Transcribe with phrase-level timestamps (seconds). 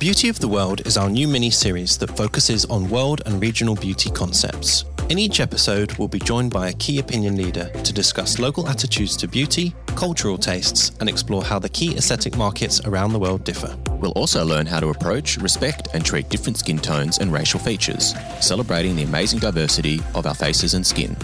[0.00, 3.74] Beauty of the World is our new mini series that focuses on world and regional
[3.74, 4.86] beauty concepts.
[5.10, 9.14] In each episode, we'll be joined by a key opinion leader to discuss local attitudes
[9.18, 13.76] to beauty, cultural tastes, and explore how the key aesthetic markets around the world differ.
[13.90, 18.14] We'll also learn how to approach, respect, and treat different skin tones and racial features,
[18.40, 21.14] celebrating the amazing diversity of our faces and skin.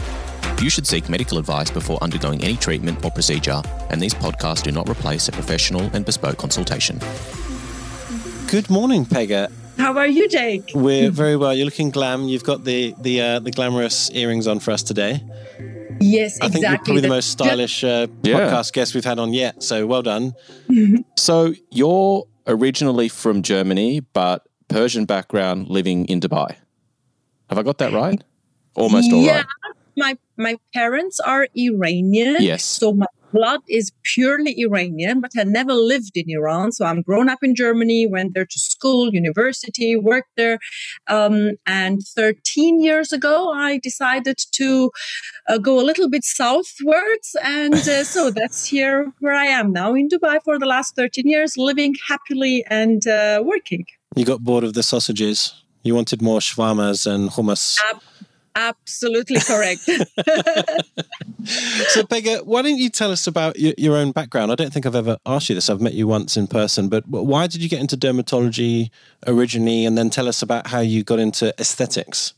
[0.61, 4.70] You should seek medical advice before undergoing any treatment or procedure, and these podcasts do
[4.70, 7.00] not replace a professional and bespoke consultation.
[8.48, 9.50] Good morning, Pega.
[9.77, 10.70] How are you, Jake?
[10.74, 11.52] We're very well.
[11.55, 12.24] You're looking glam.
[12.28, 15.20] You've got the the uh, the glamorous earrings on for us today.
[16.00, 18.38] Yes, I think you're probably the most stylish uh, Yeah.
[18.38, 19.62] podcast guest we've had on yet.
[19.62, 20.34] So well done.
[21.16, 26.55] So, you're originally from Germany, but Persian background living in Dubai.
[27.48, 28.22] Have I got that right?
[28.74, 29.47] Almost all yeah, right.
[29.97, 32.36] my my parents are Iranian.
[32.41, 32.64] Yes.
[32.64, 36.72] So my blood is purely Iranian, but I never lived in Iran.
[36.72, 40.58] So I'm grown up in Germany, went there to school, university, worked there.
[41.16, 44.91] Um, and 13 years ago, I decided to
[45.48, 47.28] uh, go a little bit southwards.
[47.42, 51.28] And uh, so that's here where I am now in Dubai for the last 13
[51.28, 53.84] years, living happily and uh, working.
[54.14, 55.39] You got bored of the sausages.
[55.83, 57.78] You wanted more shawarmas and hummus.
[58.56, 59.88] Ab- absolutely correct.
[61.90, 64.50] So, Pega, why don't you tell us about your, your own background?
[64.50, 65.70] I don't think I've ever asked you this.
[65.70, 68.90] I've met you once in person, but why did you get into dermatology
[69.28, 69.86] originally?
[69.86, 72.34] And then tell us about how you got into aesthetics.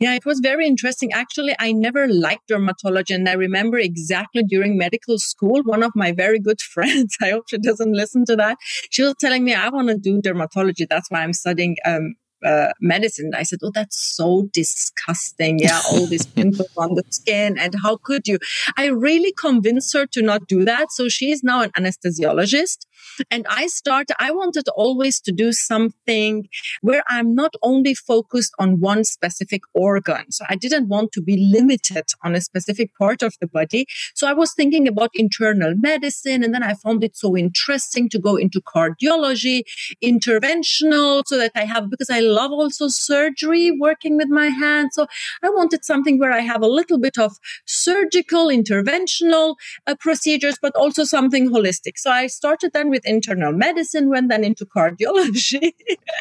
[0.00, 1.12] Yeah, it was very interesting.
[1.12, 3.14] Actually, I never liked dermatology.
[3.14, 7.50] And I remember exactly during medical school, one of my very good friends, I hope
[7.50, 8.56] she doesn't listen to that,
[8.90, 10.88] she was telling me, I want to do dermatology.
[10.88, 12.14] That's why I'm studying um,
[12.46, 13.32] uh, medicine.
[13.34, 15.58] I said, Oh, that's so disgusting.
[15.58, 17.58] Yeah, all these pimples on the skin.
[17.58, 18.38] And how could you?
[18.76, 20.92] I really convinced her to not do that.
[20.92, 22.86] So she is now an anesthesiologist.
[23.30, 26.48] And I started, I wanted always to do something
[26.82, 30.30] where I'm not only focused on one specific organ.
[30.30, 33.86] So I didn't want to be limited on a specific part of the body.
[34.14, 36.42] So I was thinking about internal medicine.
[36.42, 39.62] And then I found it so interesting to go into cardiology,
[40.02, 44.94] interventional, so that I have, because I love also surgery, working with my hands.
[44.94, 45.06] So
[45.42, 49.56] I wanted something where I have a little bit of surgical, interventional
[49.86, 51.96] uh, procedures, but also something holistic.
[51.96, 55.72] So I started then with internal medicine, went then into cardiology.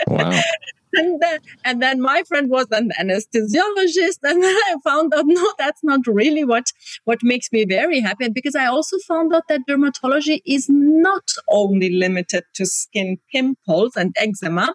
[0.08, 0.40] Wow.
[0.96, 5.54] and then and then my friend was an anesthesiologist and then i found out no
[5.58, 6.66] that's not really what
[7.06, 11.90] what makes me very happy because i also found out that dermatology is not only
[11.90, 14.74] limited to skin pimples and eczema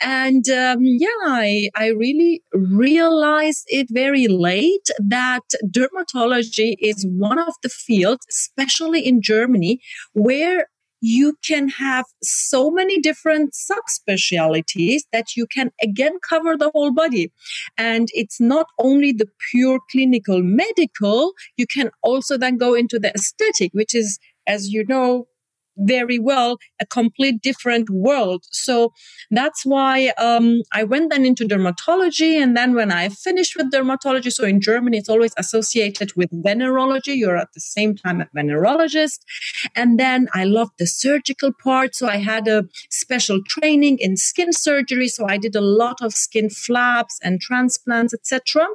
[0.00, 7.54] and um, yeah I, I really realized it very late that dermatology is one of
[7.62, 9.80] the fields especially in germany
[10.12, 10.68] where
[11.00, 17.32] you can have so many different subspecialties that you can again cover the whole body.
[17.76, 23.12] And it's not only the pure clinical medical, you can also then go into the
[23.14, 25.26] aesthetic, which is, as you know,
[25.78, 28.44] very well a complete different world.
[28.50, 28.92] So
[29.30, 34.32] that's why um, i went then into dermatology and then when i finished with dermatology
[34.32, 37.16] so in germany it's always associated with venerology.
[37.16, 39.20] You're at the same time a venerologist.
[39.74, 44.52] And then i loved the surgical part so i had a special training in skin
[44.52, 45.08] surgery.
[45.08, 48.66] So i did a lot of skin flaps and transplants etc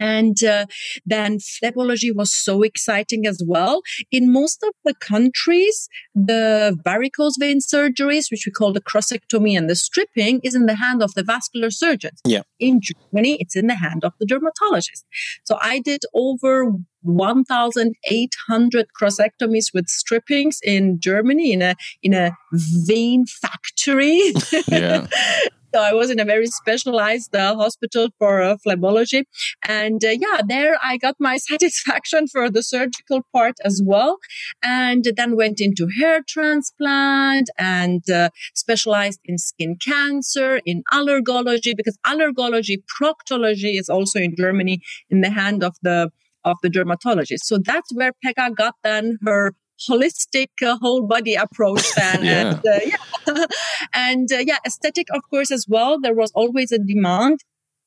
[0.00, 0.66] and uh,
[1.04, 3.82] then phlebology was so exciting as well.
[4.10, 9.68] In most of the countries, the varicose vein surgeries, which we call the crossectomy and
[9.68, 12.20] the stripping, is in the hand of the vascular surgeons.
[12.26, 12.42] Yeah.
[12.58, 15.04] In Germany, it's in the hand of the dermatologist.
[15.44, 16.72] So I did over
[17.02, 24.32] 1,800 crossectomies with strippings in Germany in a in a vein factory.
[24.68, 25.06] Yeah.
[25.72, 29.24] So I was in a very specialized uh, hospital for uh, phlebology.
[29.66, 34.18] And uh, yeah, there I got my satisfaction for the surgical part as well.
[34.62, 41.98] And then went into hair transplant and uh, specialized in skin cancer, in allergology, because
[42.06, 46.10] allergology, proctology is also in Germany in the hand of the
[46.44, 47.46] of the dermatologist.
[47.46, 49.52] So that's where Pega got then her
[49.88, 52.40] holistic uh, whole body approach then Yeah.
[52.40, 53.44] and uh, yeah
[53.94, 57.40] and uh, yeah aesthetic of course as well there was always a demand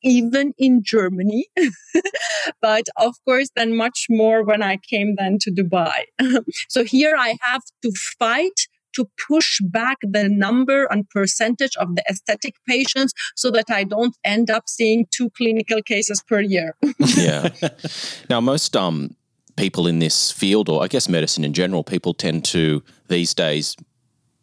[0.04, 1.46] even in germany
[2.62, 6.00] but of course then much more when i came then to dubai
[6.70, 12.04] so here i have to fight to push back the number and percentage of the
[12.08, 16.76] aesthetic patients so that I don't end up seeing two clinical cases per year.
[17.18, 17.50] yeah.
[18.30, 19.16] Now, most um,
[19.56, 23.76] people in this field, or I guess medicine in general, people tend to these days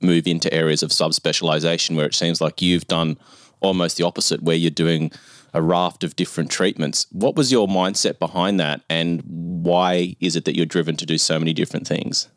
[0.00, 3.18] move into areas of subspecialization where it seems like you've done
[3.60, 5.12] almost the opposite, where you're doing
[5.52, 7.06] a raft of different treatments.
[7.10, 11.18] What was your mindset behind that, and why is it that you're driven to do
[11.18, 12.28] so many different things?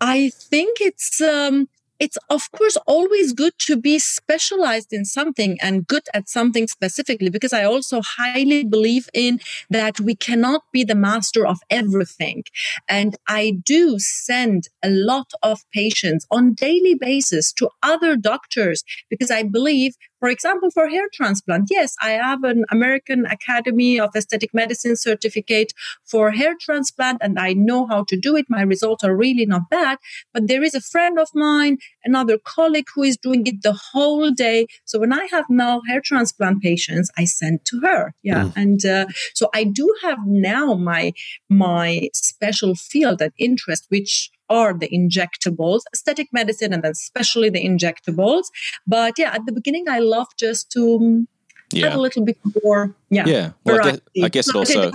[0.00, 1.68] I think it's um,
[2.00, 7.30] it's of course always good to be specialized in something and good at something specifically
[7.30, 9.38] because i also highly believe in
[9.68, 12.42] that we cannot be the master of everything.
[12.88, 19.30] And i do send a lot of patients on daily basis to other doctors because
[19.30, 24.52] i believe for example, for hair transplant, yes, I have an American Academy of Aesthetic
[24.52, 25.72] Medicine certificate
[26.04, 28.46] for hair transplant and I know how to do it.
[28.48, 29.98] My results are really not bad.
[30.34, 34.30] But there is a friend of mine, another colleague who is doing it the whole
[34.30, 34.66] day.
[34.84, 38.14] So when I have now hair transplant patients, I send to her.
[38.22, 38.44] Yeah.
[38.44, 38.52] Mm.
[38.56, 41.12] And uh, so I do have now my,
[41.48, 47.64] my special field and interest, which are the injectables, aesthetic medicine, and then especially the
[47.64, 48.44] injectables.
[48.86, 51.28] But yeah, at the beginning, I love just to um,
[51.72, 51.86] yeah.
[51.86, 52.94] have a little bit more.
[53.08, 53.26] Yeah.
[53.26, 53.52] Yeah.
[53.64, 54.92] Well, I guess, I guess it also.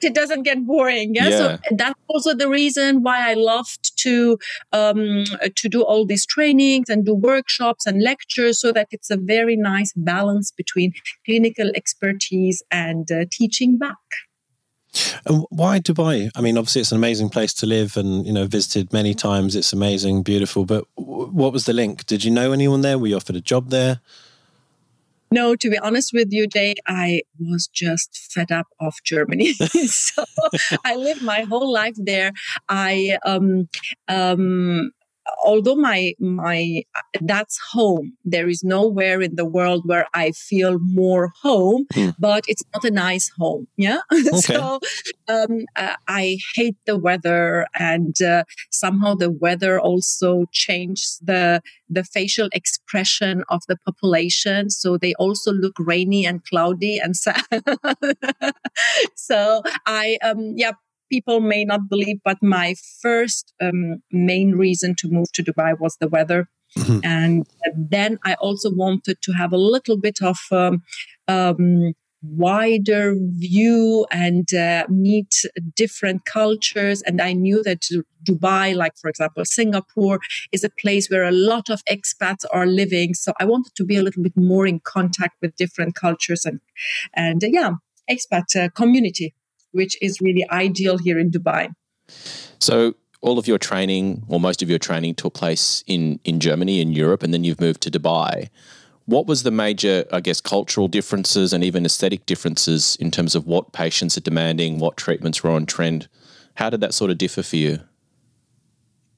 [0.00, 1.16] It doesn't get boring.
[1.16, 1.28] Yeah?
[1.28, 1.36] yeah.
[1.36, 4.38] So that's also the reason why I loved to
[4.72, 5.24] um,
[5.56, 9.56] to do all these trainings and do workshops and lectures, so that it's a very
[9.56, 10.92] nice balance between
[11.26, 13.96] clinical expertise and uh, teaching back.
[15.26, 16.30] And why Dubai?
[16.34, 19.56] I mean, obviously, it's an amazing place to live, and you know, visited many times.
[19.56, 20.64] It's amazing, beautiful.
[20.64, 22.06] But what was the link?
[22.06, 22.98] Did you know anyone there?
[22.98, 24.00] Were you offered a job there?
[25.30, 29.52] No, to be honest with you, Jake, I was just fed up of Germany.
[29.88, 30.24] so
[30.84, 32.30] I lived my whole life there.
[32.68, 33.68] I um,
[34.06, 34.92] um,
[35.44, 36.82] although my my
[37.22, 42.14] that's home there is nowhere in the world where i feel more home mm.
[42.18, 44.38] but it's not a nice home yeah okay.
[44.38, 44.80] so
[45.28, 52.04] um, uh, i hate the weather and uh, somehow the weather also changed the the
[52.04, 57.42] facial expression of the population so they also look rainy and cloudy and sad
[59.14, 60.72] so i um yeah
[61.14, 62.74] people may not believe, but my
[63.04, 66.40] first um, main reason to move to Dubai was the weather.
[66.78, 67.00] Mm-hmm.
[67.04, 67.46] And
[67.96, 70.82] then I also wanted to have a little bit of um,
[71.28, 73.14] um, wider
[73.46, 75.32] view and uh, meet
[75.82, 76.98] different cultures.
[77.02, 77.82] And I knew that
[78.28, 80.18] Dubai, like for example, Singapore,
[80.50, 83.14] is a place where a lot of expats are living.
[83.14, 86.58] So I wanted to be a little bit more in contact with different cultures and,
[87.14, 87.72] and uh, yeah,
[88.10, 89.28] expat uh, community
[89.74, 91.72] which is really ideal here in Dubai.
[92.58, 96.80] So, all of your training, or most of your training, took place in, in Germany,
[96.80, 98.50] in Europe, and then you've moved to Dubai.
[99.06, 103.46] What was the major, I guess, cultural differences and even aesthetic differences in terms of
[103.46, 106.08] what patients are demanding, what treatments were on trend?
[106.54, 107.80] How did that sort of differ for you?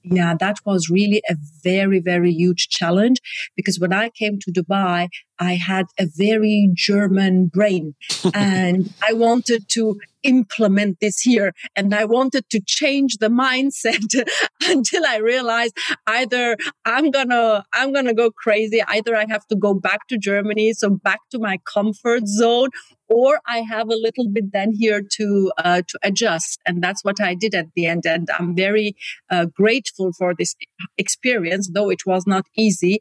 [0.09, 3.19] Yeah, that was really a very, very huge challenge
[3.57, 5.09] because when I came to Dubai,
[5.39, 7.95] I had a very German brain
[8.35, 14.29] and I wanted to implement this here and I wanted to change the mindset
[14.69, 15.77] until I realized
[16.07, 18.83] either I'm gonna, I'm gonna go crazy.
[18.87, 20.73] Either I have to go back to Germany.
[20.73, 22.71] So back to my comfort zone
[23.09, 27.21] or I have a little bit then here to uh, to adjust, and that's what
[27.21, 28.07] I did at the end.
[28.07, 28.97] And I'm very
[29.31, 30.55] uh, grateful for this
[30.99, 32.99] experience, though it was not easy.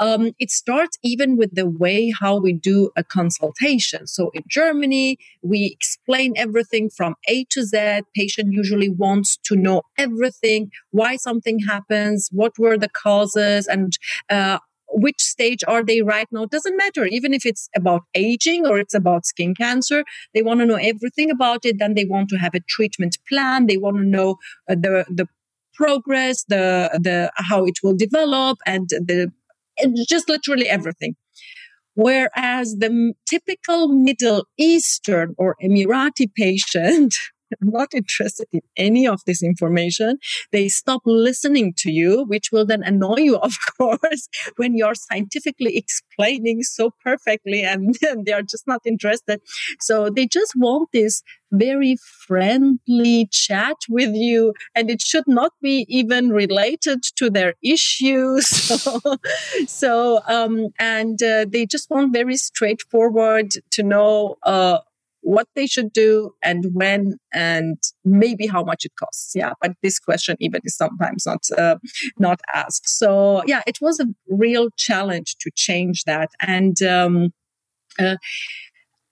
[0.00, 4.06] Um, it starts even with the way how we do a consultation.
[4.06, 8.00] So in Germany, we explain everything from A to Z.
[8.14, 13.96] Patient usually wants to know everything, why something happens, what were the causes, and
[14.30, 16.44] uh, which stage are they right now?
[16.44, 17.04] It doesn't matter.
[17.04, 21.30] Even if it's about aging or it's about skin cancer, they want to know everything
[21.30, 21.78] about it.
[21.78, 23.66] Then they want to have a treatment plan.
[23.66, 24.36] They want to know
[24.70, 25.26] uh, the, the
[25.74, 29.32] progress, the, the, how it will develop and the,
[30.08, 31.16] just literally everything.
[31.94, 37.14] Whereas the typical Middle Eastern or Emirati patient
[37.60, 40.18] I'm not interested in any of this information.
[40.52, 45.76] They stop listening to you, which will then annoy you, of course, when you're scientifically
[45.76, 49.40] explaining so perfectly and they are just not interested.
[49.80, 51.22] So they just want this
[51.52, 58.48] very friendly chat with you and it should not be even related to their issues
[58.48, 59.00] so,
[59.66, 64.78] so um, and uh, they just want very straightforward to know uh,
[65.34, 69.32] what they should do and when and maybe how much it costs.
[69.34, 71.76] Yeah but this question even is sometimes not uh,
[72.18, 72.88] not asked.
[72.88, 76.30] So yeah it was a real challenge to change that.
[76.40, 77.30] And um,
[77.98, 78.16] uh,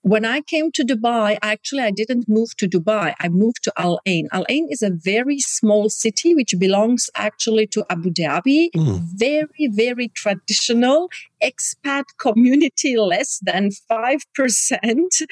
[0.05, 3.15] when I came to Dubai, actually, I didn't move to Dubai.
[3.19, 4.29] I moved to Al Ain.
[4.33, 8.69] Al Ain is a very small city which belongs actually to Abu Dhabi.
[8.77, 9.01] Mm.
[9.15, 11.09] Very, very traditional
[11.43, 15.23] expat community, less than 5%.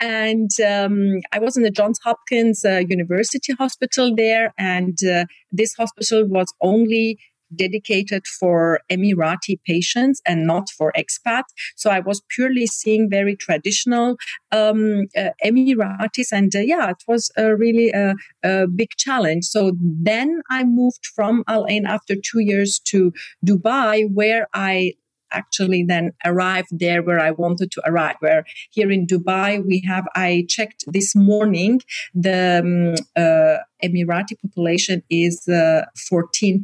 [0.00, 4.54] And um, I was in the Johns Hopkins uh, University Hospital there.
[4.56, 7.18] And uh, this hospital was only
[7.54, 11.50] dedicated for Emirati patients and not for expats.
[11.76, 14.16] So I was purely seeing very traditional
[14.50, 19.44] um, uh, Emiratis, and uh, yeah, it was a really a, a, big challenge.
[19.44, 23.12] So then I moved from Al Ain after two years to
[23.44, 24.94] Dubai, where I
[25.32, 28.16] actually then arrived there where I wanted to arrive.
[28.20, 31.80] Where here in Dubai, we have, I checked this morning,
[32.14, 36.62] the um, uh, Emirati population is uh, 14%.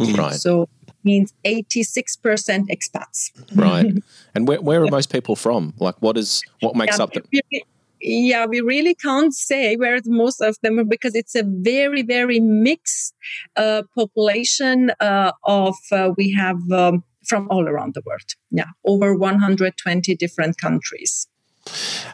[0.00, 0.34] Right.
[0.34, 0.68] So
[1.04, 2.16] means 86%
[2.68, 3.30] expats.
[3.54, 4.02] Right.
[4.34, 5.74] and where, where are most people from?
[5.78, 7.64] Like what is what makes yeah, up the we,
[8.00, 12.40] yeah, we really can't say where most of them are because it's a very, very
[12.40, 13.14] mixed
[13.56, 18.34] uh, population uh, of, uh, we have um, from all around the world.
[18.50, 21.26] Yeah, over 120 different countries.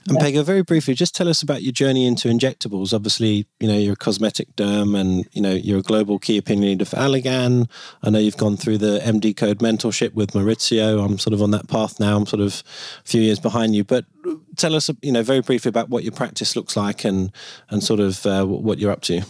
[0.08, 2.92] And Pega, very briefly, just tell us about your journey into injectables.
[2.92, 6.70] Obviously, you know, you're a cosmetic derm and, you know, you're a global key opinion
[6.70, 7.68] leader for Allergan.
[8.02, 11.04] I know you've gone through the MD Code mentorship with Maurizio.
[11.04, 12.16] I'm sort of on that path now.
[12.16, 12.62] I'm sort of
[13.04, 13.84] a few years behind you.
[13.84, 14.04] But
[14.56, 17.32] tell us, you know, very briefly about what your practice looks like and,
[17.70, 19.22] and sort of uh, what you're up to.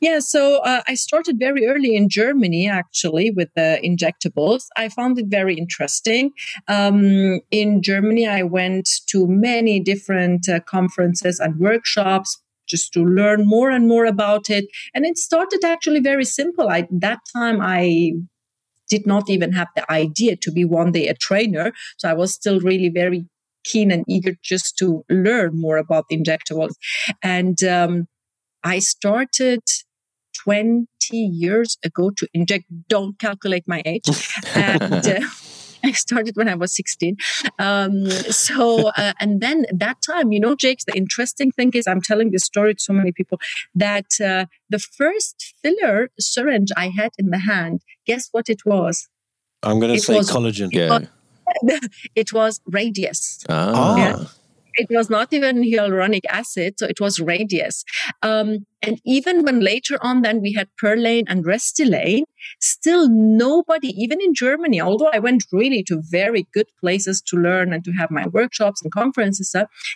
[0.00, 4.64] Yeah, so uh, I started very early in Germany actually with the injectables.
[4.76, 6.32] I found it very interesting.
[6.68, 13.46] Um, in Germany, I went to many different uh, conferences and workshops just to learn
[13.46, 14.66] more and more about it.
[14.94, 16.68] And it started actually very simple.
[16.68, 18.12] I, that time, I
[18.88, 21.72] did not even have the idea to be one day a trainer.
[21.98, 23.24] So I was still really very
[23.64, 26.74] keen and eager just to learn more about the injectables.
[27.22, 28.06] And um,
[28.62, 29.62] I started
[30.44, 32.64] 20 years ago to inject.
[32.88, 34.08] Don't calculate my age.
[34.54, 35.20] and, uh,
[35.82, 37.16] I started when I was 16.
[37.58, 42.02] Um, so, uh, and then that time, you know, Jakes, the interesting thing is I'm
[42.02, 43.40] telling this story to so many people
[43.74, 49.08] that uh, the first filler syringe I had in the hand, guess what it was?
[49.62, 50.68] I'm going to say was, collagen.
[50.72, 50.98] Yeah.
[52.14, 53.44] It was Radiesse.
[53.48, 53.96] Ah.
[53.96, 54.24] Yeah
[54.74, 57.84] it was not even hyaluronic acid, so it was Radiesse.
[58.22, 62.22] Um, and even when later on, then we had Perlane and Restylane,
[62.60, 67.72] still nobody, even in Germany, although I went really to very good places to learn
[67.74, 69.54] and to have my workshops and conferences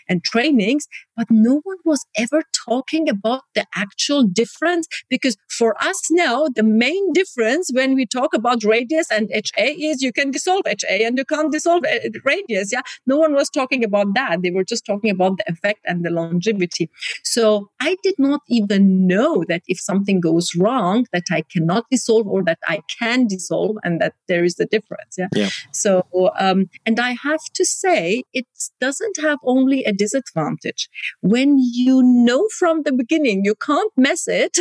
[0.09, 0.87] and trainings,
[1.17, 6.62] but no one was ever talking about the actual difference because for us now, the
[6.62, 11.17] main difference when we talk about Radiesse and HA is you can dissolve HA and
[11.17, 12.73] you can't dissolve uh, Radiesse.
[12.73, 12.83] Yeah.
[13.07, 14.43] No one was talking about that.
[14.43, 16.91] They were just talking about the effect and the longevity.
[17.23, 22.26] So I did not even know that if something goes wrong, that I cannot dissolve
[22.26, 25.16] or that I can dissolve and that there is a difference.
[25.19, 25.28] Yeah.
[25.35, 25.49] yeah.
[25.73, 26.04] So,
[26.38, 28.47] um, and I have to say, it
[28.81, 30.88] doesn't have only a disadvantage.
[31.21, 34.59] When you know from the beginning you can't mess it,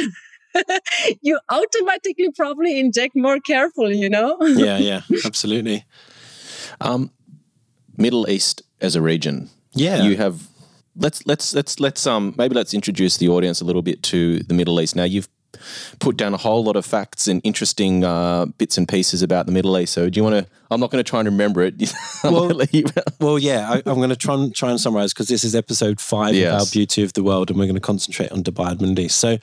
[1.22, 4.38] you automatically probably inject more carefully, you know?
[4.42, 5.86] yeah, yeah, absolutely.
[6.82, 7.12] Um,
[7.98, 9.50] Middle East as a region.
[9.74, 10.04] Yeah.
[10.04, 10.48] You have
[10.96, 14.54] let's let's let's let's um maybe let's introduce the audience a little bit to the
[14.54, 14.96] Middle East.
[14.96, 15.28] Now you've
[16.00, 19.52] put down a whole lot of facts and interesting uh, bits and pieces about the
[19.52, 19.94] Middle East.
[19.94, 20.52] So do you want to?
[20.72, 21.76] I'm not going to try and remember it.
[22.24, 22.60] well,
[23.20, 26.02] well, yeah, I, am going to try and try and summarize because this is episode
[26.02, 26.54] five yes.
[26.54, 29.00] of our Beauty of the World, and we're going to concentrate on Dubai and Middle
[29.00, 29.18] East.
[29.18, 29.38] So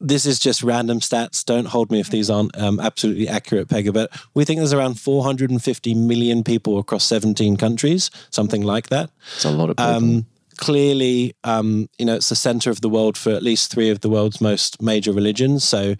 [0.00, 1.44] this is just random stats.
[1.44, 3.92] Don't hold me if these aren't um, absolutely accurate, Pega.
[3.92, 9.10] But we think there's around 450 million people across 17 countries, something like that.
[9.36, 9.92] It's a lot of people.
[9.92, 10.26] Um,
[10.62, 14.00] clearly, um, you know, it's the center of the world for at least three of
[14.00, 15.64] the world's most major religions.
[15.64, 15.96] So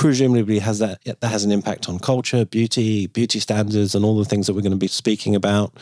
[0.00, 4.24] presumably has that that has an impact on culture, beauty, beauty standards, and all the
[4.24, 5.76] things that we're going to be speaking about.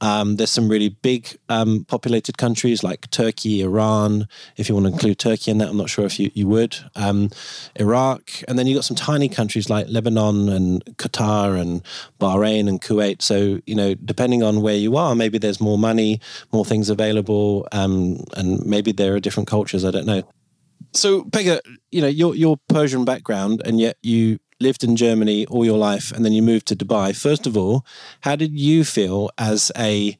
[0.00, 4.26] Um, there's some really big um, populated countries like Turkey, Iran.
[4.56, 6.78] If you want to include Turkey in that, I'm not sure if you you would.
[6.96, 7.30] Um,
[7.76, 11.80] Iraq, and then you have got some tiny countries like Lebanon and Qatar and
[12.18, 13.22] Bahrain and Kuwait.
[13.22, 16.20] So you know, depending on where you are, maybe there's more money,
[16.52, 19.84] more things available, um, and maybe there are different cultures.
[19.84, 20.24] I don't know.
[20.92, 25.64] So, Pega, you know, your your Persian background, and yet you lived in Germany all
[25.64, 27.16] your life, and then you moved to Dubai.
[27.16, 27.84] First of all,
[28.22, 30.18] how did you feel as a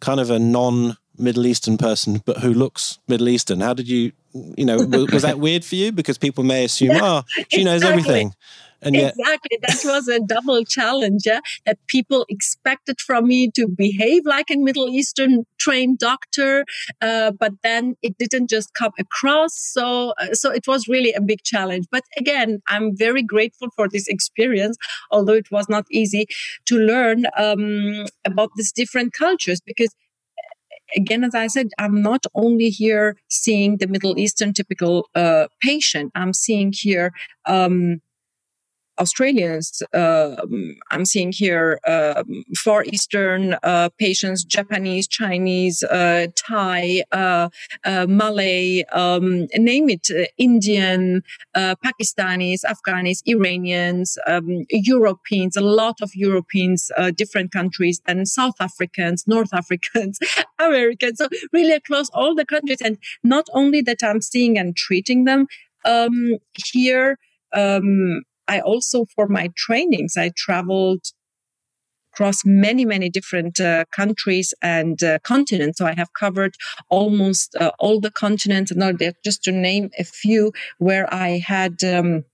[0.00, 3.60] kind of a non Middle Eastern person, but who looks Middle Eastern?
[3.60, 5.92] How did you, you know, was, was that weird for you?
[5.92, 8.34] Because people may assume, yeah, oh, she knows everything.
[8.82, 9.58] And yet- exactly.
[9.62, 11.40] That was a double challenge yeah?
[11.66, 16.64] that people expected from me to behave like a Middle Eastern trained doctor,
[17.00, 19.54] uh, but then it didn't just come across.
[19.54, 21.86] So, uh, so it was really a big challenge.
[21.90, 24.76] But again, I'm very grateful for this experience,
[25.10, 26.26] although it was not easy
[26.66, 29.94] to learn um, about these different cultures because
[30.96, 36.12] again, as I said, I'm not only here seeing the Middle Eastern typical uh, patient.
[36.14, 37.12] I'm seeing here
[37.46, 38.00] um,
[39.00, 39.82] Australians.
[39.94, 40.36] Uh,
[40.90, 42.22] I'm seeing here uh,
[42.56, 47.48] Far Eastern uh, patients, Japanese, Chinese, uh, Thai, uh,
[47.84, 51.22] Malay, um, name it, Indian,
[51.56, 59.54] Pakistanis, Afghanis, Iranians, um, Europeans, a lot of Europeans, different countries, and South Africans, North
[59.54, 60.18] Africans,
[60.58, 61.18] Americans.
[61.18, 62.82] So really across all the countries.
[62.82, 65.46] And not only that I'm seeing and treating them
[65.84, 66.36] um,
[66.72, 67.18] here,
[67.52, 71.04] um, I also, for my trainings, I traveled
[72.12, 75.78] across many, many different uh, countries and uh, continents.
[75.78, 76.54] So I have covered
[76.88, 81.82] almost uh, all the continents, and just to name a few where I had.
[81.84, 82.24] Um,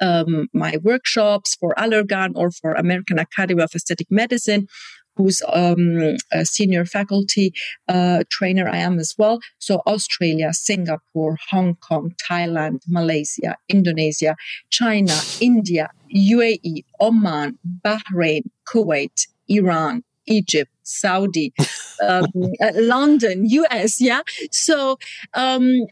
[0.00, 4.68] um, my workshops for Allergan or for American Academy of Aesthetic Medicine,
[5.16, 7.52] who's um, a senior faculty
[7.88, 8.68] uh, trainer.
[8.68, 9.40] I am as well.
[9.58, 14.36] So Australia, Singapore, Hong Kong, Thailand, Malaysia, Indonesia,
[14.70, 21.52] China, India, UAE, Oman, Bahrain, Kuwait, Iran, Egypt, Saudi,
[22.02, 22.26] um,
[22.60, 24.00] uh, London, US.
[24.00, 24.22] Yeah.
[24.50, 24.98] So
[25.34, 25.86] um,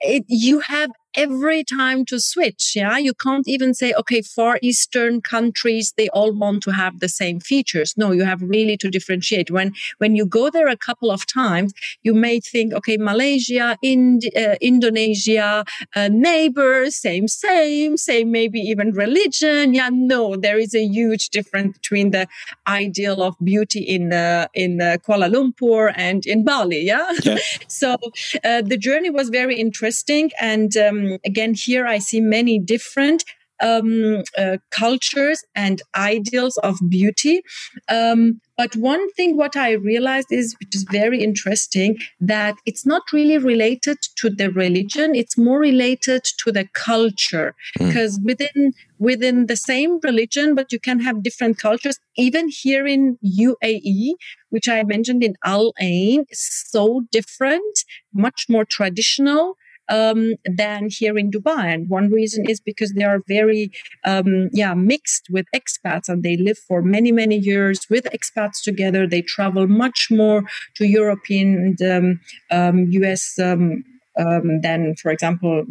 [0.00, 2.72] it, you have every time to switch.
[2.74, 2.98] Yeah.
[2.98, 7.40] You can't even say, okay, Far Eastern countries, they all want to have the same
[7.40, 7.94] features.
[7.96, 9.50] No, you have really to differentiate.
[9.50, 14.30] When, when you go there a couple of times, you may think, okay, Malaysia, Ind-
[14.36, 15.64] uh, Indonesia,
[15.94, 19.74] uh, neighbors, same, same, same, maybe even religion.
[19.74, 19.90] Yeah.
[19.92, 22.26] No, there is a huge difference between the
[22.66, 26.80] ideal of beauty in, uh, in uh, Kuala Lumpur and in Bali.
[26.80, 27.10] Yeah.
[27.24, 27.36] yeah.
[27.68, 27.96] so
[28.44, 30.30] uh, the journey was very interesting.
[30.40, 33.24] And, um, um, again, here I see many different
[33.62, 37.42] um, uh, cultures and ideals of beauty.
[37.88, 43.02] Um, but one thing what I realized is, which is very interesting, that it's not
[43.12, 45.14] really related to the religion.
[45.14, 48.24] It's more related to the culture because mm.
[48.24, 51.98] within within the same religion, but you can have different cultures.
[52.16, 54.12] Even here in UAE,
[54.50, 59.56] which I mentioned in Al Ain, so different, much more traditional
[59.88, 61.72] um, than here in Dubai.
[61.74, 63.72] And one reason is because they are very,
[64.04, 69.06] um, yeah, mixed with expats and they live for many, many years with expats together.
[69.06, 70.44] They travel much more
[70.76, 73.84] to European and um, US um,
[74.18, 75.64] um, than, for example,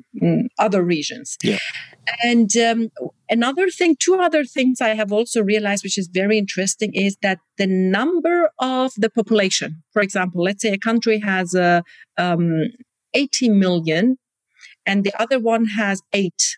[0.58, 1.38] other regions.
[1.43, 1.60] Yeah.
[2.24, 2.89] And um,
[3.30, 7.39] another thing, two other things I have also realized, which is very interesting, is that
[7.58, 11.84] the number of the population, for example, let's say a country has a
[12.17, 12.63] um,
[13.13, 14.17] 80 million
[14.86, 16.58] and the other one has eight.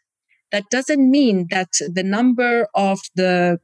[0.51, 3.59] That doesn't mean that the number of the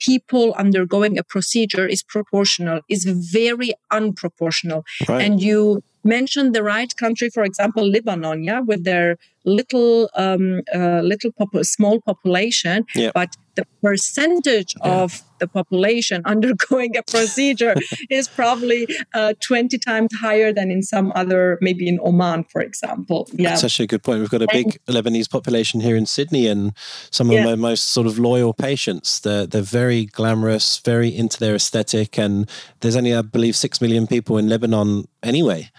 [0.00, 4.82] people undergoing a procedure is proportional, is very unproportional.
[5.08, 5.22] Right.
[5.22, 11.00] And you mentioned the right country, for example, Lebanon, yeah, with their little, um, uh,
[11.02, 13.10] little pop- small population, yeah.
[13.14, 15.02] but the percentage yeah.
[15.02, 17.74] of the population undergoing a procedure
[18.10, 23.28] is probably uh, 20 times higher than in some other, maybe in Oman, for example.
[23.32, 23.50] Yeah.
[23.50, 24.20] That's actually a good point.
[24.20, 26.72] We've got a big and, Lebanese population here in Sydney, and
[27.10, 27.44] some of yeah.
[27.44, 29.20] my most sort of loyal patients.
[29.20, 32.48] They're, they're very glamorous, very into their aesthetic, and
[32.80, 35.70] there's only, I believe, six million people in Lebanon anyway.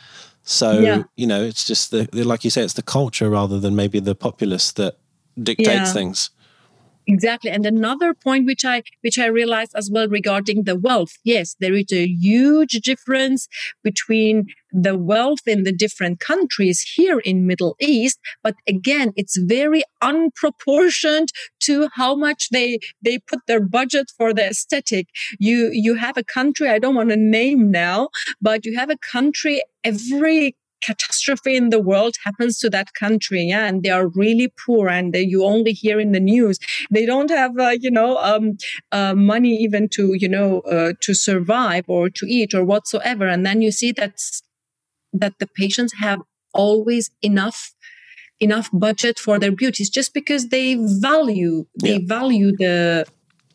[0.44, 1.04] So, yeah.
[1.16, 4.16] you know, it's just the, like you say, it's the culture rather than maybe the
[4.16, 4.98] populace that
[5.42, 5.94] dictates yeah.
[5.94, 6.32] things.
[7.08, 7.50] Exactly.
[7.50, 11.14] And another point which I which I realized as well regarding the wealth.
[11.24, 13.48] Yes, there is a huge difference
[13.84, 19.84] between the wealth in the different countries here in Middle East, but again, it's very
[20.02, 21.30] unproportioned
[21.62, 25.08] to how much they they put their budget for the aesthetic.
[25.40, 28.10] You you have a country I don't want to name now,
[28.42, 33.66] but you have a country every catastrophe in the world happens to that country yeah
[33.66, 36.58] and they are really poor and they, you only hear in the news
[36.90, 38.58] they don't have uh, you know um,
[38.92, 43.46] uh, money even to you know uh, to survive or to eat or whatsoever and
[43.46, 44.20] then you see that
[45.14, 46.20] that the patients have
[46.54, 47.74] always enough
[48.40, 52.06] enough budget for their beauties just because they value they yeah.
[52.06, 53.06] value the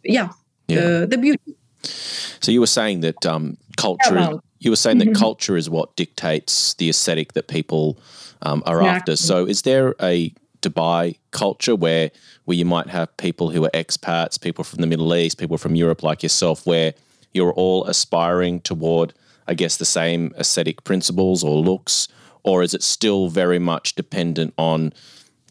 [0.05, 0.29] yeah,
[0.69, 0.81] yeah.
[0.81, 5.21] The, the beauty so you were saying that um, culture you were saying that mm-hmm.
[5.21, 7.99] culture is what dictates the aesthetic that people
[8.43, 9.17] um, are after.
[9.17, 12.11] So, is there a Dubai culture where
[12.45, 15.75] where you might have people who are expats, people from the Middle East, people from
[15.75, 16.95] Europe like yourself, where
[17.33, 19.13] you're all aspiring toward,
[19.47, 22.09] I guess, the same aesthetic principles or looks,
[22.43, 24.93] or is it still very much dependent on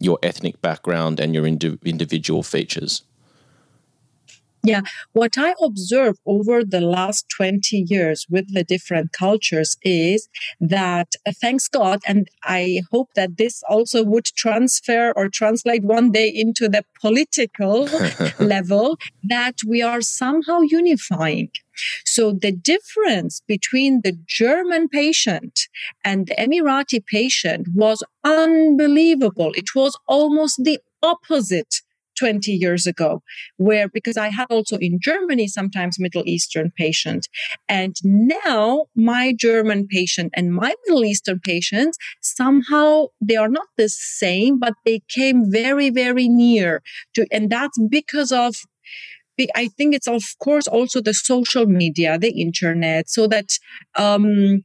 [0.00, 3.02] your ethnic background and your indi- individual features?
[4.66, 4.80] Yeah,
[5.12, 11.30] what I observe over the last 20 years with the different cultures is that, uh,
[11.40, 16.68] thanks God, and I hope that this also would transfer or translate one day into
[16.68, 17.88] the political
[18.40, 21.50] level, that we are somehow unifying.
[22.04, 25.68] So the difference between the German patient
[26.04, 29.52] and the Emirati patient was unbelievable.
[29.54, 31.82] It was almost the opposite
[32.18, 33.22] 20 years ago,
[33.56, 37.28] where because I had also in Germany sometimes Middle Eastern patient.
[37.68, 43.88] And now my German patient and my Middle Eastern patients somehow they are not the
[43.88, 46.82] same, but they came very, very near
[47.14, 48.56] to, and that's because of
[49.54, 53.58] I think it's of course also the social media, the internet, so that
[53.94, 54.64] um,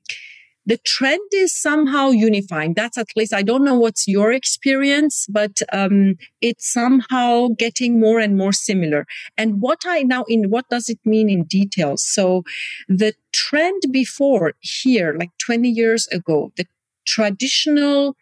[0.66, 2.74] the trend is somehow unifying.
[2.74, 8.20] That's at least, I don't know what's your experience, but um, it's somehow getting more
[8.20, 9.06] and more similar.
[9.38, 12.06] And what I now in, what does it mean in details?
[12.06, 12.44] So
[12.88, 16.66] the trend before here, like 20 years ago, the
[17.06, 18.16] traditional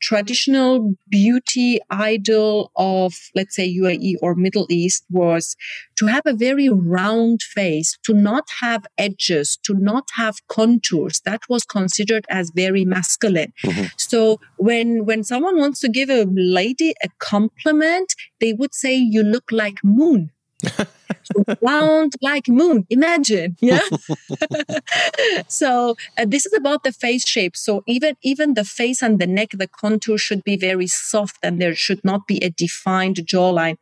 [0.00, 5.56] traditional beauty idol of, let's say, UAE or Middle East was
[5.96, 11.20] to have a very round face, to not have edges, to not have contours.
[11.24, 13.52] That was considered as very masculine.
[13.64, 13.86] Mm-hmm.
[13.96, 19.22] So when, when someone wants to give a lady a compliment, they would say, you
[19.22, 20.30] look like moon
[21.62, 23.80] round like moon imagine yeah?
[25.48, 27.56] So uh, this is about the face shape.
[27.56, 31.60] So even even the face and the neck the contour should be very soft and
[31.60, 33.76] there should not be a defined jawline.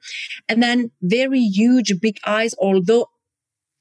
[0.49, 3.09] And then very huge big eyes although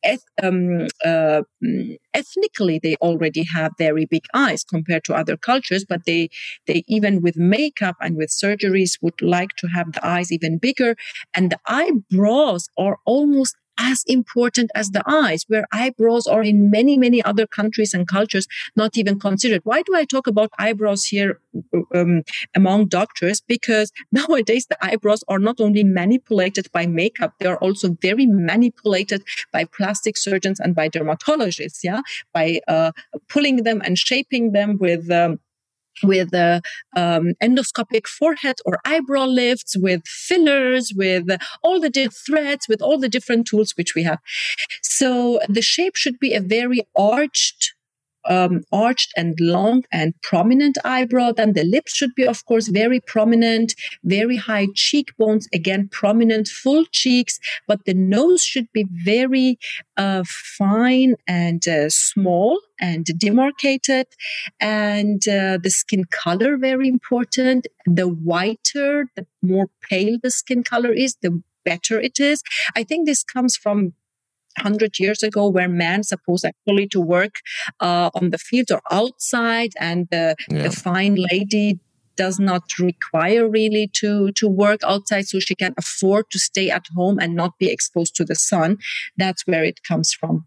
[0.04, 5.86] eth- um, uh, mm, ethnically they already have very big eyes compared to other cultures
[5.88, 6.30] but they
[6.68, 10.96] they even with makeup and with surgeries would like to have the eyes even bigger.
[11.34, 16.98] And the eyebrows are almost as important as the eyes, where eyebrows are in many,
[16.98, 19.62] many other countries and cultures not even considered.
[19.64, 21.40] Why do I talk about eyebrows here
[21.94, 22.24] um,
[22.56, 23.42] among doctors?
[23.42, 29.24] Because nowadays the eyebrows are not only manipulated by makeup, they are also very manipulated
[29.52, 32.02] by plastic surgeons and by dermatologists, yeah,
[32.34, 32.92] by uh,
[33.30, 35.40] pulling them and shaping them with um,
[36.04, 36.62] with uh,
[36.96, 41.28] um, endoscopic forehead or eyebrow lifts, with fillers, with
[41.64, 44.20] all the threads, with all the different tools which we have.
[44.82, 47.74] So the shape should be a very arched
[48.28, 51.32] um, arched and long and prominent eyebrow.
[51.32, 56.86] Then the lips should be, of course, very prominent, very high cheekbones, again, prominent, full
[56.92, 59.58] cheeks, but the nose should be very
[59.98, 64.08] uh, fine and uh, small and demarcated.
[64.60, 67.68] And uh, the skin color, very important.
[67.86, 72.44] The whiter, the more pale the skin color is, the better it is.
[72.76, 73.94] I think this comes from
[74.58, 77.36] 100 years ago where men supposed actually to work
[77.80, 80.64] uh, on the field or outside and the, yeah.
[80.64, 81.80] the fine lady
[82.16, 86.86] does not require really to to work outside so she can afford to stay at
[86.96, 88.78] home and not be exposed to the sun
[89.18, 90.46] that's where it comes from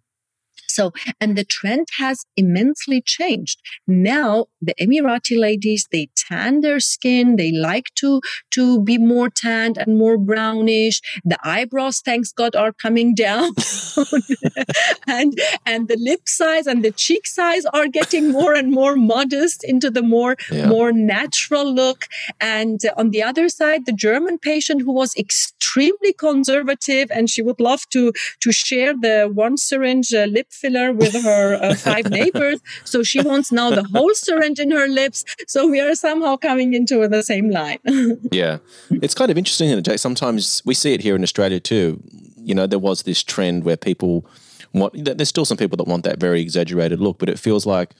[0.70, 3.60] so, and the trend has immensely changed.
[3.86, 7.36] Now, the Emirati ladies, they tan their skin.
[7.36, 8.20] They like to,
[8.52, 11.00] to be more tanned and more brownish.
[11.24, 13.52] The eyebrows, thanks God, are coming down.
[15.06, 19.64] and, and the lip size and the cheek size are getting more and more modest
[19.64, 20.66] into the more, yeah.
[20.66, 22.06] more natural look.
[22.40, 27.60] And on the other side, the German patient who was extremely conservative and she would
[27.60, 32.60] love to, to share the one syringe uh, lip filler with her uh, five neighbors.
[32.84, 35.24] So she wants now the whole syringe in her lips.
[35.46, 37.78] So we are somehow coming into the same line.
[38.32, 38.58] yeah.
[38.90, 39.98] It's kind of interesting, Jake.
[39.98, 42.02] Sometimes we see it here in Australia too.
[42.36, 44.26] You know, there was this trend where people
[44.72, 47.90] want, there's still some people that want that very exaggerated look, but it feels like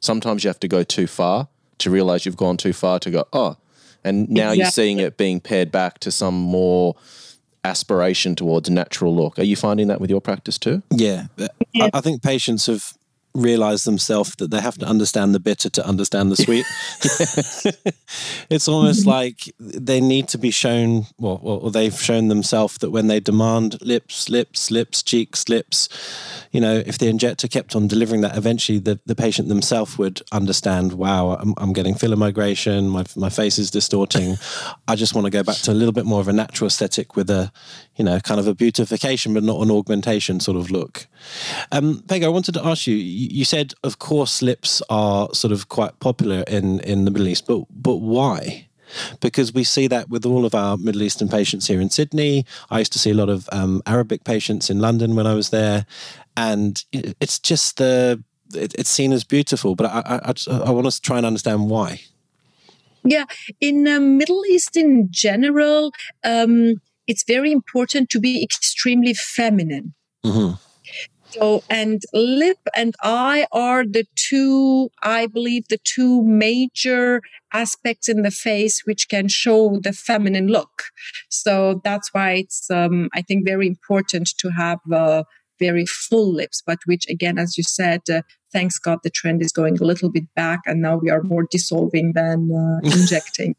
[0.00, 3.24] sometimes you have to go too far to realize you've gone too far to go,
[3.32, 3.56] oh,
[4.04, 4.58] and now exactly.
[4.58, 6.96] you're seeing it being paired back to some more
[7.64, 9.38] aspiration towards natural look.
[9.38, 10.82] Are you finding that with your practice too?
[10.90, 11.88] Yeah, yeah.
[11.92, 12.94] I think patients have
[13.34, 16.66] realize themselves that they have to understand the bitter to understand the sweet.
[18.50, 23.06] it's almost like they need to be shown, well, or they've shown themselves that when
[23.06, 25.88] they demand lips, lips, lips, cheeks, lips,
[26.50, 30.20] you know, if the injector kept on delivering that, eventually the, the patient themselves would
[30.32, 34.36] understand, wow, I'm, I'm getting filler migration, my, my face is distorting.
[34.88, 37.14] I just want to go back to a little bit more of a natural aesthetic
[37.14, 37.52] with a,
[38.00, 41.06] you know, kind of a beautification, but not an augmentation sort of look.
[41.70, 45.68] Um, Pega, I wanted to ask you, you said, of course, lips are sort of
[45.68, 48.68] quite popular in, in the Middle East, but, but why?
[49.20, 52.46] because we see that with all of our Middle Eastern patients here in Sydney.
[52.70, 55.50] I used to see a lot of um, Arabic patients in London when I was
[55.50, 55.84] there,
[56.36, 58.20] and it's just the
[58.52, 59.76] it, it's seen as beautiful.
[59.76, 62.00] But I I, I, I want to try and understand why.
[63.04, 63.26] Yeah,
[63.60, 65.92] in the Middle East in general,
[66.24, 69.94] um, it's very important to be extremely feminine.
[70.24, 70.54] Mm-hmm.
[71.30, 78.22] So, and lip and eye are the two, I believe, the two major aspects in
[78.22, 80.74] the face which can show the feminine look.
[81.28, 85.24] So that's why it's, um, I think, very important to have uh,
[85.60, 89.52] very full lips, but which, again, as you said, uh, thanks God, the trend is
[89.52, 93.54] going a little bit back, and now we are more dissolving than uh, injecting.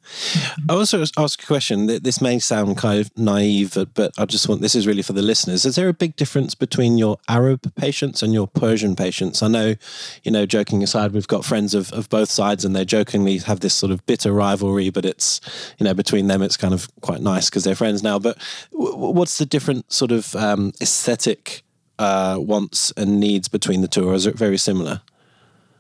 [0.70, 1.88] I also ask a question.
[1.88, 5.22] This may sound kind of naive, but I just want this is really for the
[5.22, 5.66] listeners.
[5.66, 9.42] Is there a big difference between your Arab patients and your Persian patients?
[9.42, 9.76] I know,
[10.24, 13.62] you know, joking aside, we've got friends of, of both sides, and they jokingly have
[13.62, 15.42] this sort of bitter rivalry, but it's
[15.78, 18.20] you know between them, it's kind of quite nice because they're friends now.
[18.20, 18.38] But
[18.72, 21.64] what's the different sort of um, aesthetic?
[22.02, 25.02] Uh, wants and needs between the two, or is it very similar?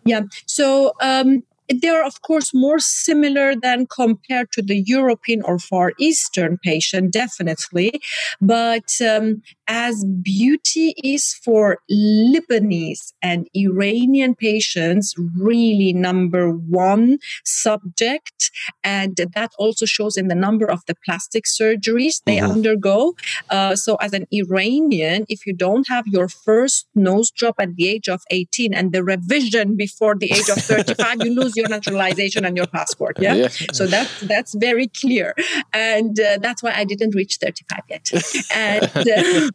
[0.05, 0.21] Yeah.
[0.45, 1.43] So um,
[1.79, 7.13] they are, of course, more similar than compared to the European or Far Eastern patient,
[7.13, 8.01] definitely.
[8.39, 18.51] But um, as beauty is for Lebanese and Iranian patients, really number one subject.
[18.83, 22.51] And that also shows in the number of the plastic surgeries they mm-hmm.
[22.51, 23.13] undergo.
[23.49, 27.87] Uh, so, as an Iranian, if you don't have your first nose job at the
[27.87, 32.45] age of 18 and the revision before the age of 35, you lose your naturalization
[32.45, 33.17] and your passport.
[33.19, 33.33] Yeah.
[33.35, 33.47] yeah.
[33.73, 35.35] So that's that's very clear,
[35.73, 38.11] and uh, that's why I didn't reach 35 yet.
[38.53, 39.49] And uh,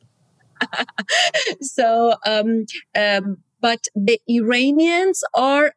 [1.60, 2.66] so, um,
[2.96, 5.72] um, but the Iranians are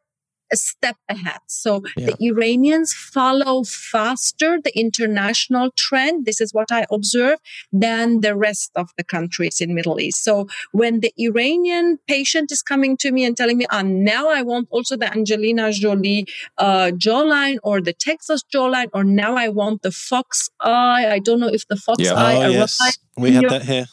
[0.52, 1.40] a step ahead.
[1.46, 2.06] So yeah.
[2.06, 6.26] the Iranians follow faster the international trend.
[6.26, 7.38] This is what I observe
[7.72, 10.24] than the rest of the countries in Middle East.
[10.24, 14.42] So when the Iranian patient is coming to me and telling me, ah, now I
[14.42, 16.26] want also the Angelina Jolie
[16.58, 21.06] uh, jawline or the Texas jawline, or now I want the fox eye.
[21.10, 22.14] I don't know if the fox yeah.
[22.14, 22.44] eye.
[22.44, 22.98] Oh, yes.
[23.16, 23.86] We have that here.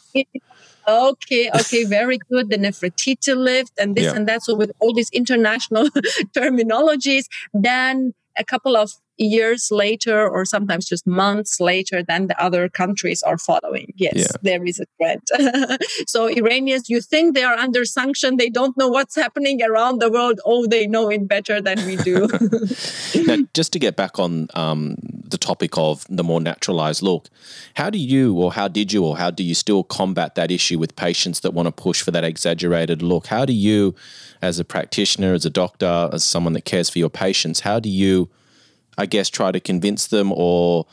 [0.88, 2.48] Okay, okay, very good.
[2.48, 4.14] The Nefertiti lift and this yeah.
[4.14, 4.42] and that.
[4.42, 5.88] So with all these international
[6.36, 12.68] terminologies, then a couple of years later or sometimes just months later than the other
[12.68, 13.92] countries are following.
[13.96, 14.26] Yes, yeah.
[14.42, 15.80] there is a trend.
[16.06, 18.36] so Iranians, you think they are under sanction.
[18.36, 20.40] They don't know what's happening around the world.
[20.44, 22.28] Oh, they know it better than we do.
[23.26, 27.28] now, just to get back on um, the topic of the more naturalized look,
[27.74, 30.78] how do you or how did you or how do you still combat that issue
[30.78, 33.26] with patients that want to push for that exaggerated look?
[33.26, 33.94] How do you
[34.40, 37.88] as a practitioner, as a doctor, as someone that cares for your patients, how do
[37.88, 38.28] you
[38.98, 40.86] I guess, try to convince them or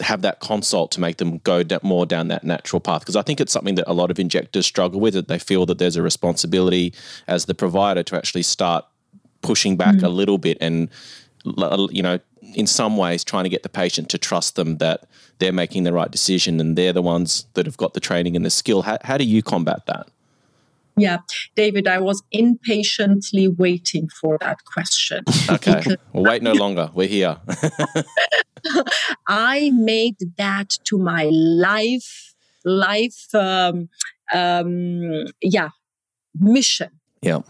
[0.00, 3.02] have that consult to make them go more down that natural path.
[3.02, 5.64] Because I think it's something that a lot of injectors struggle with that they feel
[5.66, 6.92] that there's a responsibility
[7.28, 8.84] as the provider to actually start
[9.42, 10.06] pushing back mm-hmm.
[10.06, 10.88] a little bit and
[11.90, 12.20] you know
[12.54, 15.04] in some ways trying to get the patient to trust them that
[15.38, 18.44] they're making the right decision and they're the ones that have got the training and
[18.44, 18.82] the skill.
[18.82, 20.08] How, how do you combat that
[20.96, 21.18] yeah,
[21.56, 25.24] David, I was impatiently waiting for that question.
[25.48, 26.90] Okay, wait no longer.
[26.94, 27.38] We're here.
[29.28, 33.88] I made that to my life, life, um,
[34.32, 35.70] um, yeah,
[36.38, 36.90] mission.
[37.22, 37.42] Yeah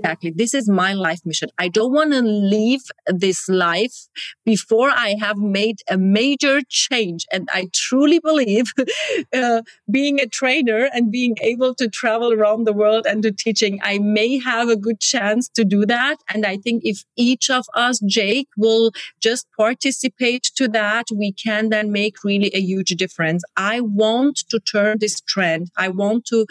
[0.00, 0.30] Exactly.
[0.30, 1.48] This is my life mission.
[1.58, 4.06] I don't want to leave this life
[4.44, 7.26] before I have made a major change.
[7.32, 8.72] And I truly believe
[9.34, 13.80] uh, being a trainer and being able to travel around the world and to teaching,
[13.82, 16.18] I may have a good chance to do that.
[16.32, 21.70] And I think if each of us, Jake, will just participate to that, we can
[21.70, 23.42] then make really a huge difference.
[23.56, 25.70] I want to turn this trend.
[25.76, 26.46] I want to,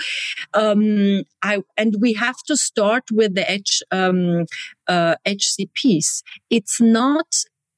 [0.54, 4.46] um, I, and we have to start with the H, um,
[4.88, 6.24] uh, HCPs.
[6.50, 7.28] It's not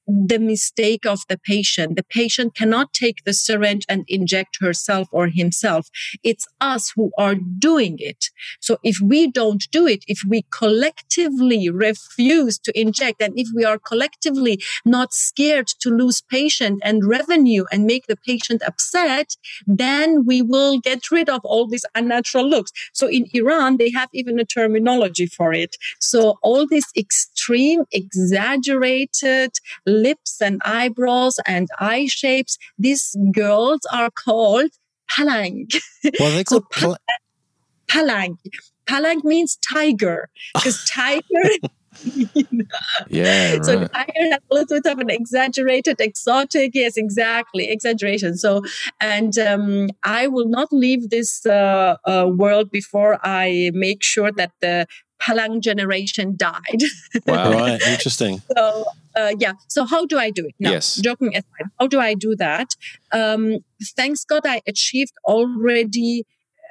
[0.10, 1.96] the mistake of the patient.
[1.96, 5.90] The patient cannot take the syringe and inject herself or himself.
[6.24, 8.26] It's us who are doing it.
[8.60, 13.64] So if we don't do it, if we collectively refuse to inject, and if we
[13.66, 19.36] are collectively not scared to lose patient and revenue and make the patient upset,
[19.68, 22.72] then we will get rid of all these unnatural looks.
[22.94, 25.76] So in Iran, they have even a terminology for it.
[26.00, 29.52] So all these extreme, exaggerated
[30.02, 34.72] lips and eyebrows and eye shapes, these girls are called
[35.12, 35.74] palang.
[36.20, 36.62] Well, they so,
[37.88, 38.38] palang.
[38.88, 41.50] Palang means tiger because tiger
[43.10, 43.54] yeah.
[43.54, 43.66] Right.
[43.66, 46.72] So tiger has a little bit of an exaggerated, exotic.
[46.74, 48.38] Yes, exactly, exaggeration.
[48.38, 48.64] So,
[49.02, 54.52] and um, I will not leave this uh, uh, world before I make sure that
[54.62, 54.88] the
[55.22, 56.82] Palang generation died.
[57.28, 58.42] Wow, right, interesting.
[58.56, 58.86] So,
[59.20, 59.54] uh, yeah.
[59.68, 60.56] So, how do I do it?
[60.60, 60.96] No, yes.
[60.96, 62.76] Joking aside, how do I do that?
[63.12, 63.60] Um,
[63.96, 66.26] thanks God, I achieved already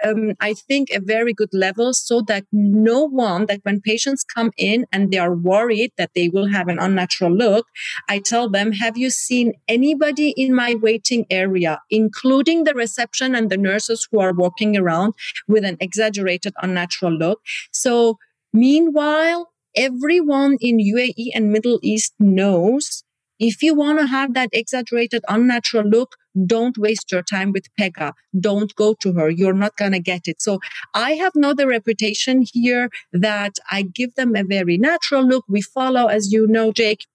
[0.04, 4.52] um, I think, a very good level so that no one, that when patients come
[4.56, 7.66] in and they are worried that they will have an unnatural look,
[8.08, 13.50] I tell them, have you seen anybody in my waiting area, including the reception and
[13.50, 15.14] the nurses who are walking around
[15.46, 17.40] with an exaggerated unnatural look?
[17.72, 18.18] So
[18.52, 23.04] meanwhile, everyone in UAE and Middle East knows
[23.38, 28.12] if you want to have that exaggerated, unnatural look, don't waste your time with Pega.
[28.38, 29.30] Don't go to her.
[29.30, 30.42] You're not going to get it.
[30.42, 30.58] So
[30.94, 35.44] I have now the reputation here that I give them a very natural look.
[35.48, 37.06] We follow, as you know, Jake,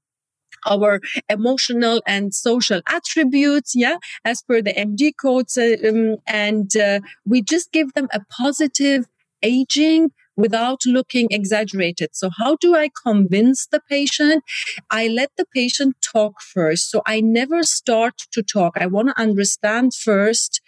[0.66, 5.58] our emotional and social attributes, yeah, as per the MD codes.
[5.58, 9.06] Uh, um, and uh, we just give them a positive
[9.42, 12.10] aging without looking exaggerated.
[12.14, 14.44] So how do I convince the patient?
[14.90, 16.90] I let the patient talk first.
[16.90, 18.74] So I never start to talk.
[18.80, 20.62] I want to understand first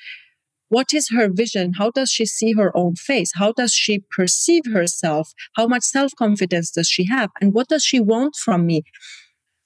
[0.69, 1.73] what is her vision?
[1.77, 3.31] How does she see her own face?
[3.35, 5.31] How does she perceive herself?
[5.55, 7.29] How much self confidence does she have?
[7.39, 8.81] And what does she want from me?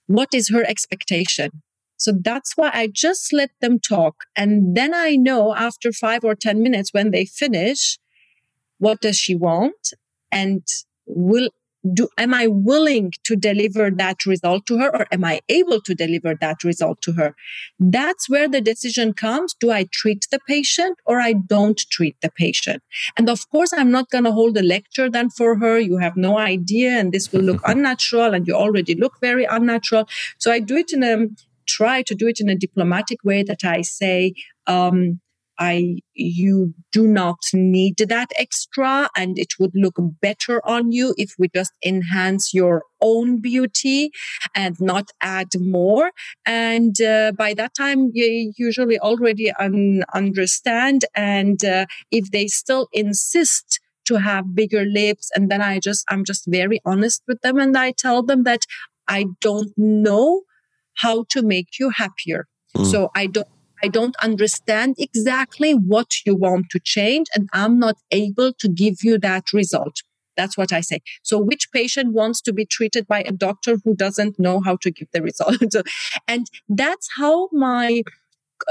[0.08, 1.52] What is her expectation?
[1.98, 4.24] So that's why I just let them talk.
[4.36, 7.98] And then I know after five or 10 minutes when they finish,
[8.80, 9.94] what does she want?
[10.32, 10.64] And
[11.06, 11.50] will
[11.94, 15.96] do am i willing to deliver that result to her or am i able to
[15.96, 17.36] deliver that result to her?
[17.80, 19.56] That's where the decision comes.
[19.58, 22.84] Do i treat the patient or i don't treat the patient?
[23.18, 25.80] And of course i'm not going to hold a lecture then for her.
[25.80, 30.08] You have no idea and this will look unnatural and you already look very unnatural.
[30.38, 31.28] So i do it in a
[31.66, 34.34] try to do it in a diplomatic way that i say
[34.66, 35.22] um,
[35.60, 41.36] I, you do not need that extra and it would look better on you if
[41.38, 44.12] we just enhance your own beauty
[44.56, 46.12] and not add more.
[46.46, 51.06] And uh, by that time, you usually already un- understand.
[51.14, 56.24] And uh, if they still insist to have bigger lips, and then I just, I'm
[56.24, 58.62] just very honest with them and I tell them that
[59.08, 60.44] I don't know
[60.96, 62.48] how to make you happier.
[62.76, 62.86] Mm.
[62.86, 63.48] So I don't
[63.84, 69.04] I don't understand exactly what you want to change and I'm not able to give
[69.04, 70.02] you that result.
[70.38, 71.02] That's what I say.
[71.22, 74.90] So which patient wants to be treated by a doctor who doesn't know how to
[74.90, 75.58] give the result?
[76.28, 78.04] and that's how my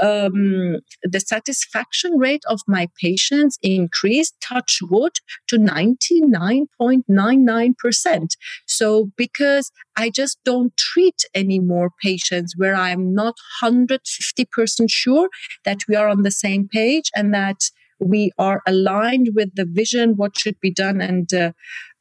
[0.01, 5.11] um, the satisfaction rate of my patients increased, touch wood,
[5.47, 8.27] to 99.99%.
[8.65, 15.29] So, because I just don't treat any more patients where I'm not 150% sure
[15.65, 20.15] that we are on the same page and that we are aligned with the vision,
[20.15, 21.51] what should be done and uh,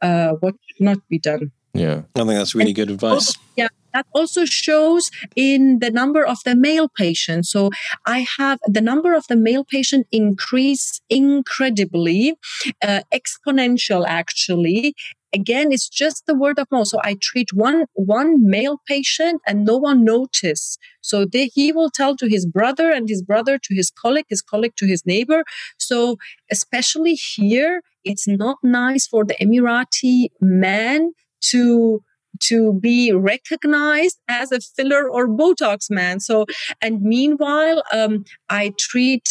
[0.00, 1.50] uh, what should not be done.
[1.78, 2.02] Yeah.
[2.14, 3.34] I think that's really good advice.
[3.56, 3.68] Yeah.
[3.94, 7.50] That also shows in the number of the male patients.
[7.50, 7.70] So
[8.06, 12.34] I have the number of the male patient increase incredibly,
[12.82, 14.94] uh, exponential actually.
[15.34, 16.88] Again, it's just the word of mouth.
[16.88, 20.78] So I treat one one male patient and no one notice.
[21.00, 24.42] So they, he will tell to his brother and his brother to his colleague, his
[24.42, 25.44] colleague to his neighbor.
[25.78, 26.16] So
[26.50, 31.12] especially here, it's not nice for the Emirati man
[31.50, 32.02] to
[32.40, 36.20] to be recognized as a filler or Botox man.
[36.20, 36.46] So,
[36.80, 39.26] and meanwhile, um, I treat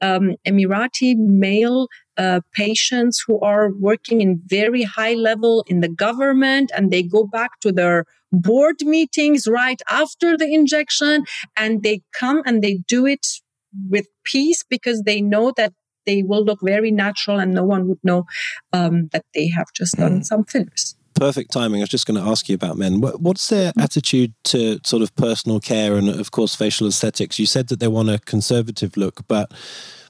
[0.00, 6.70] um, Emirati male uh, patients who are working in very high level in the government
[6.76, 11.24] and they go back to their board meetings right after the injection
[11.56, 13.26] and they come and they do it
[13.88, 15.72] with peace because they know that
[16.06, 18.24] they will look very natural and no one would know
[18.72, 20.24] um, that they have just done mm.
[20.24, 20.96] some fillers.
[21.14, 21.80] Perfect timing.
[21.80, 23.00] I was just going to ask you about men.
[23.00, 23.82] What's their mm.
[23.82, 27.38] attitude to sort of personal care and, of course, facial aesthetics?
[27.38, 29.52] You said that they want a conservative look, but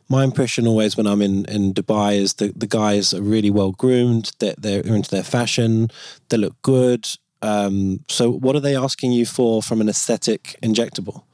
[0.08, 3.72] my impression always when I'm in, in Dubai is that the guys are really well
[3.72, 5.88] groomed, they're, they're into their fashion,
[6.28, 7.06] they look good.
[7.42, 11.24] Um, so, what are they asking you for from an aesthetic injectable?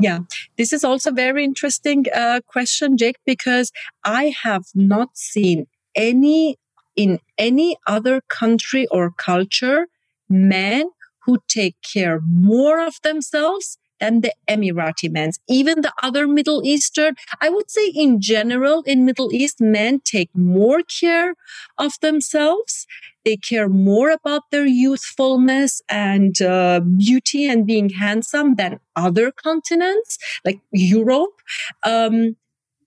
[0.00, 0.20] Yeah,
[0.56, 3.70] this is also very interesting uh, question, Jake, because
[4.04, 6.56] I have not seen any
[6.96, 9.86] in any other country or culture
[10.28, 10.90] men
[11.24, 15.30] who take care more of themselves than the Emirati men.
[15.48, 20.30] Even the other Middle Eastern, I would say in general, in Middle East, men take
[20.34, 21.34] more care
[21.78, 22.86] of themselves.
[23.24, 30.18] They care more about their youthfulness and uh, beauty and being handsome than other continents
[30.44, 31.36] like Europe.
[31.84, 32.36] Um,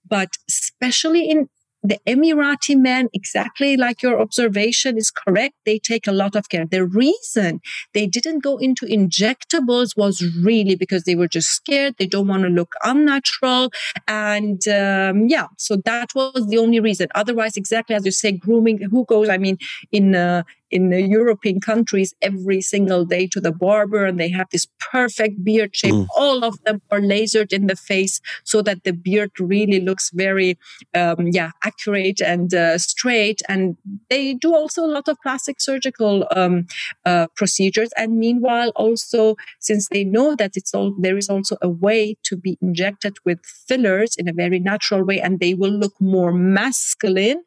[0.08, 1.49] but especially in
[1.88, 5.56] the Emirati men, exactly like your observation is correct.
[5.66, 6.66] They take a lot of care.
[6.66, 7.62] The reason
[7.94, 11.96] they didn't go into injectables was really because they were just scared.
[11.98, 13.72] They don't want to look unnatural.
[14.08, 17.08] And um, yeah, so that was the only reason.
[17.16, 19.58] Otherwise, exactly as you say, grooming, who goes, I mean,
[19.92, 24.47] in, uh, in the European countries every single day to the barber and they have
[24.51, 25.93] this perfect beard shape.
[25.93, 26.07] Mm.
[26.16, 30.57] All of them are lasered in the face so that the beard really looks very,
[30.93, 33.41] um, yeah, accurate and uh, straight.
[33.47, 33.78] And
[34.09, 36.68] they do also a lot of plastic surgical um,
[37.05, 37.89] uh, procedures.
[37.95, 42.36] And meanwhile, also since they know that it's all, there is also a way to
[42.36, 47.43] be injected with fillers in a very natural way and they will look more masculine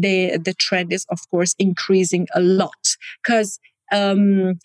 [0.00, 3.58] the the trend is of course increasing a lot because
[3.92, 4.58] um,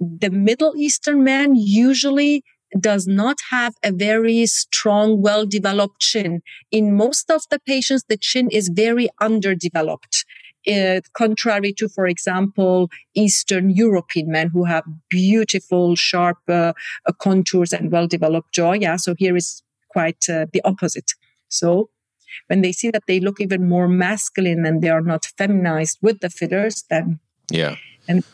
[0.00, 2.42] the Middle Eastern man usually
[2.80, 6.42] does not have a very strong, well developed chin.
[6.70, 10.24] In most of the patients, the chin is very underdeveloped.
[10.68, 16.72] Uh, contrary to, for example, Eastern European men who have beautiful, sharp uh,
[17.20, 18.72] contours and well developed jaw.
[18.72, 21.12] Yeah, so here is quite uh, the opposite.
[21.48, 21.88] So
[22.48, 26.20] when they see that they look even more masculine and they are not feminized with
[26.20, 27.20] the fillers, then
[27.50, 27.76] yeah.
[28.08, 28.24] And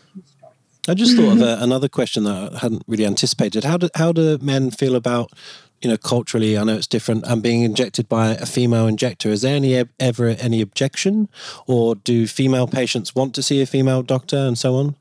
[0.88, 3.64] I just thought of a, another question that I hadn't really anticipated.
[3.64, 5.32] How do how do men feel about
[5.80, 6.59] you know culturally?
[6.59, 7.26] I know it's different.
[7.26, 9.30] And being injected by a female injector.
[9.30, 11.28] Is there any ever any objection,
[11.66, 14.97] or do female patients want to see a female doctor and so on?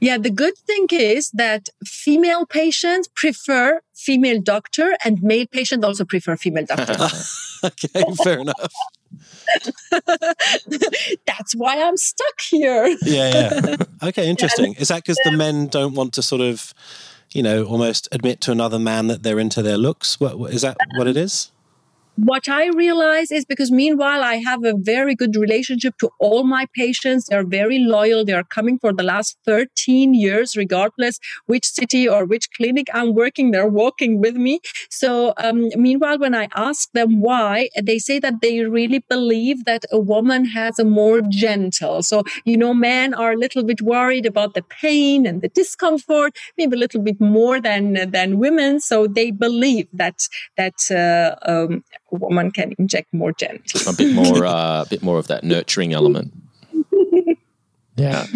[0.00, 6.04] Yeah, the good thing is that female patients prefer female doctor and male patients also
[6.04, 6.94] prefer female doctor.
[7.64, 8.72] okay, fair enough.
[11.26, 12.96] That's why I'm stuck here.
[13.02, 13.76] yeah, yeah.
[14.02, 14.74] Okay, interesting.
[14.74, 16.74] Is that because the men don't want to sort of,
[17.32, 20.18] you know, almost admit to another man that they're into their looks?
[20.18, 21.52] What, is that what it is?
[22.16, 26.66] What I realize is because meanwhile, I have a very good relationship to all my
[26.74, 27.26] patients.
[27.26, 28.24] They're very loyal.
[28.24, 33.14] They are coming for the last 13 years, regardless which city or which clinic I'm
[33.14, 34.60] working, they're walking with me.
[34.90, 39.84] So, um, meanwhile, when I ask them why, they say that they really believe that
[39.90, 42.02] a woman has a more gentle.
[42.02, 46.36] So, you know, men are a little bit worried about the pain and the discomfort,
[46.58, 48.80] maybe a little bit more than, than women.
[48.80, 51.82] So they believe that, that, uh, um,
[52.16, 53.80] woman can inject more gently.
[53.86, 56.32] A bit more, uh, a bit more of that nurturing element.
[57.96, 58.26] yeah.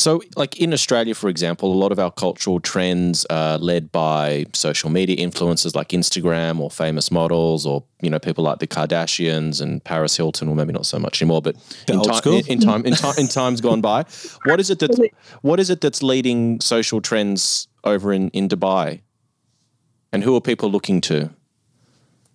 [0.00, 4.46] So, like in Australia, for example, a lot of our cultural trends are led by
[4.54, 9.60] social media influencers like Instagram or famous models or, you know, people like the Kardashians
[9.60, 11.54] and Paris Hilton, or maybe not so much anymore, but
[11.86, 14.06] in, ti- in, in, time, in, time, in times gone by.
[14.46, 15.10] What is it that,
[15.42, 19.02] what is it that's leading social trends over in, in Dubai?
[20.14, 21.28] And who are people looking to?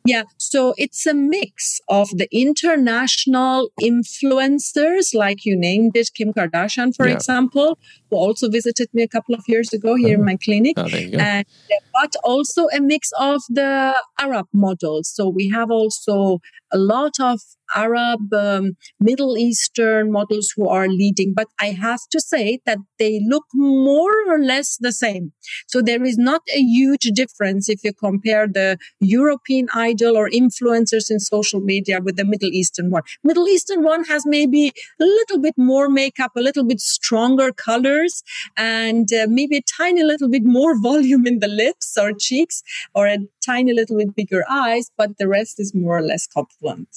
[0.05, 6.95] Yeah, so it's a mix of the international influencers, like you named it, Kim Kardashian,
[6.95, 7.15] for yeah.
[7.15, 7.79] example,
[8.09, 10.25] who also visited me a couple of years ago here in uh-huh.
[10.25, 10.75] my clinic.
[10.77, 11.45] Oh, and,
[11.93, 15.11] but also a mix of the Arab models.
[15.13, 16.39] So we have also
[16.71, 17.39] a lot of
[17.73, 21.33] Arab, um, Middle Eastern models who are leading.
[21.33, 25.31] But I have to say that they look more or less the same.
[25.67, 31.09] So there is not a huge difference if you compare the European idol or influencers
[31.09, 33.03] in social media with the Middle Eastern one.
[33.23, 37.51] Middle Eastern one has maybe a little bit more makeup, a little bit stronger
[38.57, 43.07] and uh, maybe a tiny little bit more volume in the lips or cheeks, or
[43.07, 46.89] a tiny little bit bigger eyes, but the rest is more or less compliment.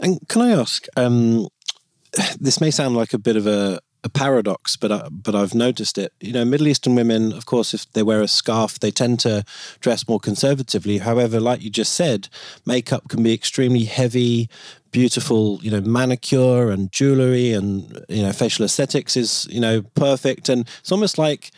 [0.00, 1.48] And can I ask, um,
[2.40, 5.98] this may sound like a bit of a, a paradox, but I, but I've noticed
[5.98, 6.12] it.
[6.20, 9.44] You know, Middle Eastern women, of course, if they wear a scarf, they tend to
[9.80, 10.98] dress more conservatively.
[10.98, 12.28] However, like you just said,
[12.64, 14.48] makeup can be extremely heavy,
[14.92, 15.58] beautiful.
[15.60, 20.68] You know, manicure and jewelry and you know facial aesthetics is you know perfect, and
[20.78, 21.50] it's almost like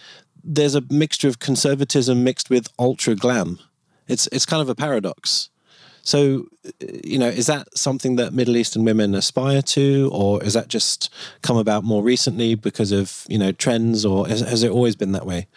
[0.42, 3.58] there's a mixture of conservatism mixed with ultra glam.
[4.08, 5.50] It's it's kind of a paradox.
[6.08, 6.46] So,
[7.04, 11.12] you know, is that something that Middle Eastern women aspire to, or is that just
[11.42, 15.12] come about more recently because of you know trends, or has, has it always been
[15.12, 15.48] that way?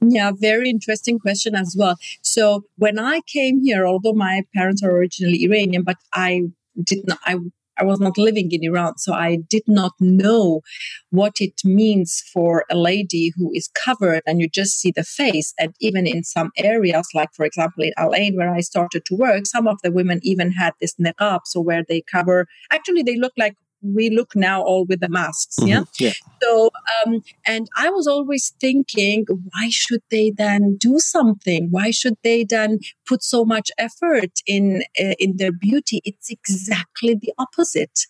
[0.00, 1.96] Yeah, very interesting question as well.
[2.22, 6.44] So when I came here, although my parents are originally Iranian, but I
[6.82, 7.36] did not, I
[7.78, 10.62] I was not living in Iran, so I did not know
[11.10, 15.54] what it means for a lady who is covered and you just see the face.
[15.58, 19.14] And even in some areas, like for example in Al Ain, where I started to
[19.14, 22.46] work, some of the women even had this niqab, so where they cover.
[22.70, 25.68] Actually, they look like we look now all with the masks mm-hmm.
[25.68, 25.84] yeah?
[25.98, 26.12] yeah.
[26.42, 26.70] So
[27.04, 31.68] um and i was always thinking why should they then do something?
[31.70, 36.00] Why should they then put so much effort in uh, in their beauty?
[36.04, 38.00] It's exactly the opposite.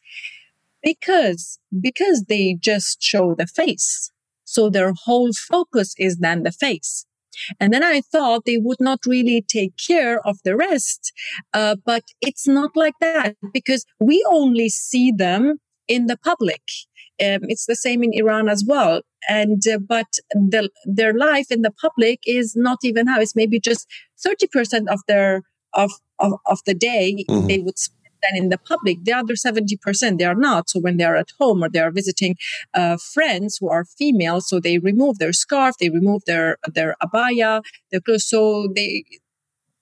[0.83, 4.11] Because because they just show the face.
[4.45, 7.05] So their whole focus is then the face
[7.61, 11.12] and then I thought they would not really take care of the rest.
[11.53, 16.62] Uh, but it's not like that because we only see them in the public.
[17.20, 19.03] Um, it's the same in Iran as well.
[19.29, 23.59] And, uh, but the, their life in the public is not even how it's maybe
[23.59, 23.89] just
[24.24, 25.43] 30% of their,
[25.74, 27.47] of, of, of the day mm-hmm.
[27.47, 27.79] they would
[28.19, 29.05] spend then in the public.
[29.05, 30.71] The other 70% they are not.
[30.71, 32.37] So when they are at home or they are visiting
[32.75, 37.62] uh, friends who are female, so they remove their scarf, they remove their, their abaya,
[37.91, 38.29] their clothes.
[38.29, 39.05] So they,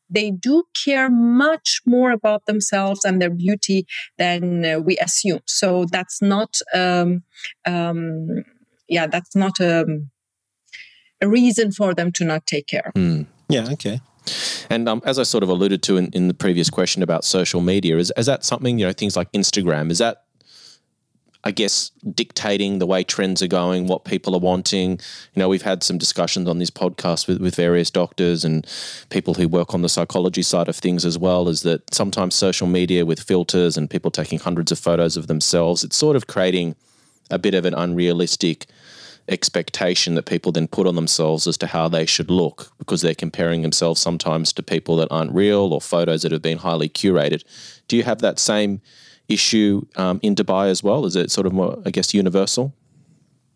[0.09, 3.87] they do care much more about themselves and their beauty
[4.18, 5.41] than uh, we assume.
[5.47, 7.22] So that's not, um,
[7.66, 8.45] um,
[8.89, 10.11] yeah, that's not a, um,
[11.20, 12.93] a, reason for them to not take care.
[12.95, 13.26] Mm.
[13.49, 14.01] Yeah, okay.
[14.70, 17.61] And um, as I sort of alluded to in, in the previous question about social
[17.61, 20.27] media, is, is that something, you know, things like Instagram, is that
[21.47, 24.91] I guess, dictating the way trends are going, what people are wanting.
[24.91, 28.66] You know, we've had some discussions on this podcast with, with various doctors and
[29.11, 32.66] people who work on the psychology side of things as well, is that sometimes social
[32.66, 36.74] media with filters and people taking hundreds of photos of themselves, it's sort of creating
[37.31, 38.66] a bit of an unrealistic
[39.29, 43.14] expectation that people then put on themselves as to how they should look because they're
[43.14, 47.43] comparing themselves sometimes to people that aren't real or photos that have been highly curated.
[47.89, 48.81] Do you have that same
[49.29, 51.05] issue um, in Dubai as well?
[51.07, 52.72] Is it sort of more, I guess, universal?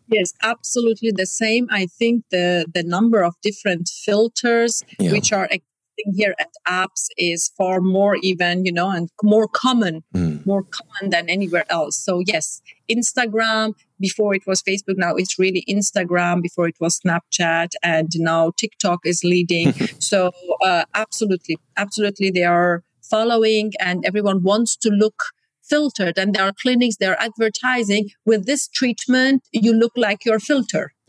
[0.08, 1.68] Yes, absolutely the same.
[1.70, 5.12] I think the the number of different filters yeah.
[5.12, 10.02] which are existing here at apps is far more even, you know, and more common,
[10.14, 10.44] mm.
[10.44, 11.96] more common than anywhere else.
[11.96, 12.60] So yes,
[12.90, 13.74] Instagram.
[14.00, 16.42] Before it was Facebook, now it's really Instagram.
[16.42, 19.72] Before it was Snapchat, and now TikTok is leading.
[19.98, 20.32] so
[20.64, 25.22] uh, absolutely, absolutely, they are following, and everyone wants to look
[25.70, 30.92] filtered and there are clinics they're advertising with this treatment you look like your filter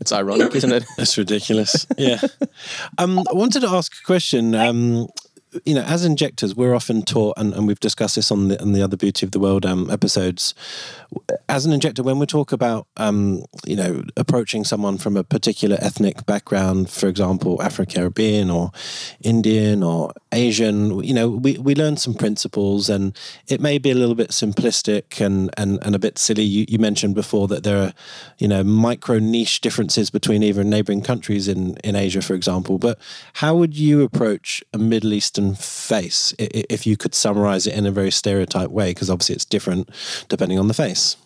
[0.00, 2.20] it's ironic isn't it that's ridiculous yeah
[2.98, 5.08] um, i wanted to ask a question um,
[5.64, 8.72] you know, as injectors, we're often taught, and, and we've discussed this on the on
[8.72, 10.54] the other Beauty of the World um, episodes.
[11.48, 15.76] As an injector, when we talk about, um, you know, approaching someone from a particular
[15.80, 18.72] ethnic background, for example, Afro Caribbean or
[19.20, 23.16] Indian or Asian, you know, we, we learn some principles, and
[23.48, 26.44] it may be a little bit simplistic and and, and a bit silly.
[26.44, 27.92] You, you mentioned before that there are,
[28.38, 32.78] you know, micro niche differences between even neighboring countries in in Asia, for example.
[32.78, 32.98] But
[33.34, 37.90] how would you approach a Middle Eastern face if you could summarize it in a
[37.90, 39.90] very stereotyped way because obviously it's different
[40.28, 41.16] depending on the face.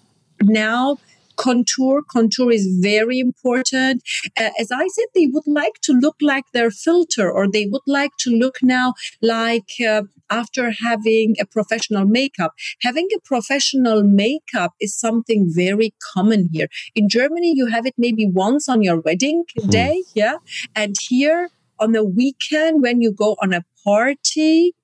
[0.43, 0.99] Now
[1.37, 4.03] contour contour is very important.
[4.41, 7.87] Uh, as i said they would like to look like their filter or they would
[7.87, 12.53] like to look now like uh, after having a professional makeup.
[12.83, 16.69] Having a professional makeup is something very common here.
[16.95, 19.71] In germany you have it maybe once on your wedding mm-hmm.
[19.71, 20.37] day yeah?
[20.75, 24.75] And here on the weekend when you go on a party,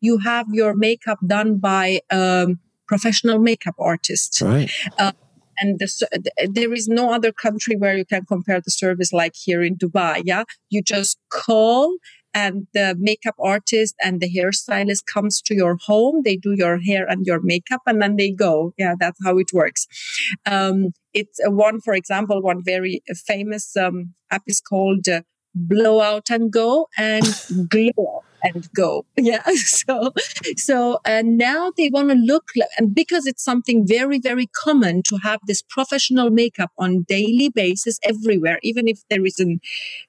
[0.00, 4.40] you have your makeup done by a um, professional makeup artist.
[4.42, 4.70] Right.
[4.98, 5.12] Uh,
[5.60, 5.88] and the,
[6.50, 10.22] there is no other country where you can compare the service like here in Dubai.
[10.24, 10.44] Yeah.
[10.70, 11.96] You just call
[12.34, 16.22] and the makeup artist and the hairstylist comes to your home.
[16.24, 18.72] They do your hair and your makeup and then they go.
[18.78, 18.94] Yeah.
[18.98, 19.86] That's how it works.
[20.46, 25.22] Um, it's one, for example, one very famous um, app is called uh,
[25.54, 27.24] blow out and go and
[27.68, 29.04] glow and go.
[29.16, 29.42] Yeah.
[29.54, 30.12] So,
[30.56, 35.02] so, and now they want to look, like, and because it's something very, very common
[35.08, 39.60] to have this professional makeup on daily basis everywhere, even if there is an,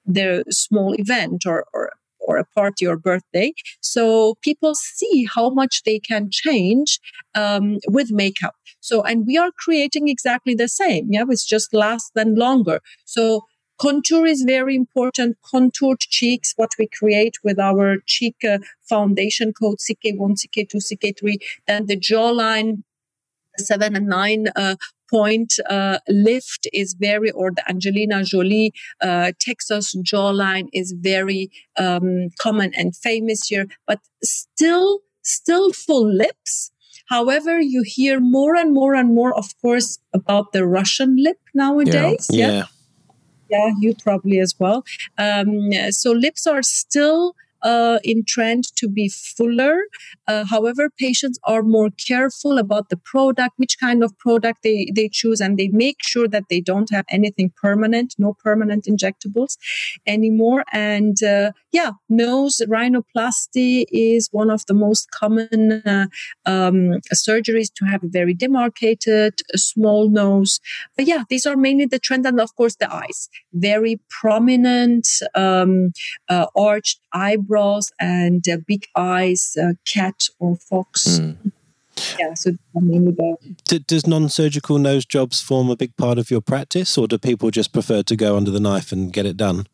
[0.06, 3.52] the small event or, or, or a party or birthday.
[3.80, 6.98] So people see how much they can change
[7.34, 8.54] um, with makeup.
[8.80, 11.08] So, and we are creating exactly the same.
[11.10, 12.80] Yeah, it's just less than longer.
[13.04, 13.44] So
[13.78, 15.36] Contour is very important.
[15.42, 21.34] Contoured cheeks, what we create with our cheek uh, foundation code CK1, CK2, CK3.
[21.66, 22.82] Then the jawline,
[23.58, 24.76] seven and nine uh,
[25.10, 32.28] point uh, lift is very, or the Angelina Jolie uh, Texas jawline is very um,
[32.40, 36.70] common and famous here, but still, still full lips.
[37.08, 42.28] However, you hear more and more and more, of course, about the Russian lip nowadays.
[42.30, 42.46] yeah.
[42.48, 42.64] yeah yeah,
[43.80, 44.84] you probably as well.
[45.18, 47.34] Um, so lips are still
[47.64, 49.76] uh, in trend to be fuller.
[50.28, 55.08] Uh, however, patients are more careful about the product, which kind of product they, they
[55.08, 59.56] choose, and they make sure that they don't have anything permanent, no permanent injectables
[60.06, 60.64] anymore.
[60.72, 66.06] And uh, yeah, nose rhinoplasty is one of the most common uh,
[66.44, 70.60] um, surgeries to have a very demarcated, a small nose.
[70.96, 75.92] But yeah, these are mainly the trend, and of course the eyes, very prominent, um,
[76.28, 77.53] uh, arched eyebrows
[78.00, 81.18] and uh, big eyes, uh, cat or fox.
[81.18, 81.52] Mm.
[82.18, 83.80] Yeah, so mainly the.
[83.86, 87.72] Does non-surgical nose jobs form a big part of your practice, or do people just
[87.72, 89.66] prefer to go under the knife and get it done?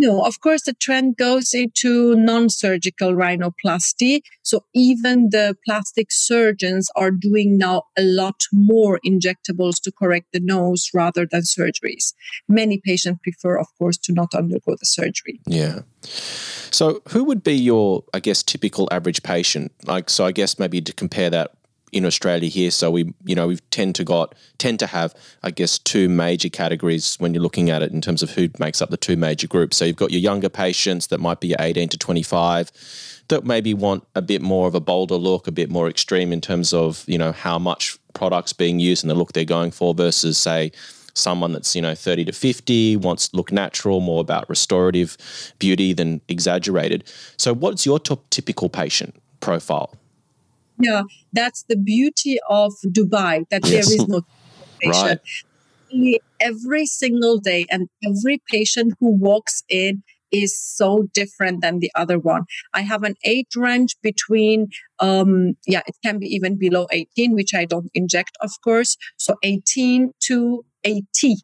[0.00, 4.22] No, of course, the trend goes into non-surgical rhinoplasty.
[4.42, 10.40] So even the plastic surgeons are doing now a lot more injectables to correct the
[10.40, 12.14] nose rather than surgeries.
[12.48, 15.40] Many patients prefer, of course, to not undergo the surgery.
[15.46, 15.80] Yeah.
[16.02, 19.72] So who would be your, I guess, typical average patient?
[19.84, 21.52] Like, so I guess maybe to compare that
[21.92, 22.70] in Australia here.
[22.70, 26.48] So we, you know, we tend to got tend to have, I guess, two major
[26.48, 29.46] categories when you're looking at it in terms of who makes up the two major
[29.46, 29.76] groups.
[29.76, 32.70] So you've got your younger patients that might be 18 to 25
[33.28, 36.40] that maybe want a bit more of a bolder look, a bit more extreme in
[36.40, 39.94] terms of you know how much products being used and the look they're going for
[39.94, 40.72] versus say
[41.14, 45.16] someone that's you know 30 to 50 wants look natural more about restorative
[45.58, 47.04] beauty than exaggerated
[47.36, 49.94] so what's your top typical patient profile
[50.80, 51.02] yeah,
[51.32, 53.88] that's the beauty of Dubai, that yes.
[53.88, 54.22] there is no
[54.80, 55.20] patient.
[55.92, 56.20] Right.
[56.40, 62.18] Every single day and every patient who walks in is so different than the other
[62.18, 62.44] one.
[62.72, 64.68] I have an age range between,
[65.00, 68.96] um, yeah, it can be even below 18, which I don't inject, of course.
[69.16, 71.36] So 18 to 80.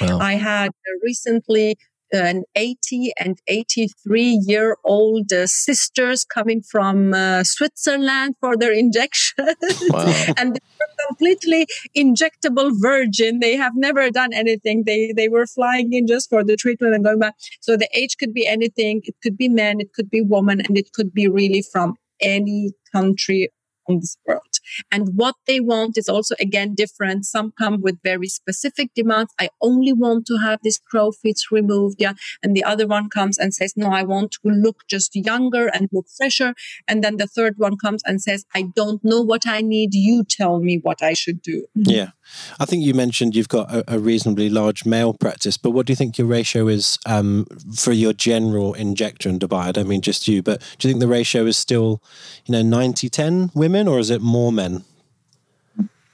[0.00, 0.18] Wow.
[0.18, 0.72] I had
[1.02, 1.78] recently
[2.12, 9.46] an 80 and 83 year old uh, sisters coming from uh, Switzerland for their injection.
[9.90, 10.06] Wow.
[10.36, 13.40] and they were completely injectable virgin.
[13.40, 14.84] They have never done anything.
[14.84, 17.34] They, they were flying in just for the treatment and going back.
[17.60, 19.02] So the age could be anything.
[19.04, 22.72] It could be men, it could be woman, and it could be really from any
[22.92, 23.50] country
[23.88, 24.42] on this world.
[24.90, 27.24] And what they want is also again different.
[27.24, 29.32] Some come with very specific demands.
[29.38, 31.96] I only want to have this crow feet removed.
[31.98, 32.14] Yeah.
[32.42, 35.88] And the other one comes and says, no, I want to look just younger and
[35.92, 36.54] look fresher.
[36.88, 39.94] And then the third one comes and says, I don't know what I need.
[39.94, 41.66] You tell me what I should do.
[41.74, 42.10] Yeah.
[42.58, 45.92] I think you mentioned you've got a, a reasonably large male practice, but what do
[45.92, 49.66] you think your ratio is um, for your general injector in Dubai?
[49.66, 52.02] I don't mean just you, but do you think the ratio is still,
[52.46, 54.84] you know, 90 10 women or is it more men?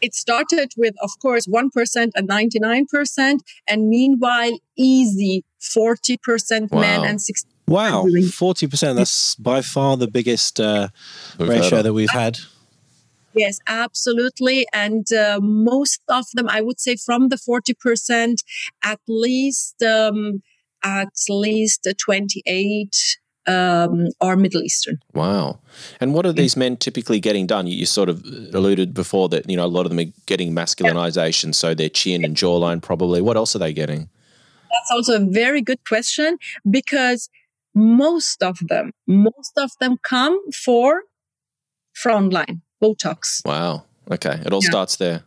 [0.01, 3.39] It started with, of course, 1% and 99%,
[3.69, 6.81] and meanwhile, easy 40% wow.
[6.81, 8.97] men and 60 Wow, 40%.
[8.97, 10.89] That's by far the biggest uh,
[11.39, 12.39] ratio that we've had.
[13.35, 14.67] Yes, absolutely.
[14.73, 18.37] And uh, most of them, I would say from the 40%,
[18.83, 20.43] at least, um,
[20.83, 24.99] at least 28 um, are Middle Eastern.
[25.15, 25.61] Wow.
[26.01, 27.67] And what are these men typically getting done?
[27.67, 30.53] You, you, sort of alluded before that, you know, a lot of them are getting
[30.53, 31.53] masculinization, yeah.
[31.53, 33.21] so their chin and jawline probably.
[33.21, 34.09] What else are they getting?
[34.71, 36.39] That's also a very good question
[36.71, 37.29] because
[37.75, 41.03] most of them, most of them come for
[41.95, 43.45] frown line Botox.
[43.45, 43.85] Wow.
[44.11, 44.41] Okay.
[44.45, 44.71] It all yeah.
[44.71, 45.23] starts there.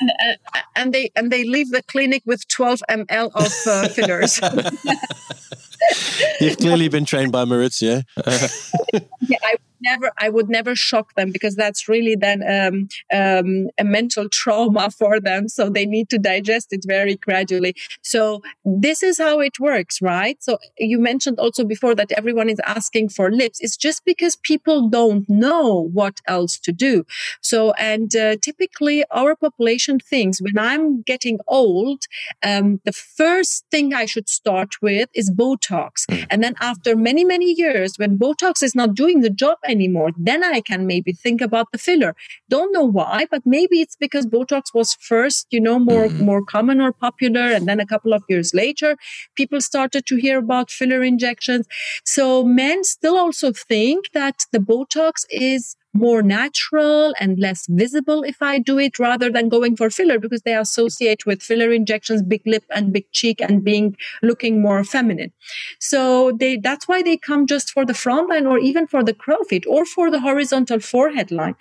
[0.00, 0.38] And,
[0.74, 4.40] and, they and they leave the clinic with 12 ml of uh, fillers.
[6.40, 8.04] You've clearly been trained by Mauricio.
[9.20, 13.84] yeah, I never i would never shock them because that's really then um, um, a
[13.84, 15.48] mental trauma for them.
[15.48, 17.74] So they need to digest it very gradually.
[18.02, 20.42] So this is how it works right?
[20.42, 23.58] So you mentioned also before that everyone is asking for lips.
[23.60, 27.04] It's just because people don't know what else to do.
[27.40, 32.00] So and uh, typically our population thinks when i'm getting old
[32.42, 36.26] um, the first thing i should start with is botox mm.
[36.30, 40.44] and then after many many years when botox is not doing the job anymore, then
[40.44, 42.14] I can maybe think about the filler.
[42.48, 46.24] Don't know why, but maybe it's because Botox was first, you know, more, mm-hmm.
[46.24, 47.52] more common or popular.
[47.52, 48.96] And then a couple of years later,
[49.36, 51.66] people started to hear about filler injections.
[52.04, 58.40] So men still also think that the Botox is more natural and less visible if
[58.40, 62.42] I do it rather than going for filler because they associate with filler injections, big
[62.46, 65.32] lip and big cheek and being looking more feminine.
[65.78, 69.14] So they, that's why they come just for the frown line or even for the
[69.14, 71.56] crow feet or for the horizontal forehead line.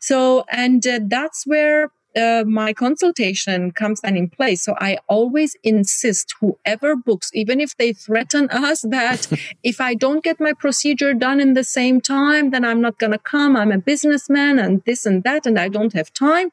[0.00, 4.62] So, and uh, that's where uh, my consultation comes then in place.
[4.62, 9.28] So I always insist whoever books, even if they threaten us that
[9.62, 13.12] if I don't get my procedure done in the same time, then I'm not going
[13.12, 13.56] to come.
[13.56, 16.50] I'm a businessman and this and that, and I don't have time.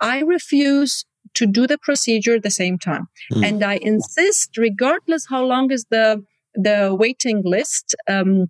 [0.00, 3.08] I refuse to do the procedure at the same time.
[3.32, 3.46] Mm.
[3.46, 6.24] And I insist, regardless how long is the,
[6.54, 8.48] the waiting list, um,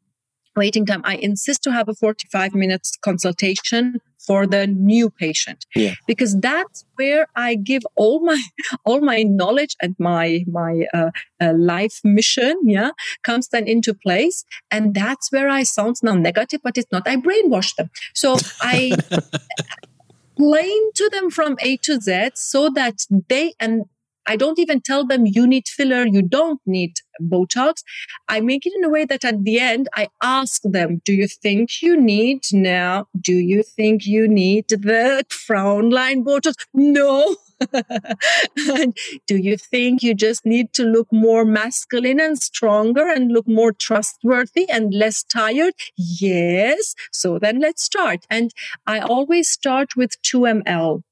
[0.56, 5.60] waiting time, I insist to have a 45 minutes consultation for the new patient.
[5.74, 5.94] Yeah.
[6.10, 8.40] because that's where i give all my
[8.88, 10.26] all my knowledge and my
[10.60, 11.10] my uh,
[11.44, 12.90] uh, life mission yeah
[13.28, 14.38] comes then into place.
[14.74, 17.88] And that's where i sound now negative but it's not i brainwash them.
[18.22, 18.78] So i
[20.38, 22.96] explain to them from a to z so that
[23.28, 23.84] they and
[24.28, 27.82] I don't even tell them you need filler, you don't need Botox.
[28.28, 31.26] I make it in a way that at the end, I ask them, do you
[31.26, 33.06] think you need now?
[33.18, 36.54] Do you think you need the frown line Botox?
[36.74, 37.36] No.
[39.26, 43.72] do you think you just need to look more masculine and stronger and look more
[43.72, 45.74] trustworthy and less tired?
[45.96, 46.94] Yes.
[47.12, 48.26] So then let's start.
[48.30, 48.52] And
[48.86, 51.02] I always start with 2 ml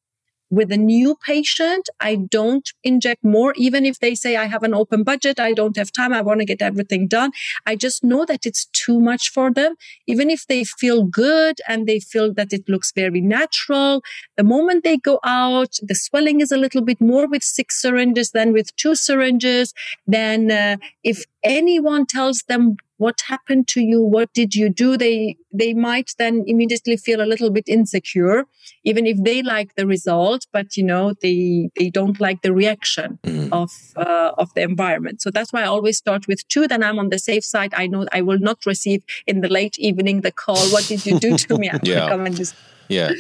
[0.50, 4.74] with a new patient, I don't inject more, even if they say I have an
[4.74, 7.32] open budget, I don't have time, I want to get everything done.
[7.66, 9.74] I just know that it's too much for them.
[10.06, 14.02] Even if they feel good and they feel that it looks very natural,
[14.36, 18.30] the moment they go out, the swelling is a little bit more with six syringes
[18.30, 19.74] than with two syringes.
[20.06, 24.00] Then uh, if anyone tells them what happened to you?
[24.00, 24.96] What did you do?
[24.96, 28.44] They they might then immediately feel a little bit insecure
[28.84, 33.18] even if they like the result but you know they they don't like the reaction
[33.22, 33.48] mm.
[33.52, 35.22] of uh, of the environment.
[35.22, 37.72] So that's why i always start with two then i'm on the safe side.
[37.74, 41.18] I know i will not receive in the late evening the call what did you
[41.18, 41.70] do to me?
[41.82, 42.12] Yeah.
[42.12, 42.54] And
[42.88, 43.10] yeah.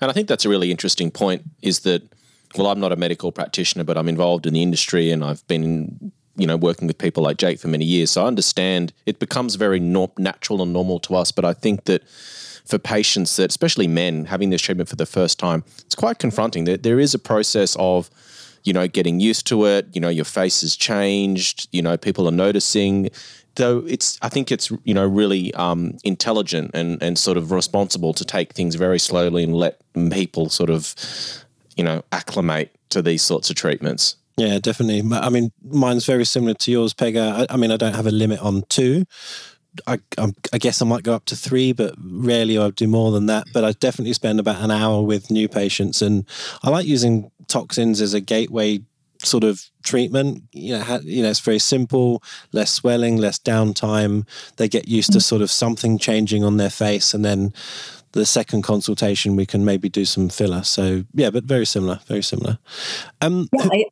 [0.00, 2.02] And i think that's a really interesting point is that
[2.56, 6.12] well i'm not a medical practitioner but i'm involved in the industry and i've been
[6.36, 8.10] you know, working with people like Jake for many years.
[8.10, 11.32] So I understand it becomes very natural and normal to us.
[11.32, 12.06] But I think that
[12.66, 16.64] for patients that, especially men, having this treatment for the first time, it's quite confronting.
[16.64, 18.10] There, there is a process of,
[18.64, 19.86] you know, getting used to it.
[19.92, 21.68] You know, your face has changed.
[21.72, 23.10] You know, people are noticing.
[23.54, 28.12] Though it's, I think it's, you know, really um, intelligent and and sort of responsible
[28.12, 29.80] to take things very slowly and let
[30.10, 30.94] people sort of,
[31.76, 34.16] you know, acclimate to these sorts of treatments.
[34.36, 35.02] Yeah, definitely.
[35.16, 37.46] I mean, mine's very similar to yours, Pega.
[37.48, 39.04] I, I mean, I don't have a limit on two.
[39.86, 43.26] I, I, guess I might go up to three, but rarely I'll do more than
[43.26, 43.46] that.
[43.52, 46.26] But I definitely spend about an hour with new patients, and
[46.62, 48.80] I like using toxins as a gateway
[49.18, 50.44] sort of treatment.
[50.52, 52.22] You know, you know, it's very simple,
[52.52, 54.26] less swelling, less downtime.
[54.56, 57.52] They get used to sort of something changing on their face, and then
[58.12, 60.62] the second consultation we can maybe do some filler.
[60.62, 62.58] So yeah, but very similar, very similar.
[63.20, 63.84] Um, yeah, I,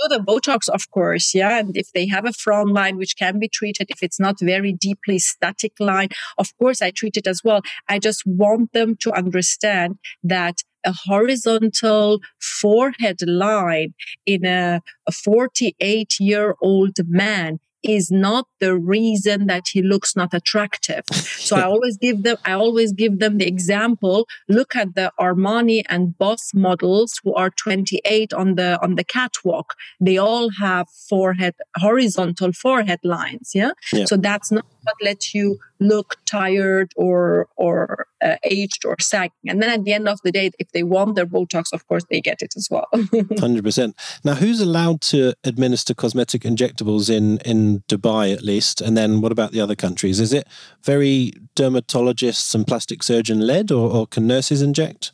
[0.00, 1.58] do the Botox, of course, yeah.
[1.58, 4.72] And if they have a frown line, which can be treated, if it's not very
[4.72, 7.60] deeply static line, of course, I treat it as well.
[7.88, 13.94] I just want them to understand that a horizontal forehead line
[14.26, 20.34] in a, a 48 year old man is not the reason that he looks not
[20.34, 21.04] attractive.
[21.12, 24.26] So I always give them, I always give them the example.
[24.48, 29.74] Look at the Armani and Boss models who are 28 on the, on the catwalk.
[30.00, 33.52] They all have forehead, horizontal forehead lines.
[33.54, 33.72] Yeah.
[33.92, 34.04] yeah.
[34.04, 39.48] So that's not not let you look tired or or uh, aged or sagging.
[39.48, 42.04] And then at the end of the day, if they want their Botox, of course
[42.10, 42.88] they get it as well.
[43.38, 43.96] Hundred percent.
[44.24, 48.80] Now, who's allowed to administer cosmetic injectables in in Dubai at least?
[48.80, 50.20] And then what about the other countries?
[50.20, 50.46] Is it
[50.82, 55.12] very dermatologists and plastic surgeon led, or, or can nurses inject?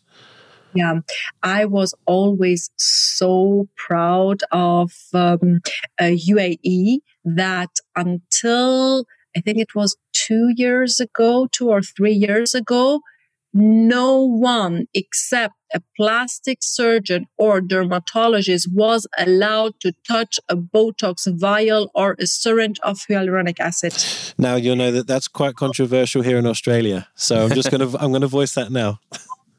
[0.74, 1.00] Yeah,
[1.42, 5.60] I was always so proud of um,
[6.00, 9.04] UAE that until
[9.38, 13.02] I think it was two years ago, two or three years ago,
[13.54, 21.88] no one except a plastic surgeon or dermatologist was allowed to touch a Botox vial
[21.94, 23.94] or a syringe of hyaluronic acid.
[24.38, 27.06] Now you'll know that that's quite controversial here in Australia.
[27.14, 28.98] So I'm just going to I'm going to voice that now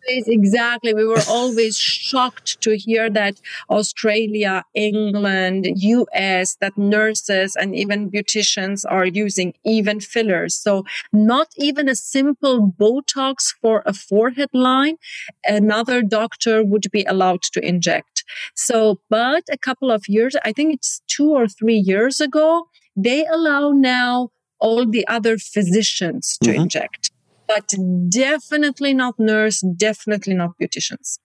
[0.07, 0.93] exactly.
[0.93, 3.39] We were always shocked to hear that
[3.69, 10.55] Australia, England, US, that nurses and even beauticians are using even fillers.
[10.55, 14.97] So not even a simple Botox for a forehead line,
[15.45, 18.23] another doctor would be allowed to inject.
[18.55, 23.25] So, but a couple of years, I think it's two or three years ago, they
[23.25, 24.29] allow now
[24.59, 26.63] all the other physicians to mm-hmm.
[26.63, 27.11] inject
[27.49, 27.73] but
[28.09, 31.17] definitely not nurse, definitely not beauticians.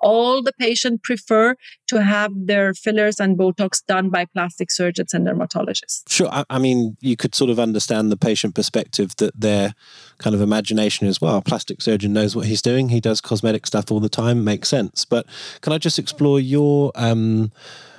[0.00, 1.54] All the patient prefer
[1.88, 6.02] to have their fillers and Botox done by plastic surgeons and dermatologists.
[6.08, 6.28] Sure.
[6.32, 9.74] I, I mean, you could sort of understand the patient perspective that their
[10.18, 12.88] kind of imagination is, well, plastic surgeon knows what he's doing.
[12.88, 14.42] He does cosmetic stuff all the time.
[14.42, 15.04] Makes sense.
[15.04, 15.26] But
[15.60, 17.52] can I just explore your, um,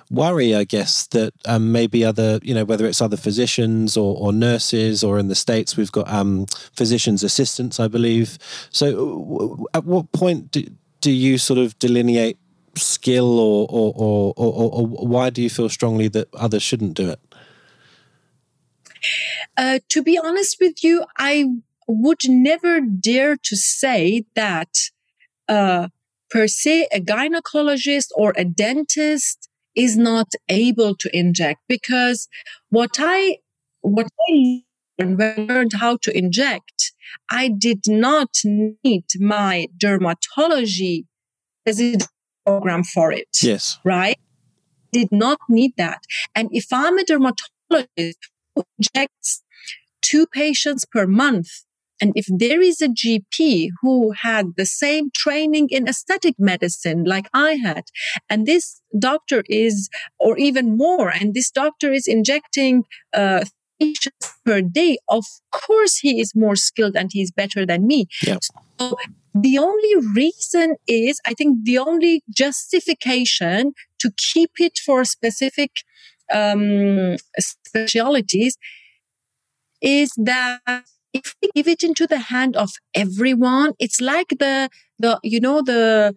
[0.09, 4.33] worry, I guess, that um, maybe other, you know, whether it's other physicians or, or
[4.33, 6.45] nurses, or in the States, we've got um,
[6.75, 8.37] physicians' assistants, I believe.
[8.69, 10.65] So, at what point do,
[11.01, 12.37] do you sort of delineate
[12.75, 17.09] skill, or or, or, or, or why do you feel strongly that others shouldn't do
[17.09, 17.19] it?
[19.57, 21.45] Uh, to be honest with you, I
[21.87, 24.69] would never dare to say that
[25.47, 25.89] uh,
[26.29, 32.27] per se a gynecologist or a dentist is not able to inject because
[32.69, 33.37] what I,
[33.81, 34.63] what I
[34.99, 36.93] learned how to inject,
[37.29, 41.05] I did not need my dermatology
[42.45, 43.27] program for it.
[43.41, 43.79] Yes.
[43.83, 44.19] Right?
[44.91, 46.03] Did not need that.
[46.35, 48.19] And if I'm a dermatologist
[48.55, 49.43] who injects
[50.01, 51.49] two patients per month,
[52.03, 57.29] and if there is a GP who had the same training in aesthetic medicine like
[57.33, 57.85] I had,
[58.29, 59.87] and this doctor is,
[60.19, 62.83] or even more, and this doctor is injecting,
[63.13, 63.45] uh,
[63.79, 65.23] patients per day, of
[65.53, 68.07] course he is more skilled and he's better than me.
[68.77, 68.97] So
[69.33, 75.71] the only reason is, I think the only justification to keep it for specific
[76.33, 78.57] um, specialities
[79.81, 80.83] is that
[81.13, 85.61] if we give it into the hand of everyone, it's like the, the, you know,
[85.61, 86.15] the,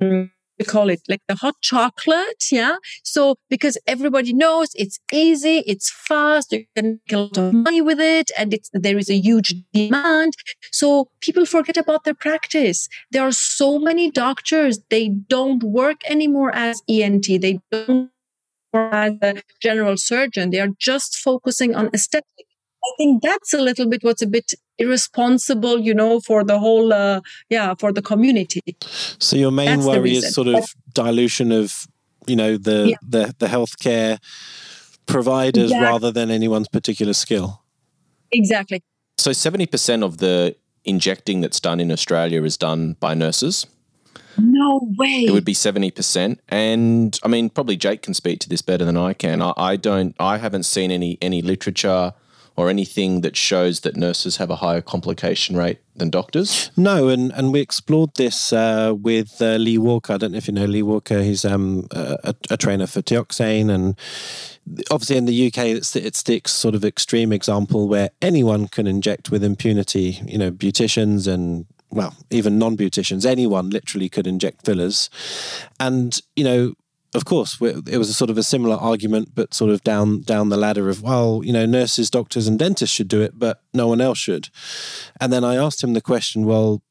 [0.00, 2.44] mm, we call it like the hot chocolate.
[2.52, 2.76] Yeah.
[3.02, 7.80] So because everybody knows it's easy, it's fast, you can make a lot of money
[7.80, 10.34] with it and it's, there is a huge demand.
[10.70, 12.88] So people forget about their practice.
[13.10, 14.80] There are so many doctors.
[14.90, 17.26] They don't work anymore as ENT.
[17.26, 18.10] They don't
[18.74, 20.50] as a general surgeon.
[20.50, 22.49] They are just focusing on aesthetics
[22.82, 26.92] I think that's a little bit what's a bit irresponsible, you know, for the whole,
[26.92, 28.62] uh, yeah, for the community.
[29.18, 30.64] So your main that's worry is sort of
[30.94, 31.86] dilution of,
[32.26, 32.96] you know, the yeah.
[33.02, 34.18] the the healthcare
[35.06, 35.86] providers exactly.
[35.86, 37.62] rather than anyone's particular skill.
[38.32, 38.82] Exactly.
[39.18, 43.66] So seventy percent of the injecting that's done in Australia is done by nurses.
[44.38, 45.24] No way.
[45.26, 46.38] It would be 70%.
[46.48, 49.42] And I mean, probably Jake can speak to this better than I can.
[49.42, 52.14] I, I don't, I haven't seen any, any literature
[52.60, 56.70] or anything that shows that nurses have a higher complication rate than doctors?
[56.76, 60.12] No, and, and we explored this uh, with uh, Lee Walker.
[60.12, 61.22] I don't know if you know Lee Walker.
[61.22, 63.98] He's um, a, a, trainer for Teoxane, and
[64.90, 69.30] obviously in the UK, it's it's the sort of extreme example where anyone can inject
[69.30, 70.20] with impunity.
[70.26, 75.08] You know, beauticians and well, even non-beauticians, anyone literally could inject fillers,
[75.80, 76.74] and you know
[77.14, 80.48] of course, it was a sort of a similar argument, but sort of down down
[80.48, 83.88] the ladder of well, you know, nurses, doctors, and dentists should do it, but no
[83.88, 84.48] one else should.
[85.20, 86.82] And then I asked him the question, well,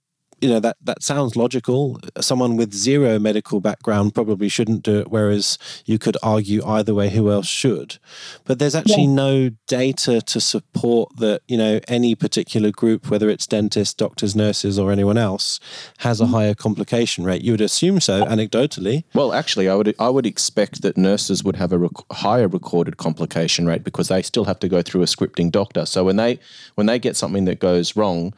[0.42, 2.00] you know that that sounds logical.
[2.20, 7.10] Someone with zero medical background probably shouldn't do it whereas you could argue either way
[7.10, 7.98] who else should.
[8.46, 9.14] But there's actually yeah.
[9.14, 14.78] no data to support that you know any particular group whether it's dentists doctors nurses
[14.80, 15.60] or anyone else
[16.00, 16.34] has a mm-hmm.
[16.34, 17.42] higher complication rate.
[17.42, 19.04] You would assume so anecdotally.
[19.14, 22.98] Well actually i would i would expect that nurses would have a rec- higher recorded
[22.98, 25.86] complication rate because they still have to go through a scripting doctor.
[25.86, 26.40] So when they
[26.76, 28.34] when they get something that goes wrong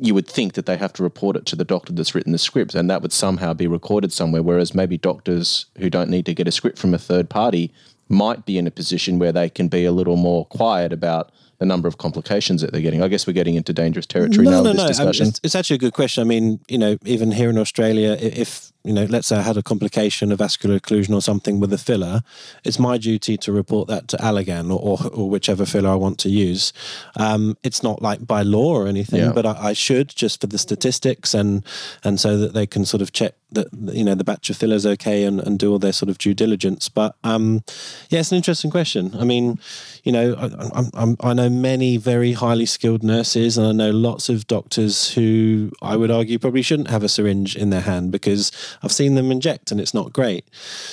[0.00, 2.38] you would think that they have to report it to the doctor that's written the
[2.38, 6.34] script and that would somehow be recorded somewhere whereas maybe doctors who don't need to
[6.34, 7.72] get a script from a third party
[8.08, 11.66] might be in a position where they can be a little more quiet about the
[11.66, 13.02] number of complications that they're getting.
[13.02, 14.62] I guess we're getting into dangerous territory no, now.
[14.62, 15.28] No, no, um, discussion.
[15.28, 16.20] It's, it's, actually a good question.
[16.20, 19.56] I mean, you know, even here in Australia, if you know, let's say I had
[19.56, 22.22] a complication of vascular occlusion or something with a filler,
[22.64, 26.18] it's my duty to report that to Allergan or, or, or whichever filler I want
[26.20, 26.72] to use.
[27.16, 29.32] Um, it's not like by law or anything, yeah.
[29.32, 31.64] but I, I, should just for the statistics and
[32.04, 34.86] and so that they can sort of check that you know the batch of fillers
[34.86, 36.88] okay and, and do all their sort of due diligence.
[36.88, 37.62] But um,
[38.08, 39.14] yeah, it's an interesting question.
[39.18, 39.58] I mean,
[40.04, 44.28] you know, I, I'm, I know many very highly skilled nurses, and I know lots
[44.28, 48.50] of doctors who I would argue probably shouldn't have a syringe in their hand because
[48.82, 50.48] I've seen them inject and it's not great.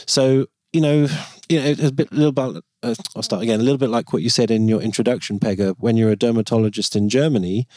[0.05, 1.07] So you know,
[1.47, 2.63] you know, it's a bit, a little bit.
[2.81, 3.59] Uh, I'll start again.
[3.59, 5.75] A little bit like what you said in your introduction, Pegah.
[5.79, 7.67] When you're a dermatologist in Germany,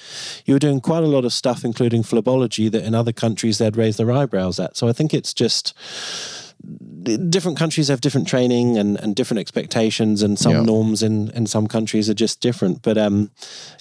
[0.45, 3.77] you were doing quite a lot of stuff, including phlebology, that in other countries they'd
[3.77, 4.77] raise their eyebrows at.
[4.77, 5.75] So I think it's just
[7.29, 10.63] different countries have different training and, and different expectations and some yeah.
[10.63, 13.33] norms in, in some countries are just different but um,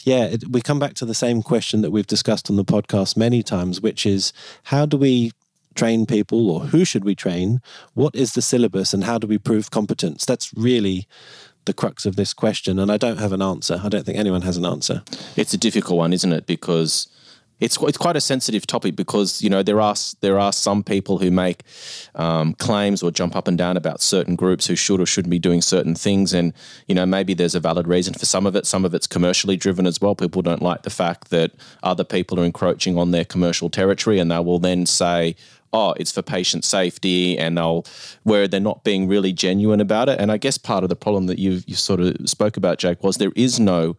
[0.03, 3.15] yeah it, we come back to the same question that we've discussed on the podcast
[3.15, 5.31] many times which is how do we
[5.75, 7.61] train people or who should we train?
[7.93, 10.25] What is the syllabus and how do we prove competence?
[10.25, 11.07] That's really
[11.65, 13.79] the crux of this question and i don't have an answer.
[13.83, 15.03] I don't think anyone has an answer.
[15.35, 16.47] It's a difficult one isn't it?
[16.47, 17.07] Because
[17.61, 21.19] it's it's quite a sensitive topic because you know there are there are some people
[21.19, 21.63] who make
[22.15, 25.39] um, claims or jump up and down about certain groups who should or shouldn't be
[25.39, 26.53] doing certain things, and
[26.87, 28.65] you know maybe there's a valid reason for some of it.
[28.65, 30.15] Some of it's commercially driven as well.
[30.15, 31.51] People don't like the fact that
[31.83, 35.35] other people are encroaching on their commercial territory, and they will then say,
[35.73, 37.85] oh, it's for patient safety, and they'll
[38.23, 40.19] where they're not being really genuine about it.
[40.19, 43.03] And I guess part of the problem that you you sort of spoke about, Jake,
[43.03, 43.95] was there is no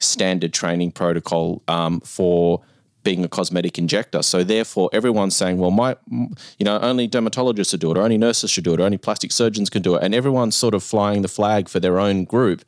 [0.00, 2.60] standard training protocol um, for
[3.04, 4.22] being a cosmetic injector.
[4.22, 8.16] So therefore, everyone's saying, well, my, you know, only dermatologists should do it, or only
[8.18, 10.82] nurses should do it, or only plastic surgeons can do it, and everyone's sort of
[10.82, 12.64] flying the flag for their own group,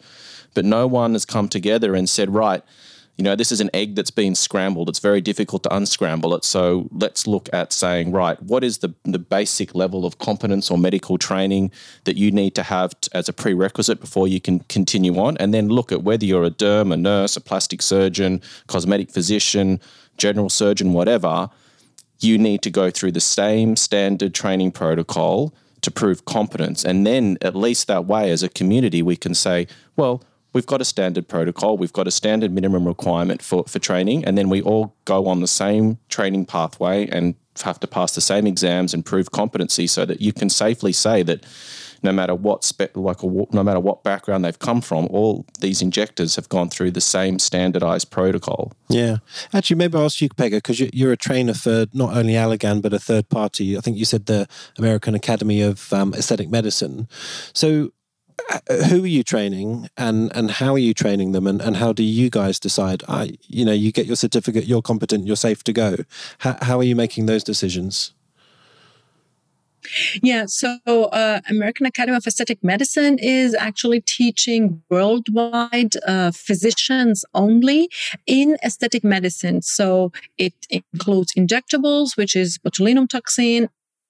[0.55, 2.63] but no one has come together and said, right.
[3.17, 4.91] You know, this is an egg that's been scrambled.
[4.91, 6.45] It's very difficult to unscramble it.
[6.45, 10.77] So let's look at saying, right, what is the, the basic level of competence or
[10.77, 11.73] medical training
[12.05, 15.39] that you need to have t- as a prerequisite before you can continue on?
[15.39, 19.81] And then look at whether you're a derm, a nurse, a plastic surgeon, cosmetic physician,
[20.19, 21.49] general surgeon, whatever,
[22.21, 26.85] you need to go through the same standard training protocol to prove competence.
[26.85, 30.23] And then, at least that way, as a community, we can say, well,
[30.57, 34.39] we've got a standard protocol, we've got a standard minimum requirement for, for training, and
[34.39, 38.47] then we all go on the same training pathway and have to pass the same
[38.47, 41.45] exams and prove competency so that you can safely say that
[42.03, 45.83] no matter what spe- like a, no matter what background they've come from, all these
[45.83, 48.73] injectors have gone through the same standardized protocol.
[48.89, 49.19] Yeah,
[49.53, 52.95] actually, maybe I'll ask you, Pegah, because you're a trainer for not only Allergan but
[52.95, 53.77] a third party.
[53.77, 54.49] I think you said the
[54.79, 57.09] American Academy of um, Aesthetic Medicine.
[57.53, 57.93] So
[58.89, 62.03] who are you training and and how are you training them and, and how do
[62.03, 65.72] you guys decide I you know you get your certificate you're competent you're safe to
[65.72, 65.97] go
[66.39, 68.12] how, how are you making those decisions
[70.22, 77.89] yeah, so uh, American Academy of Aesthetic Medicine is actually teaching worldwide uh, physicians only
[78.26, 79.62] in aesthetic medicine.
[79.62, 83.68] So it includes injectables, which is botulinum toxin,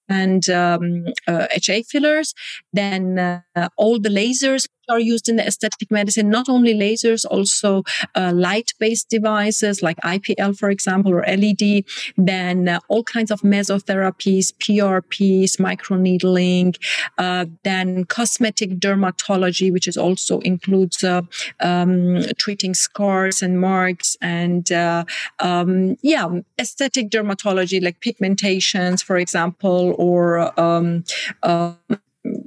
[0.09, 2.33] and um, uh, HA fillers,
[2.73, 7.83] then uh, all the lasers are used in the aesthetic medicine, not only lasers, also
[8.15, 11.83] uh, light based devices like IPL, for example, or LED,
[12.17, 16.77] then uh, all kinds of mesotherapies, PRPs, microneedling,
[17.17, 21.21] uh, then cosmetic dermatology, which is also includes uh,
[21.59, 25.03] um, treating scars and marks and uh,
[25.39, 26.27] um, yeah,
[26.59, 31.03] aesthetic dermatology like pigmentations, for example, or um,
[31.43, 31.73] uh,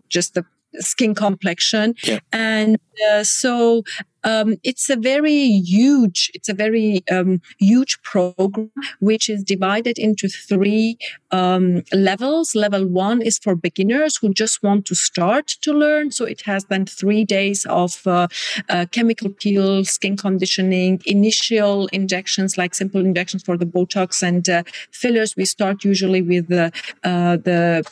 [0.09, 0.45] just the
[0.79, 1.95] skin complexion.
[2.05, 2.21] Yeah.
[2.33, 2.79] And
[3.11, 3.83] uh, so
[4.25, 10.29] um, it's a very huge, it's a very um, huge program, which is divided into
[10.29, 10.99] three
[11.31, 12.55] um, levels.
[12.55, 16.11] Level one is for beginners who just want to start to learn.
[16.11, 18.29] So it has then three days of uh,
[18.69, 24.63] uh, chemical peel, skin conditioning, initial injections like simple injections for the Botox and uh,
[24.93, 25.35] fillers.
[25.37, 26.73] We start usually with the,
[27.05, 27.85] uh, the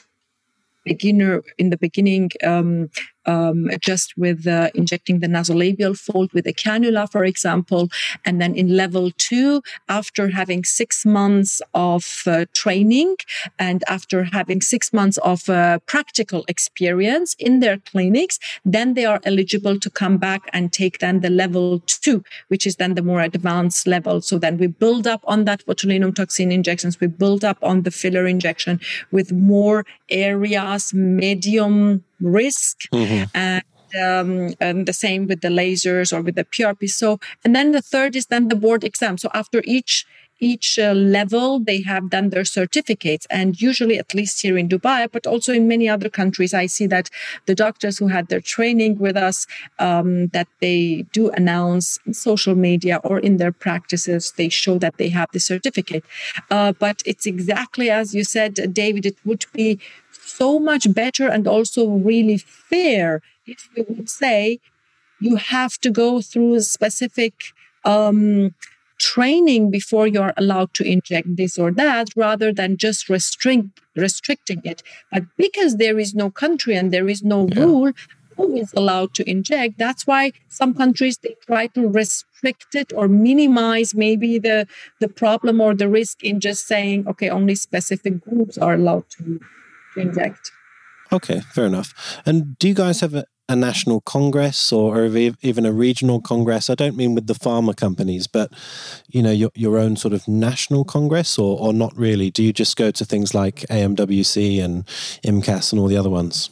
[0.93, 2.89] beginner in the beginning um,
[3.29, 7.89] um, just with uh, injecting the nasolabial fold with a cannula, for example.
[8.25, 13.17] And then in level two, after having six months of uh, training
[13.59, 19.21] and after having six months of uh, practical experience in their clinics, then they are
[19.25, 23.21] eligible to come back and take then the level two, which is then the more
[23.21, 24.23] advanced level.
[24.23, 26.99] So then we build up on that botulinum toxin injections.
[26.99, 32.89] We build up on the filler injection with more areas, medium risk.
[32.93, 33.25] Mm-hmm.
[33.35, 33.63] And
[33.99, 36.91] um, and the same with the lasers or with the PRP.
[36.91, 39.17] So, and then the third is then the board exam.
[39.17, 40.05] So after each
[40.41, 45.11] each uh, level, they have done their certificates, and usually, at least here in Dubai,
[45.11, 47.11] but also in many other countries, I see that
[47.47, 49.47] the doctors who had their training with us,
[49.79, 54.97] um, that they do announce in social media or in their practices, they show that
[54.97, 56.05] they have the certificate.
[56.51, 59.07] Uh, but it's exactly as you said, David.
[59.07, 59.81] It would be
[60.39, 61.81] so much better and also
[62.11, 64.61] really fair if we would say
[65.21, 67.35] you have to go through a specific
[67.85, 68.55] um,
[68.99, 74.83] training before you're allowed to inject this or that rather than just restrict restricting it
[75.13, 77.63] but because there is no country and there is no yeah.
[77.63, 77.93] rule
[78.37, 83.07] who is allowed to inject that's why some countries they try to restrict it or
[83.09, 84.67] minimize maybe the
[85.01, 89.41] the problem or the risk in just saying okay only specific groups are allowed to
[89.99, 90.51] inject.
[91.11, 92.21] Okay, fair enough.
[92.27, 96.69] And do you guys have a, a national congress or, or, even a regional congress?
[96.69, 98.53] I don't mean with the pharma companies, but
[99.09, 102.31] you know your your own sort of national congress, or or not really?
[102.31, 104.87] Do you just go to things like AMWC and
[105.25, 106.51] IMCAS and all the other ones?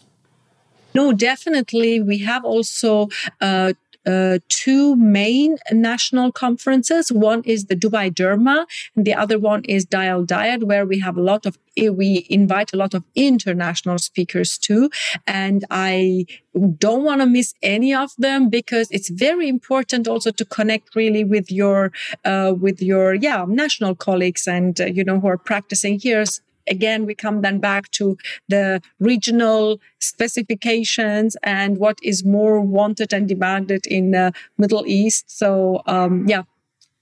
[0.97, 2.01] No, definitely.
[2.01, 3.11] We have also
[3.43, 3.75] uh,
[4.07, 7.11] uh, two main national conferences.
[7.11, 11.17] One is the Dubai Derma, and the other one is Dial Diet, where we have
[11.17, 14.91] a lot of we invite a lot of international speakers too.
[15.27, 16.25] And I
[16.79, 21.25] don't want to miss any of them because it's very important also to connect really
[21.25, 21.93] with your
[22.25, 26.25] uh, with your yeah national colleagues and uh, you know who are practicing here
[26.69, 28.17] again, we come then back to
[28.49, 35.31] the regional specifications and what is more wanted and demanded in the Middle East.
[35.31, 36.43] So, um, yeah,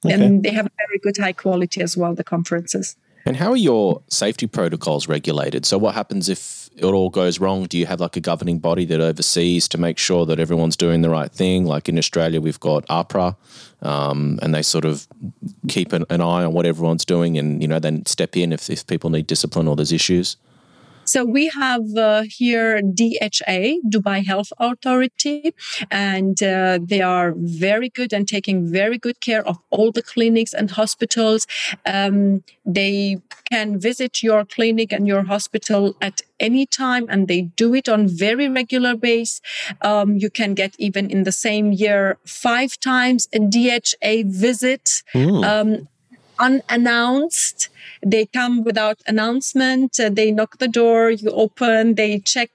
[0.05, 0.15] okay.
[0.15, 2.97] and they have very good high quality as well, the conferences.
[3.27, 5.65] And how are your safety protocols regulated?
[5.65, 7.65] So, what happens if it all goes wrong?
[7.67, 11.03] Do you have like a governing body that oversees to make sure that everyone's doing
[11.03, 11.67] the right thing?
[11.67, 13.37] Like in Australia, we've got APRA,
[13.83, 15.07] um, and they sort of
[15.69, 18.69] keep an, an, eye on what everyone's doing, and you know, then step in if,
[18.71, 20.37] if people need discipline or there's issues.
[21.05, 25.55] So we have uh, here DHA, Dubai Health Authority,
[25.91, 30.55] and uh, they are very good and taking very good care of all the clinics
[30.55, 31.47] and hospitals.
[31.85, 33.19] Um, they
[33.55, 38.09] can visit your clinic and your hospital at any time and they do it on
[38.09, 39.41] very regular base
[39.83, 45.45] um, you can get even in the same year five times a dha visit mm.
[45.53, 45.89] um,
[46.39, 47.69] unannounced.
[48.05, 49.99] They come without announcement.
[49.99, 52.51] Uh, they knock the door, you open, they check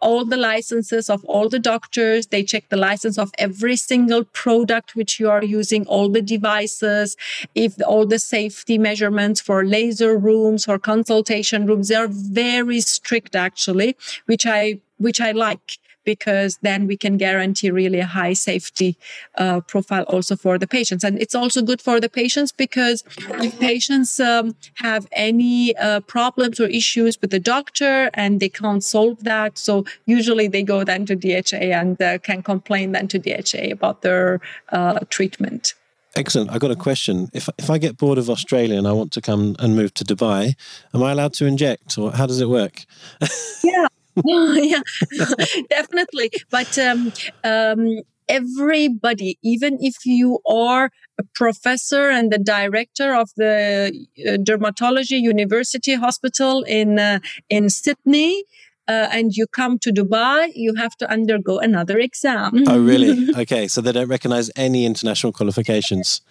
[0.00, 2.26] all the licenses of all the doctors.
[2.28, 7.16] They check the license of every single product which you are using, all the devices,
[7.54, 11.88] if all the safety measurements for laser rooms or consultation rooms.
[11.88, 17.70] They are very strict actually, which I which I like because then we can guarantee
[17.70, 18.96] really a high safety
[19.38, 21.04] uh, profile also for the patients.
[21.04, 26.60] And it's also good for the patients because if patients um, have any uh, problems
[26.60, 31.06] or issues with the doctor and they can't solve that, so usually they go then
[31.06, 34.40] to DHA and uh, can complain then to DHA about their
[34.70, 35.74] uh, treatment.
[36.16, 36.50] Excellent.
[36.50, 37.28] I got a question.
[37.32, 40.04] If if I get bored of Australia and I want to come and move to
[40.04, 40.54] Dubai,
[40.92, 42.84] am I allowed to inject, or how does it work?
[43.64, 43.86] yeah,
[44.24, 44.80] yeah,
[45.70, 46.30] definitely.
[46.50, 47.12] But um,
[47.44, 53.92] um, everybody, even if you are a professor and the director of the
[54.26, 58.44] uh, dermatology university hospital in uh, in Sydney,
[58.90, 62.64] uh, and you come to Dubai, you have to undergo another exam.
[62.66, 63.28] Oh, really?
[63.42, 66.22] okay, so they don't recognize any international qualifications.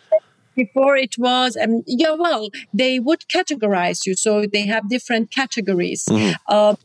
[0.56, 4.14] Before it was, um, yeah, well, they would categorize you.
[4.16, 6.04] So they have different categories.
[6.10, 6.34] Mm-hmm.
[6.50, 6.76] Uh,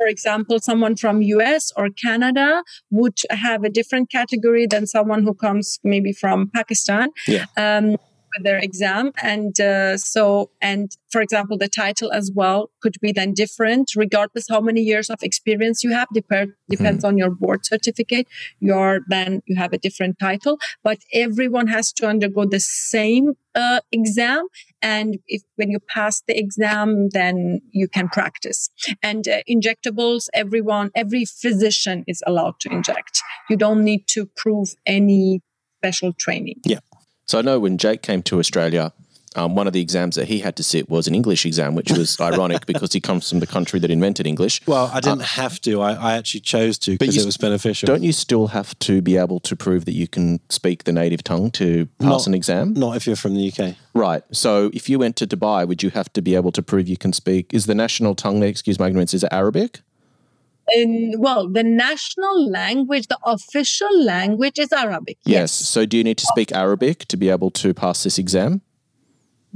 [0.00, 5.34] for example, someone from US or Canada would have a different category than someone who
[5.34, 7.10] comes maybe from Pakistan.
[7.28, 7.44] Yeah.
[7.58, 7.96] Um,
[8.36, 9.12] with their exam.
[9.22, 13.92] And uh, so and for example the title as well could be then different.
[13.96, 17.08] Regardless how many years of experience you have Dep- depends mm.
[17.08, 18.26] on your board certificate.
[18.60, 20.58] Your then you have a different title.
[20.82, 24.46] But everyone has to undergo the same uh, exam.
[24.82, 28.70] And if when you pass the exam then you can practice.
[29.02, 33.20] And uh, injectables everyone every physician is allowed to inject.
[33.48, 35.42] You don't need to prove any
[35.78, 36.60] special training.
[36.64, 36.80] Yeah
[37.30, 38.92] so I know when Jake came to Australia,
[39.36, 41.92] um, one of the exams that he had to sit was an English exam, which
[41.92, 44.60] was ironic because he comes from the country that invented English.
[44.66, 45.80] Well, I didn't uh, have to.
[45.80, 47.86] I, I, actually chose to because it was beneficial.
[47.86, 51.22] Don't you still have to be able to prove that you can speak the native
[51.22, 52.74] tongue to pass not, an exam?
[52.74, 53.76] Not if you're from the UK.
[53.94, 54.24] Right.
[54.32, 56.96] So if you went to Dubai, would you have to be able to prove you
[56.96, 57.54] can speak?
[57.54, 59.82] Is the national tongue, excuse my ignorance, is it Arabic?
[60.72, 65.34] In well the national language the official language is arabic yes.
[65.34, 65.52] yes.
[65.52, 68.62] so do you need to speak arabic to be able to pass this exam?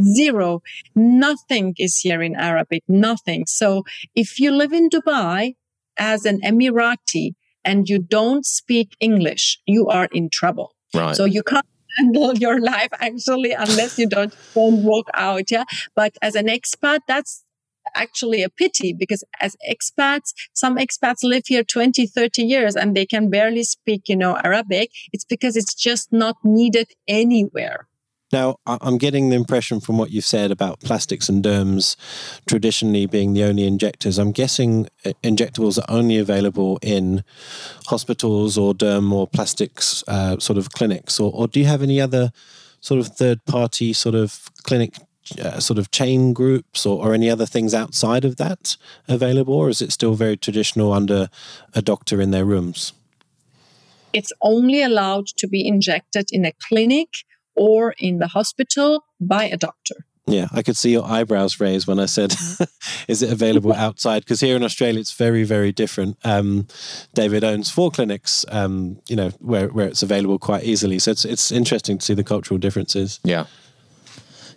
[0.02, 0.60] Zero.
[0.96, 2.82] Nothing is here in arabic.
[2.88, 3.44] Nothing.
[3.46, 3.84] So
[4.14, 5.54] if you live in dubai
[5.96, 7.34] as an emirati
[7.64, 10.74] and you don't speak english you are in trouble.
[10.92, 11.14] Right.
[11.14, 11.66] So you can't
[11.98, 15.64] handle your life actually unless you don't, don't walk out yeah?
[15.94, 17.43] But as an expat that's
[17.94, 23.06] actually a pity because as expats, some expats live here 20, 30 years and they
[23.06, 24.90] can barely speak, you know, Arabic.
[25.12, 27.88] It's because it's just not needed anywhere.
[28.32, 31.94] Now, I'm getting the impression from what you've said about plastics and derms
[32.48, 34.18] traditionally being the only injectors.
[34.18, 37.22] I'm guessing uh, injectables are only available in
[37.86, 42.00] hospitals or derm or plastics uh, sort of clinics, or, or do you have any
[42.00, 42.32] other
[42.80, 44.94] sort of third party sort of clinic
[45.40, 48.76] uh, sort of chain groups or, or, any other things outside of that
[49.08, 51.28] available, or is it still very traditional under
[51.74, 52.92] a doctor in their rooms?
[54.12, 57.08] It's only allowed to be injected in a clinic
[57.56, 60.04] or in the hospital by a doctor.
[60.26, 62.34] Yeah, I could see your eyebrows raise when I said.
[63.08, 66.16] "Is it available outside?" Because here in Australia, it's very, very different.
[66.24, 66.66] Um,
[67.12, 70.98] David owns four clinics, um, you know, where where it's available quite easily.
[70.98, 73.20] So it's it's interesting to see the cultural differences.
[73.22, 73.44] Yeah,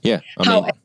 [0.02, 0.22] yeah.
[0.38, 0.78] I mean, however,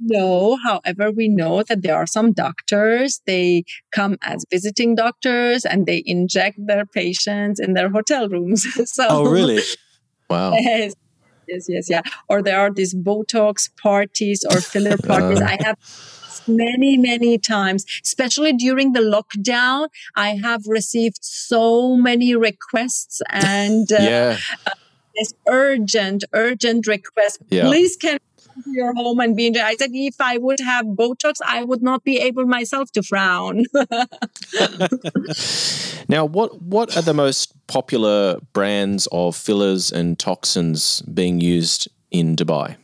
[0.00, 5.86] know, however, we know that there are some doctors, they come as visiting doctors and
[5.86, 8.66] they inject their patients in their hotel rooms.
[8.90, 9.62] so, oh, really?
[10.30, 10.54] Wow.
[10.58, 10.94] Yes,
[11.48, 12.02] yes, yes, yeah.
[12.28, 15.40] Or there are these Botox parties or filler parties.
[15.40, 15.78] I have
[16.46, 19.88] many, many times, especially during the lockdown.
[20.14, 24.38] I have received so many requests and uh, yeah.
[24.66, 24.70] Uh,
[25.16, 27.38] this urgent, urgent request.
[27.48, 27.64] Yeah.
[27.64, 28.18] Please can
[28.66, 32.04] your home and be in I said, if I would have Botox, I would not
[32.04, 33.64] be able myself to frown.
[36.08, 42.36] now, what what are the most popular brands of fillers and toxins being used in
[42.36, 42.76] Dubai?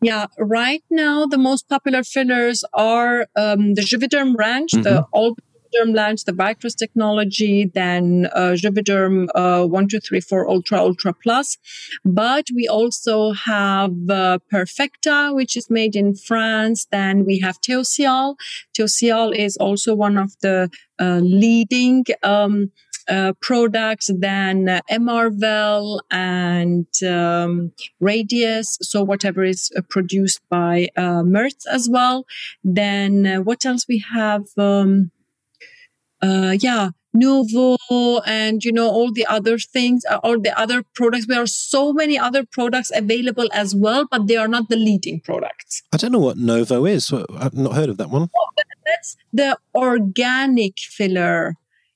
[0.00, 4.82] Yeah, right now the most popular fillers are um, the Juvederm range, mm-hmm.
[4.82, 5.36] the all
[5.74, 11.58] Juvederm launch, the Vycross technology, then uh, Juvederm uh, 1234 Ultra Ultra Plus.
[12.04, 16.86] But we also have uh, Perfectha, which is made in France.
[16.90, 18.36] Then we have Teosyal.
[18.76, 22.70] Teosyal is also one of the uh, leading um,
[23.08, 27.72] uh, products than uh, Emervel and um,
[28.02, 28.78] Radiesse.
[28.82, 32.26] So whatever is uh, produced by uh, Merz as well.
[32.62, 34.46] Then uh, what else we have?
[34.56, 35.10] Um,
[36.24, 37.76] uh, yeah, Nuvo
[38.26, 41.26] and you know all the other things, uh, all the other products.
[41.26, 45.20] There are so many other products available as well, but they are not the leading
[45.20, 45.82] products.
[45.92, 47.12] I don't know what Novo is.
[47.12, 48.30] I've not heard of that one.
[48.36, 48.48] Oh,
[48.86, 51.54] that's the organic filler.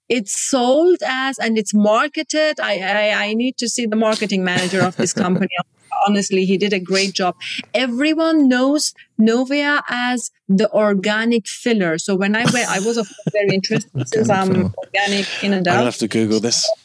[0.09, 2.61] It's sold as and it's marketed.
[2.61, 5.55] I, I I need to see the marketing manager of this company
[6.07, 7.37] honestly, he did a great job.
[7.75, 11.99] Everyone knows Neauvia as the organic filler.
[11.99, 15.67] So when I went, I was of course very interested since I'm organic in and
[15.69, 15.79] out.
[15.79, 16.69] I'll have to Google this.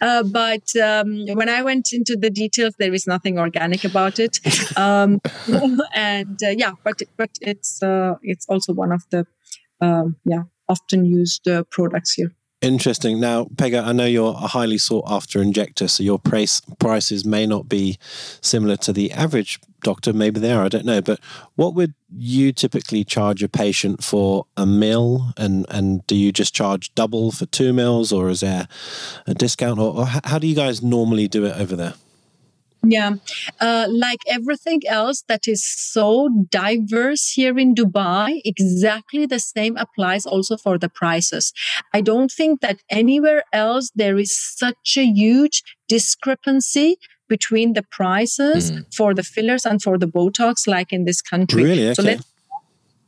[0.00, 4.38] Uh, but um, when I went into the details, there is nothing organic about it,
[4.76, 5.20] um,
[5.94, 9.26] and uh, yeah, but but it's uh, it's also one of the
[9.80, 12.32] um, yeah often used uh, products here.
[12.62, 13.18] Interesting.
[13.18, 17.44] Now, Pegah, I know you're a highly sought after injector, so your price prices may
[17.44, 17.98] not be
[18.40, 20.12] similar to the average doctor.
[20.12, 20.64] Maybe they are.
[20.64, 21.00] I don't know.
[21.00, 21.18] But
[21.56, 25.32] what would you typically charge a patient for a mill?
[25.36, 28.68] And and do you just charge double for two mills, or is there
[29.26, 29.80] a discount?
[29.80, 31.94] Or, or how do you guys normally do it over there?
[32.84, 33.14] Yeah,
[33.60, 40.26] uh, like everything else that is so diverse here in Dubai, exactly the same applies
[40.26, 41.52] also for the prices.
[41.94, 46.96] I don't think that anywhere else there is such a huge discrepancy
[47.28, 48.84] between the prices mm.
[48.94, 51.62] for the fillers and for the Botox, like in this country.
[51.62, 51.86] Really?
[51.86, 51.94] Okay.
[51.94, 52.32] So let's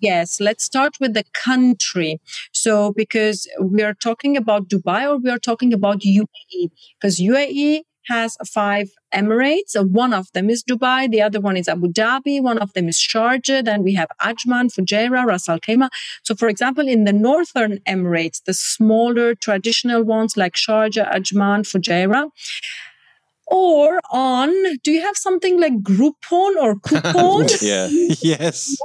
[0.01, 2.21] Yes, let's start with the country.
[2.53, 6.71] So, because we are talking about Dubai or we are talking about UAE,
[7.01, 9.75] because UAE has five Emirates.
[9.77, 11.11] One of them is Dubai.
[11.11, 12.43] The other one is Abu Dhabi.
[12.43, 13.65] One of them is Sharjah.
[13.65, 15.91] Then we have Ajman, Fujairah, Ras Al Khaimah.
[16.23, 22.31] So, for example, in the Northern Emirates, the smaller traditional ones like Sharjah, Ajman, Fujairah,
[23.47, 24.51] or on
[24.83, 27.45] do you have something like groupon or coupon?
[27.61, 27.89] Yeah.
[28.23, 28.77] Yes.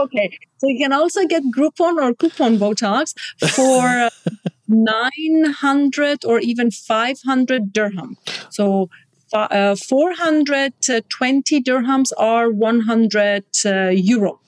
[0.00, 0.38] Okay.
[0.58, 3.14] So you can also get groupon or coupon botox
[3.54, 4.08] for
[4.68, 8.16] 900 or even 500 dirham.
[8.50, 8.88] So
[9.32, 14.39] uh, 420 dirhams are 100 uh, euro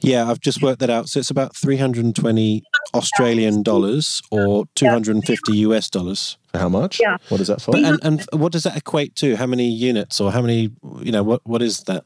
[0.00, 1.08] yeah, I've just worked that out.
[1.08, 2.62] So it's about 320
[2.94, 6.38] Australian dollars or 250 US dollars.
[6.52, 7.00] For how much?
[7.00, 7.16] Yeah.
[7.28, 7.76] What is that for?
[7.76, 9.36] And, and what does that equate to?
[9.36, 10.70] How many units or how many,
[11.00, 12.04] you know, what, what is that?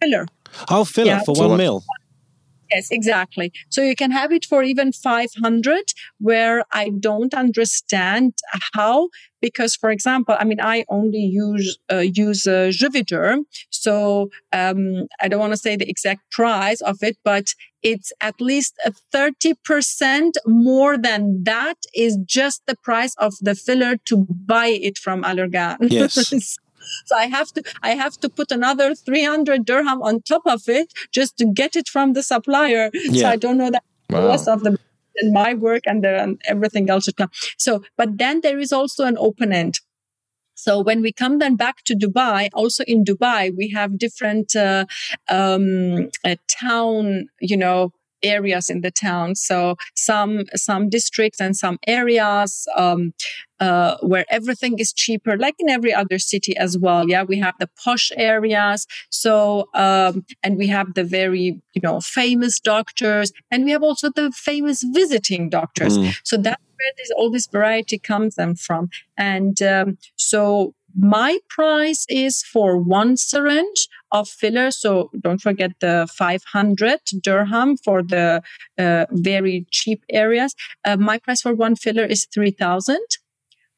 [0.00, 0.26] Filler.
[0.70, 1.22] Oh, filler yeah.
[1.22, 1.84] for one mil.
[2.70, 3.52] Yes, exactly.
[3.68, 8.34] So you can have it for even 500 where I don't understand
[8.74, 9.08] how
[9.40, 15.28] because for example, I mean I only use uh, use uh, Juvederm, so um, I
[15.28, 20.32] don't want to say the exact price of it, but it's at least a 30%
[20.46, 25.76] more than that is just the price of the filler to buy it from Allergan.
[25.80, 26.58] Yes.
[27.06, 30.92] So I have to, I have to put another 300 dirham on top of it
[31.12, 32.90] just to get it from the supplier.
[32.94, 33.22] Yeah.
[33.22, 34.32] So I don't know that wow.
[34.32, 34.78] of the
[35.18, 37.30] and my work and, the, and everything else should come.
[37.58, 39.80] So, but then there is also an open end.
[40.54, 44.86] So when we come then back to Dubai, also in Dubai, we have different uh,
[45.28, 47.92] um, uh, town, you know,
[48.28, 49.34] areas in the town.
[49.34, 53.12] So some some districts and some areas um,
[53.60, 57.08] uh, where everything is cheaper, like in every other city as well.
[57.08, 58.86] Yeah, we have the posh areas.
[59.10, 64.10] So um, and we have the very you know famous doctors, and we have also
[64.10, 65.98] the famous visiting doctors.
[65.98, 66.16] Mm.
[66.24, 68.90] So that's where this all this variety comes them from.
[69.16, 74.70] And um, so my price is for one syringe of filler.
[74.70, 78.42] So don't forget the 500 dirham for the
[78.78, 80.54] uh, very cheap areas.
[80.84, 82.98] Uh, my price for one filler is 3000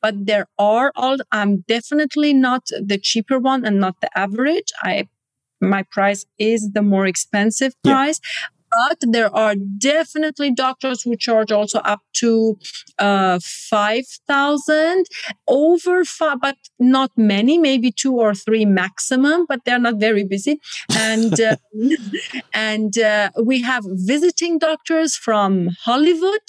[0.01, 5.09] but there are all i'm definitely not the cheaper one and not the average i
[5.61, 11.51] my price is the more expensive price yeah but there are definitely doctors who charge
[11.53, 12.59] also up to
[12.99, 15.05] uh, 5000
[15.47, 20.61] over five but not many maybe two or three maximum but they're not very busy.
[20.97, 21.57] And uh,
[22.55, 26.49] and uh, we have visiting doctors from hollywood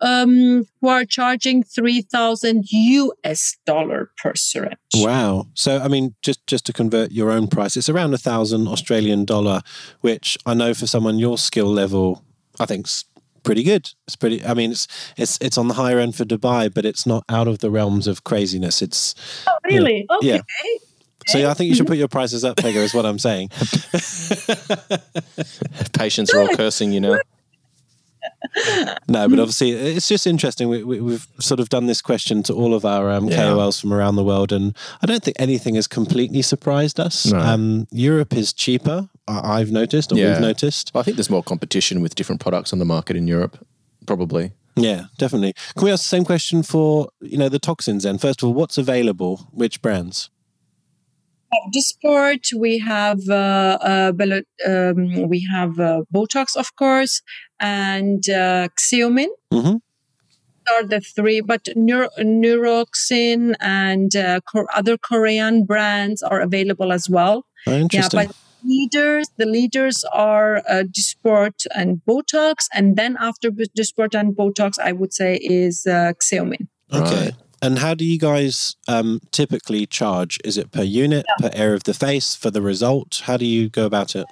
[0.00, 4.76] um, who are charging 3000 US dollar per syringe.
[4.94, 5.46] Wow.
[5.54, 9.24] So, I mean, just, just to convert your own price, it's around a thousand Australian
[9.24, 9.62] dollar,
[10.00, 12.22] which I know for someone your skill level,
[12.60, 13.04] I think's
[13.42, 13.90] pretty good.
[14.06, 14.86] It's pretty, I mean, it's,
[15.16, 18.06] it's, it's on the higher end for Dubai, but it's not out of the realms
[18.06, 18.82] of craziness.
[18.82, 19.14] It's,
[19.46, 19.98] oh, really?
[19.98, 20.26] You know, okay.
[20.26, 20.40] Yeah.
[21.28, 23.48] So I think you should put your prices up, Pegah, is what I'm saying.
[25.92, 27.18] Patients are all cursing, you know
[29.08, 30.68] no, but obviously it's just interesting.
[30.68, 33.44] We, have we, sort of done this question to all of our um, yeah.
[33.44, 37.26] KOLs from around the world, and I don't think anything has completely surprised us.
[37.26, 37.38] No.
[37.38, 39.08] Um, Europe is cheaper.
[39.28, 40.32] I've noticed, or yeah.
[40.32, 40.92] we've noticed.
[40.94, 43.64] I think there's more competition with different products on the market in Europe,
[44.06, 44.52] probably.
[44.76, 45.54] Yeah, definitely.
[45.74, 48.04] Can we ask the same question for you know the toxins?
[48.04, 49.48] Then, first of all, what's available?
[49.52, 50.30] Which brands?
[51.74, 54.12] Dysport, we have uh, uh,
[54.66, 57.22] um, we have uh, Botox, of course,
[57.60, 59.28] and uh, Xeomin.
[59.52, 59.76] Mm-hmm.
[60.68, 64.40] Are the three, but Neuro- Neuroxin and uh,
[64.74, 67.46] other Korean brands are available as well.
[67.68, 68.20] Oh, interesting.
[68.20, 74.36] Yeah, but leaders, the leaders are uh, Dysport and Botox, and then after Dysport and
[74.36, 76.66] Botox, I would say is uh, Xeomin.
[76.92, 77.26] Okay.
[77.26, 77.32] Right.
[77.62, 80.38] And how do you guys um, typically charge?
[80.44, 81.48] Is it per unit, yeah.
[81.48, 83.22] per area of the face, for the result?
[83.24, 84.26] How do you go about it?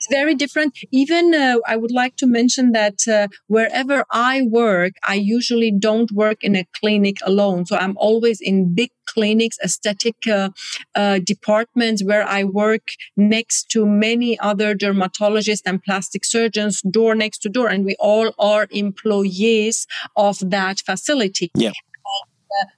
[0.00, 0.78] It's very different.
[0.90, 6.10] Even uh, I would like to mention that uh, wherever I work, I usually don't
[6.10, 7.66] work in a clinic alone.
[7.66, 10.50] So I'm always in big clinics, aesthetic uh,
[10.94, 12.86] uh departments where I work
[13.16, 18.32] next to many other dermatologists and plastic surgeons, door next to door, and we all
[18.38, 19.86] are employees
[20.16, 21.50] of that facility.
[21.54, 21.72] Yeah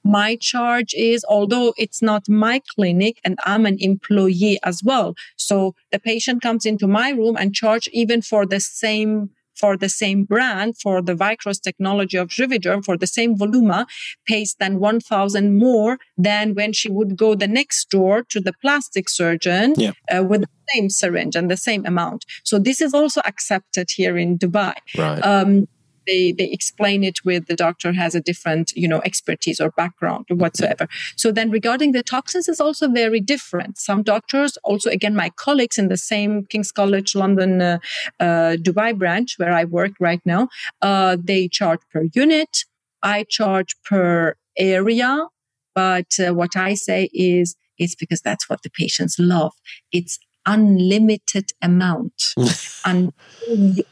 [0.04, 5.14] my charge is, although it's not my clinic and I'm an employee as well.
[5.36, 9.88] So the patient comes into my room and charge even for the same for the
[9.88, 13.86] same brand, for the Vycross technology of Juvederm, for the same voluma,
[14.26, 19.08] pays then 1,000 more than when she would go the next door to the plastic
[19.08, 19.92] surgeon yeah.
[20.10, 22.24] uh, with the same syringe and the same amount.
[22.44, 24.74] So this is also accepted here in Dubai.
[24.96, 25.20] Right.
[25.20, 25.68] Um,
[26.06, 30.26] they they explain it with the doctor has a different you know expertise or background
[30.30, 30.86] or whatsoever.
[31.16, 33.78] So then regarding the toxins is also very different.
[33.78, 37.78] Some doctors also again my colleagues in the same king's college london uh,
[38.20, 40.48] uh, dubai branch where i work right now
[40.82, 42.64] uh, they charge per unit.
[43.02, 45.26] I charge per area.
[45.74, 49.52] But uh, what i say is it's because that's what the patients love.
[49.90, 52.34] It's unlimited amount.
[52.84, 53.12] Until,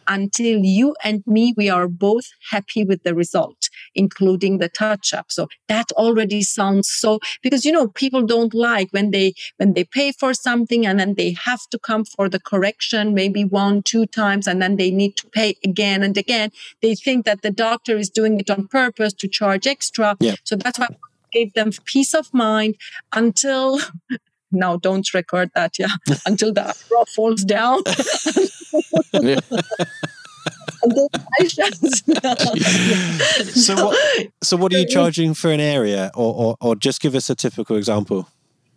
[0.08, 5.26] until you and me we are both happy with the result including the touch up
[5.30, 9.84] so that already sounds so because you know people don't like when they when they
[9.84, 14.06] pay for something and then they have to come for the correction maybe one two
[14.06, 16.50] times and then they need to pay again and again.
[16.82, 20.16] They think that the doctor is doing it on purpose to charge extra.
[20.20, 20.34] Yeah.
[20.44, 20.88] so that's why
[21.32, 22.74] gave them peace of mind
[23.12, 23.78] until
[24.52, 25.88] now don't record that yeah
[26.26, 27.82] until the bra falls down
[33.52, 33.98] so what
[34.42, 37.34] so what are you charging for an area or, or, or just give us a
[37.34, 38.28] typical example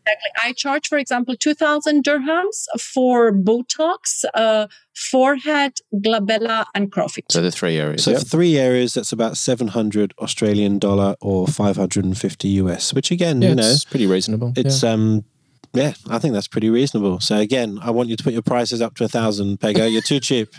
[0.05, 0.49] Exactly.
[0.49, 7.31] I charge, for example, 2000 dirhams for Botox, uh, forehead, glabella, and crow feet.
[7.31, 8.03] So the three areas.
[8.03, 8.19] So yep.
[8.19, 13.55] for three areas, that's about 700 Australian dollar or 550 US, which again, yeah, you
[13.55, 14.53] know, it's pretty reasonable.
[14.55, 14.91] It's yeah.
[14.91, 15.25] um,
[15.73, 17.19] yeah, I think that's pretty reasonable.
[17.19, 19.91] So again, I want you to put your prices up to a thousand, Pegah.
[19.91, 20.49] You're too cheap.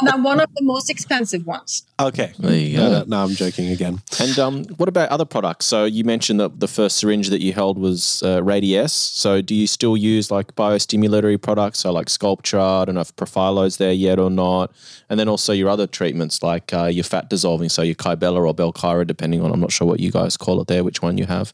[0.00, 1.84] and I'm one of the most expensive ones.
[1.98, 2.32] Okay.
[2.38, 2.82] There you go.
[2.84, 4.00] No, no, no, I'm joking again.
[4.20, 5.66] And um, what about other products?
[5.66, 8.90] So you mentioned that the first syringe that you held was uh, Radiesse.
[8.90, 12.82] So do you still use like biostimulatory products, so like Sculptra?
[12.82, 14.70] I don't know if Profhilo's there yet or not.
[15.10, 18.54] And then also your other treatments like uh, your fat dissolving, so your Kybella or
[18.54, 21.26] Belkyra, depending on, I'm not sure what you guys call it there, which one you
[21.26, 21.52] have.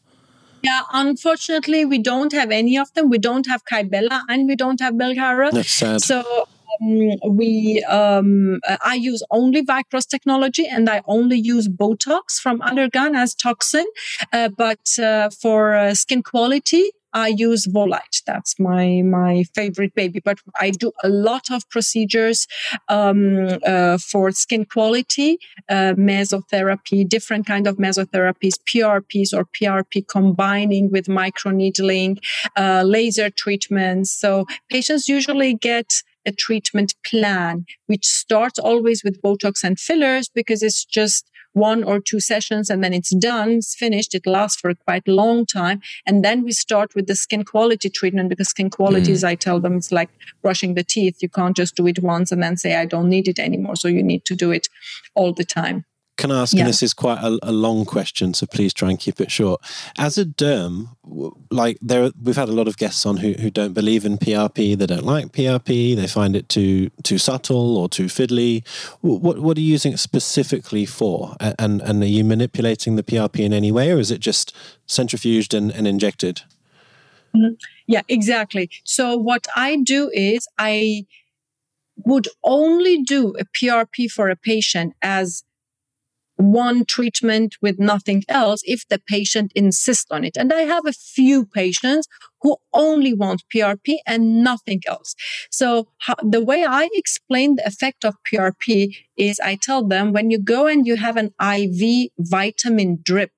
[0.61, 3.09] Yeah, unfortunately, we don't have any of them.
[3.09, 5.51] We don't have Kybella and we don't have Belkyra.
[5.51, 6.01] That's sad.
[6.01, 6.23] So
[6.81, 13.15] um, we um, I use only Vycross technology and I only use Botox from Allergan
[13.15, 13.85] as toxin.
[14.33, 18.23] Uh, but uh, for uh, skin quality, I use Volite.
[18.25, 20.19] That's my my favorite baby.
[20.19, 22.47] But I do a lot of procedures
[22.87, 25.37] um, uh, for skin quality,
[25.69, 32.19] uh, mesotherapy, different kind of mesotherapies, PRPs or PRP combining with microneedling,
[32.55, 34.11] uh, laser treatments.
[34.11, 40.61] So patients usually get a treatment plan, which starts always with Botox and fillers because
[40.61, 44.15] it's just one or two sessions and then it's done, it's finished.
[44.15, 45.81] It lasts for quite a long time.
[46.05, 49.15] And then we start with the skin quality treatment because skin quality, mm.
[49.15, 50.09] as I tell them, it's like
[50.41, 51.17] brushing the teeth.
[51.21, 53.75] You can't just do it once and then say, I don't need it anymore.
[53.75, 54.69] So you need to do it
[55.15, 55.85] all the time.
[56.19, 56.63] Can I ask, yeah.
[56.63, 59.61] and this is quite a, a, long question, so please try and keep it short.
[59.97, 60.89] As a derm,
[61.49, 64.77] like there, we've had a lot of guests on who, who don't believe in PRP,
[64.77, 68.67] they don't like PRP, they find it too too subtle or too fiddly.
[68.99, 71.37] What what are you using it specifically for?
[71.39, 74.53] And and are you manipulating the PRP in any way, or is it just
[74.89, 76.41] centrifuged and, and injected?
[77.33, 77.53] Mm-hmm.
[77.87, 78.69] Yeah, exactly.
[78.83, 81.05] So what I do is I
[81.95, 85.43] would only do a PRP for a patient as
[86.39, 90.37] one treatment with nothing else if the patient insists on it.
[90.37, 92.07] And I have a few patients
[92.41, 95.15] who only want PRP and nothing else.
[95.51, 100.31] So how, the way I explain the effect of PRP is I tell them when
[100.31, 103.33] you go and you have an IV vitamin drip,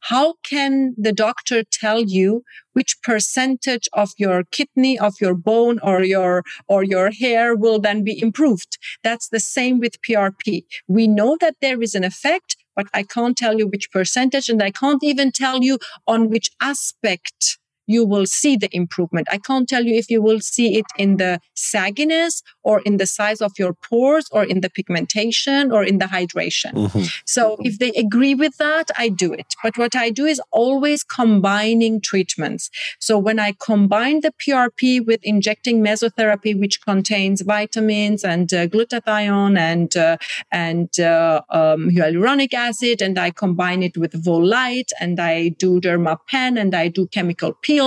[0.00, 6.02] how can the doctor tell you which percentage of your kidney, of your bone or
[6.02, 8.78] your, or your hair will then be improved?
[9.02, 10.64] That's the same with PRP.
[10.86, 14.62] We know that there is an effect, but I can't tell you which percentage and
[14.62, 17.58] I can't even tell you on which aspect
[17.88, 19.26] you will see the improvement.
[19.32, 23.06] I can't tell you if you will see it in the sagginess or in the
[23.06, 26.72] size of your pores or in the pigmentation or in the hydration.
[26.74, 27.04] Mm-hmm.
[27.24, 29.54] So if they agree with that, I do it.
[29.62, 32.70] But what I do is always combining treatments.
[33.00, 39.58] So when I combine the PRP with injecting mesotherapy, which contains vitamins and uh, glutathione
[39.58, 40.18] and uh,
[40.52, 46.60] and uh, um, hyaluronic acid, and I combine it with Volite and I do dermapen
[46.60, 47.77] and I do chemical peel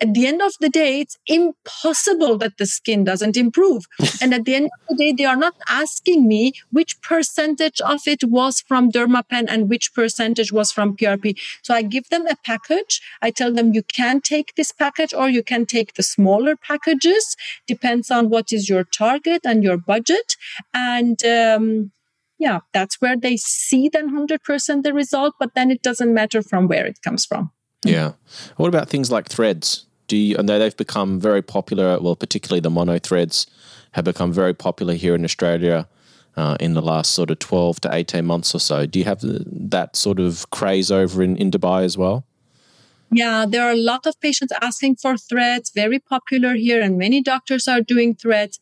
[0.00, 3.84] At the end of the day, it's impossible that the skin doesn't improve.
[4.22, 8.00] and at the end of the day, they are not asking me which percentage of
[8.06, 11.38] it was from Dermapen and which percentage was from PRP.
[11.62, 13.00] So I give them a package.
[13.22, 17.36] I tell them you can take this package or you can take the smaller packages.
[17.66, 20.36] Depends on what is your target and your budget.
[20.72, 21.92] And, um,
[22.38, 26.66] yeah, that's where they see then 100% the result, but then it doesn't matter from
[26.66, 27.50] where it comes from.
[27.84, 28.12] Yeah.
[28.56, 29.86] What about things like threads?
[30.06, 33.46] Do you, and they've become very popular, well, particularly the mono threads
[33.92, 35.88] have become very popular here in Australia
[36.36, 38.86] uh, in the last sort of 12 to 18 months or so.
[38.86, 42.26] Do you have that sort of craze over in, in Dubai as well?
[43.12, 47.22] Yeah, there are a lot of patients asking for threads, very popular here, and many
[47.22, 48.58] doctors are doing threads.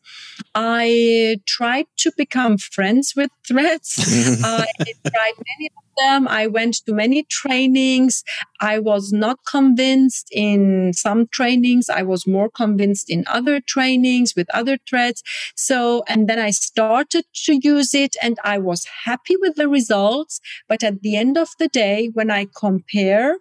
[0.53, 3.95] I tried to become friends with threads.
[4.43, 6.27] I tried many of them.
[6.27, 8.23] I went to many trainings.
[8.59, 11.89] I was not convinced in some trainings.
[11.89, 15.23] I was more convinced in other trainings with other threads.
[15.55, 20.39] So, and then I started to use it and I was happy with the results.
[20.67, 23.37] But at the end of the day, when I compare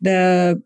[0.00, 0.62] the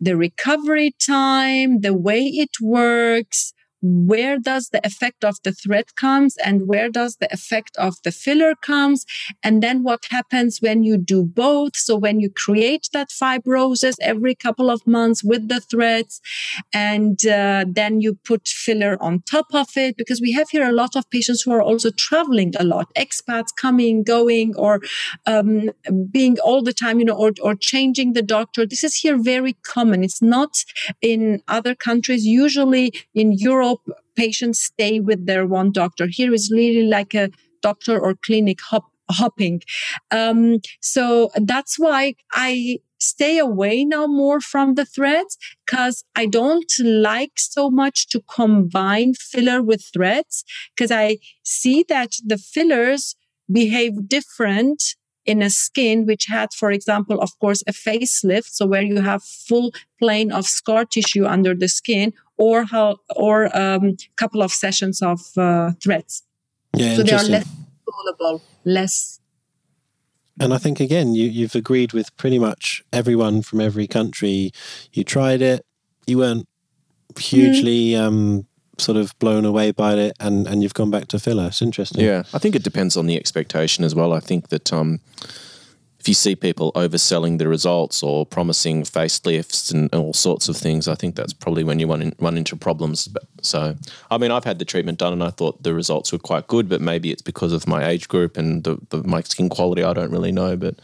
[0.00, 3.53] the recovery time, the way it works,
[3.84, 8.10] where does the effect of the thread comes and where does the effect of the
[8.10, 9.04] filler comes?
[9.42, 11.76] And then what happens when you do both?
[11.76, 16.22] So when you create that fibrosis every couple of months with the threads
[16.72, 20.72] and uh, then you put filler on top of it because we have here a
[20.72, 24.80] lot of patients who are also traveling a lot expats coming going or
[25.26, 25.70] um,
[26.10, 28.64] being all the time you know or, or changing the doctor.
[28.64, 30.02] This is here very common.
[30.02, 30.64] It's not
[31.02, 32.24] in other countries.
[32.24, 33.73] Usually in europe
[34.16, 36.06] patients stay with their one doctor.
[36.08, 37.30] Here is really like a
[37.62, 39.62] doctor or clinic hop, hopping.
[40.10, 45.36] Um, so that's why I stay away now more from the threads
[45.66, 50.44] because I don't like so much to combine filler with threads
[50.74, 53.16] because I see that the fillers
[53.50, 54.82] behave different
[55.26, 58.46] in a skin which had, for example, of course, a facelift.
[58.46, 63.44] So where you have full plane of scar tissue under the skin or how, or
[63.44, 66.22] a um, couple of sessions of uh, threads.
[66.76, 67.48] Yeah, so they are less
[67.84, 69.20] soluble, less.
[70.40, 74.50] And I think again, you, you've agreed with pretty much everyone from every country.
[74.92, 75.64] You tried it,
[76.06, 76.48] you weren't
[77.16, 78.00] hugely mm.
[78.00, 78.46] um,
[78.78, 81.46] sort of blown away by it and, and you've gone back to filler.
[81.46, 82.04] It's interesting.
[82.04, 82.24] Yeah.
[82.32, 84.12] I think it depends on the expectation as well.
[84.12, 85.00] I think that um,
[86.00, 90.86] if you see people overselling the results or promising facelifts and all sorts of things,
[90.86, 93.08] I think that's probably when you run, in, run into problems.
[93.40, 93.74] So,
[94.10, 96.68] I mean, I've had the treatment done and I thought the results were quite good,
[96.68, 99.82] but maybe it's because of my age group and the, the my skin quality.
[99.82, 100.74] I don't really know, but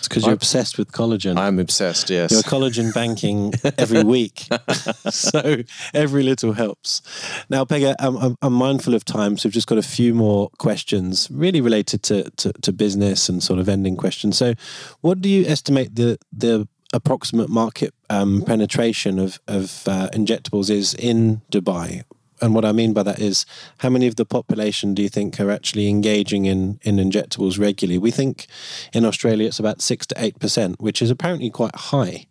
[0.00, 1.38] it's because you're obsessed with collagen.
[1.38, 2.08] I'm obsessed.
[2.08, 4.48] Yes, you're collagen banking every week,
[5.10, 5.58] so
[5.92, 7.02] every little helps.
[7.50, 11.28] Now, Pegah, I'm, I'm, mindful of time, so we've just got a few more questions,
[11.30, 14.38] really related to, to, to business and sort of ending questions.
[14.38, 14.54] So,
[15.02, 20.94] what do you estimate the the approximate market um, penetration of of uh, injectables is
[20.94, 22.04] in Dubai?
[22.40, 23.46] And what I mean by that is
[23.78, 27.98] how many of the population do you think are actually engaging in in injectables regularly?
[27.98, 28.46] We think
[28.92, 32.26] in Australia it's about six to eight percent, which is apparently quite high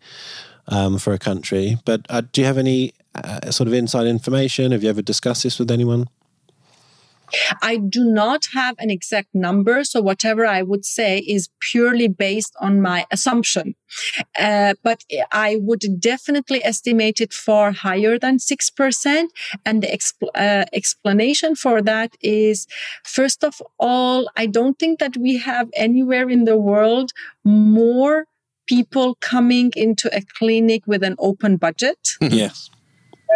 [0.67, 1.77] um, for a country.
[1.85, 4.71] But uh, do you have any uh, sort of inside information?
[4.71, 6.07] Have you ever discussed this with anyone?
[7.61, 9.83] I do not have an exact number.
[9.83, 13.75] So whatever I would say is purely based on my assumption.
[14.37, 19.25] Uh, but I would definitely estimate it far higher than 6%.
[19.65, 22.67] And the expl- uh, explanation for that is,
[23.03, 27.11] first of all, I don't think that we have anywhere in the world
[27.43, 28.25] more
[28.67, 31.97] people coming into a clinic with an open budget.
[32.21, 32.69] yes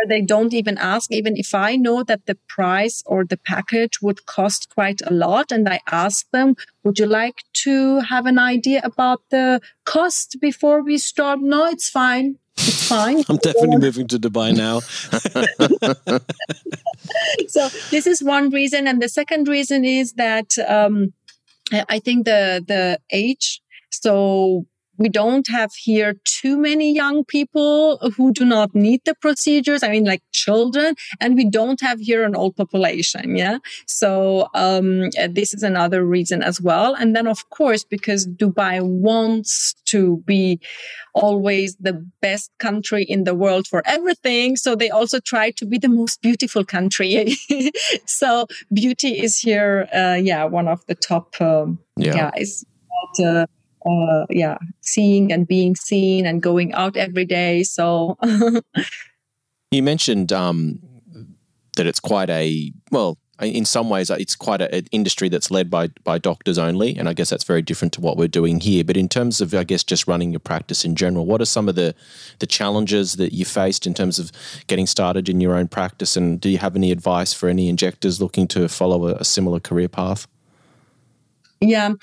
[0.08, 4.26] they don't even ask, even if I know that the price or the package would
[4.26, 5.52] cost quite a lot.
[5.52, 10.84] And I ask them, would you like to have an idea about the cost before
[10.84, 11.40] we start?
[11.42, 12.38] No, it's fine.
[12.58, 13.24] It's fine.
[13.30, 14.80] I'm definitely moving to Dubai now.
[17.48, 18.88] so this is one reason.
[18.88, 21.14] And the second reason is that, um,
[21.72, 23.62] I think the, the age.
[23.90, 24.66] So
[24.98, 29.84] we don't have here too many young people who do not need the procedures.
[29.84, 33.36] I mean, like children, and we don't have here an old population.
[33.36, 33.58] Yeah.
[33.88, 36.96] So, um, this is another reason as well.
[36.96, 40.60] And then, of course, because Dubai wants to be
[41.14, 44.56] always the best country in the world for everything.
[44.56, 47.36] So they also try to be the most beautiful country.
[48.06, 52.32] so beauty is here, uh, yeah, one of the top um, yeah.
[52.32, 52.66] guys.
[53.18, 53.46] But, uh,
[53.86, 57.64] uh, yeah, seeing and being seen and going out every day.
[57.64, 58.18] So.
[59.72, 60.80] You mentioned um,
[61.78, 65.70] that it's quite a well in some ways uh, it's quite an industry that's led
[65.70, 68.84] by by doctors only and i guess that's very different to what we're doing here.
[68.84, 71.68] But in terms of i guess just running your practice in general what are some
[71.68, 71.96] of the
[72.38, 74.32] the challenges that you faced in terms of
[74.68, 76.16] getting started in your own practice?
[76.16, 79.60] And do you have any advice for any injectors looking to follow a, a similar
[79.60, 80.28] career path
[81.64, 81.94] yeah,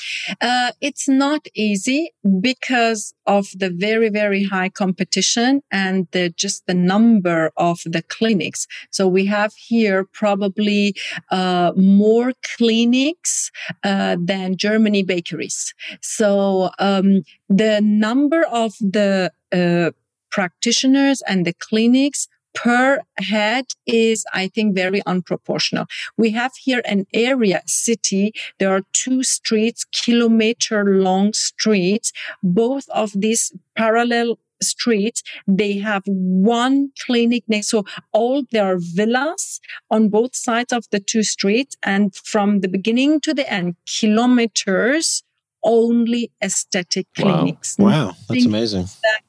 [0.41, 6.75] uh, it's not easy because of the very, very high competition and the, just the
[6.75, 8.67] number of the clinics.
[8.91, 10.95] So we have here probably
[11.31, 13.51] uh, more clinics
[13.85, 15.75] uh, than Germany bakeries.
[16.01, 19.91] So um, the number of the uh,
[20.31, 25.87] practitioners and the clinics per head is, I think, very unproportional.
[26.17, 28.33] We have here an area city.
[28.59, 32.13] There are two streets, kilometer long streets.
[32.43, 37.83] Both of these parallel streets they have one clinic next so
[38.13, 39.59] all there are villas
[39.91, 45.23] on both sides of the two streets and from the beginning to the end kilometers
[45.65, 48.13] only aesthetic clinics wow, wow.
[48.29, 49.23] that's amazing that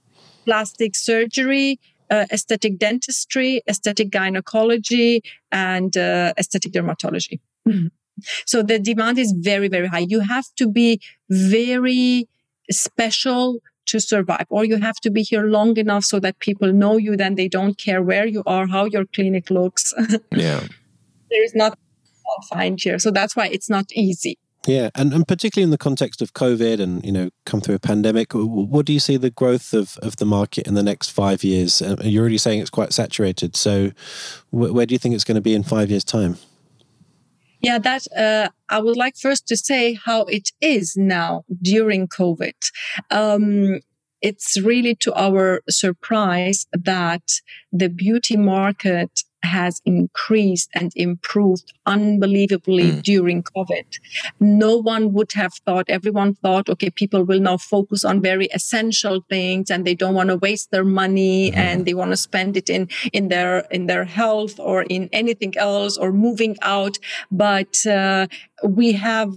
[0.44, 1.80] plastic surgery
[2.12, 7.40] uh, aesthetic dentistry, aesthetic gynecology, and uh, aesthetic dermatology.
[7.68, 7.88] Mm-hmm.
[8.46, 10.06] So the demand is very, very high.
[10.08, 12.28] You have to be very
[12.70, 16.98] special to survive, or you have to be here long enough so that people know
[16.98, 19.94] you, then they don't care where you are, how your clinic looks.
[20.32, 20.62] yeah.
[21.30, 21.80] There is not
[22.32, 23.00] I'll find here.
[23.00, 24.38] So that's why it's not easy.
[24.68, 27.80] Yeah, and, and particularly in the context of COVID and you know come through a
[27.80, 31.44] pandemic, what do you see the growth of, of the market in the next five
[31.44, 31.82] years?
[31.82, 33.56] Uh, you're already saying it's quite saturated.
[33.56, 33.90] So,
[34.52, 36.38] wh- where do you think it's going to be in five years' time?
[37.62, 42.54] Yeah, that uh, I would like first to say how it is now during COVID.
[43.10, 43.80] Um,
[44.22, 47.24] it's really to our surprise that
[47.72, 53.02] the beauty market has increased and improved unbelievably mm.
[53.04, 53.86] during COVID.
[54.40, 59.26] No one would have thought, everyone thought, okay, people will now focus on very essential
[59.30, 61.58] things and they don't want to waste their money mm.
[61.58, 65.58] and they want to spend it in, in their, in their health or in anything
[65.58, 66.98] else or moving out.
[67.32, 68.28] But, uh,
[68.64, 69.34] we have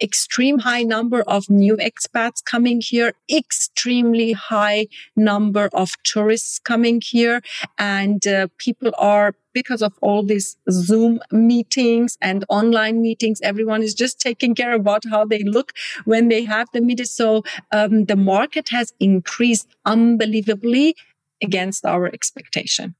[0.00, 7.40] extreme high number of new expats coming here, extremely high number of tourists coming here.
[7.78, 13.94] And uh, people are, because of all these Zoom meetings and online meetings, everyone is
[13.94, 15.72] just taking care about how they look
[16.04, 17.06] when they have the meeting.
[17.06, 17.42] So
[17.72, 20.96] um, the market has increased unbelievably
[21.42, 22.94] against our expectation.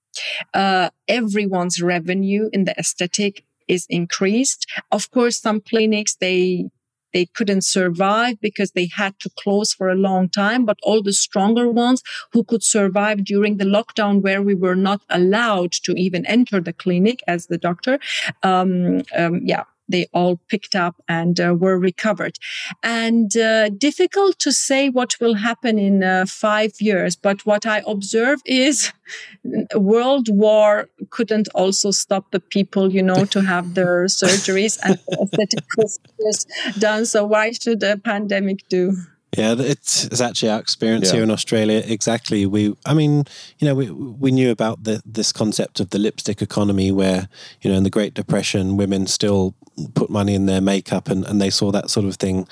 [0.54, 4.66] Uh, everyone's revenue in the aesthetic is increased.
[4.90, 6.70] Of course, some clinics, they
[7.16, 10.66] they couldn't survive because they had to close for a long time.
[10.66, 12.02] But all the stronger ones
[12.32, 16.74] who could survive during the lockdown where we were not allowed to even enter the
[16.74, 17.98] clinic as the doctor,
[18.42, 22.38] um, um, yeah, they all picked up and uh, were recovered.
[22.82, 27.82] And uh, difficult to say what will happen in uh, five years, but what I
[27.86, 28.92] observe is
[29.74, 35.68] World War couldn't also stop the people, you know, to have their surgeries and aesthetic
[35.68, 36.46] procedures
[36.78, 37.06] done.
[37.06, 38.96] So why should a pandemic do?
[39.36, 41.14] Yeah, it's, it's actually our experience yeah.
[41.14, 41.82] here in Australia.
[41.84, 42.46] Exactly.
[42.46, 43.24] We, I mean,
[43.58, 47.28] you know, we we knew about the this concept of the lipstick economy, where
[47.60, 49.54] you know, in the Great Depression, women still
[49.94, 52.48] put money in their makeup, and, and they saw that sort of thing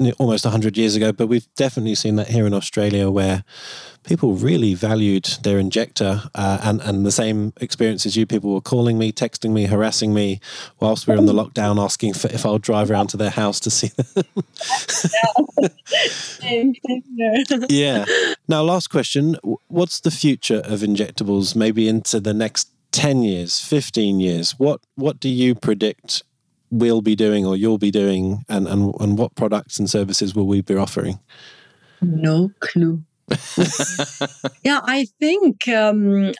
[0.00, 1.12] uh, almost hundred years ago.
[1.12, 3.44] But we've definitely seen that here in Australia, where
[4.04, 8.26] people really valued their injector uh, and, and the same experience as you.
[8.26, 10.40] People were calling me, texting me, harassing me
[10.80, 13.60] whilst we were in the lockdown, asking for, if I'll drive around to their house
[13.60, 14.24] to see them.
[17.68, 18.04] yeah.
[18.48, 19.36] Now, last question.
[19.68, 24.58] What's the future of injectables maybe into the next 10 years, 15 years?
[24.58, 26.22] What, what do you predict
[26.70, 30.46] we'll be doing or you'll be doing and, and, and what products and services will
[30.46, 31.18] we be offering?
[32.00, 33.02] No clue.
[34.62, 36.32] yeah, I think um,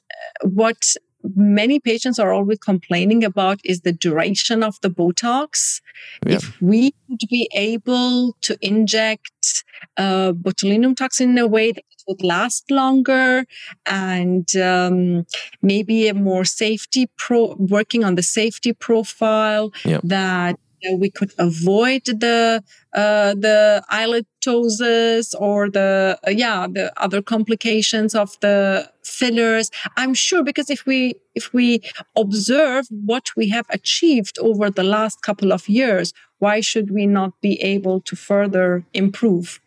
[0.42, 0.94] what
[1.34, 5.80] many patients are always complaining about is the duration of the Botox.
[6.26, 6.36] Yeah.
[6.36, 9.64] If we would be able to inject
[9.96, 13.44] uh, botulinum toxin in a way that it would last longer
[13.86, 15.26] and um,
[15.62, 20.00] maybe a more safety pro working on the safety profile yeah.
[20.04, 20.58] that
[20.94, 22.62] we could avoid the
[22.94, 30.14] uh, the eyelid ptosis or the uh, yeah the other complications of the fillers i'm
[30.14, 31.80] sure because if we if we
[32.16, 37.32] observe what we have achieved over the last couple of years why should we not
[37.40, 39.60] be able to further improve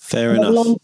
[0.00, 0.54] Fair enough.
[0.54, 0.76] Long,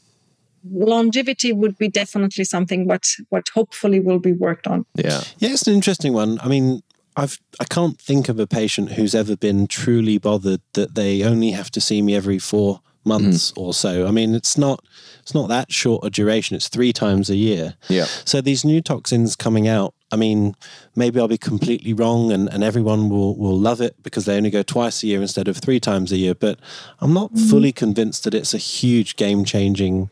[0.71, 4.85] longevity would be definitely something what what hopefully will be worked on.
[4.95, 5.23] Yeah.
[5.39, 6.39] Yeah, it's an interesting one.
[6.43, 6.83] I mean,
[7.17, 11.53] I've I can't think of a patient who's ever been truly bothered that they only
[11.53, 13.63] have to see me every four months mm.
[13.63, 14.07] or so.
[14.07, 14.85] I mean, it's not
[15.21, 16.57] it's not that short a duration.
[16.57, 17.75] It's three times a year.
[17.89, 18.05] Yeah.
[18.25, 19.95] So these new toxins coming out.
[20.13, 20.55] I mean,
[20.95, 24.51] maybe I'll be completely wrong, and, and everyone will will love it because they only
[24.51, 26.35] go twice a year instead of three times a year.
[26.35, 26.61] But
[27.01, 27.51] I'm not mm.
[27.51, 30.11] fully convinced that it's a huge game changing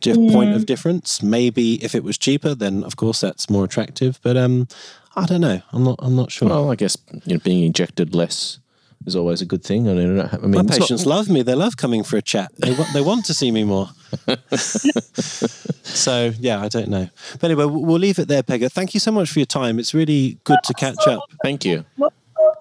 [0.00, 0.32] mm.
[0.32, 1.22] point of difference.
[1.22, 4.18] Maybe if it was cheaper, then of course that's more attractive.
[4.22, 4.68] But um,
[5.18, 5.60] I don't know.
[5.72, 5.98] I'm not.
[6.00, 6.48] I'm not sure.
[6.48, 8.58] Well, I guess you know, being injected less
[9.06, 9.88] is always a good thing.
[9.88, 11.16] I mean, I mean my patients not...
[11.16, 11.42] love me.
[11.42, 12.52] They love coming for a chat.
[12.58, 12.92] They want.
[12.92, 13.90] They want to see me more.
[15.82, 17.08] so yeah, I don't know.
[17.40, 18.70] But anyway, we'll leave it there, Pegah.
[18.70, 19.78] Thank you so much for your time.
[19.78, 21.22] It's really good to catch up.
[21.42, 21.84] Thank you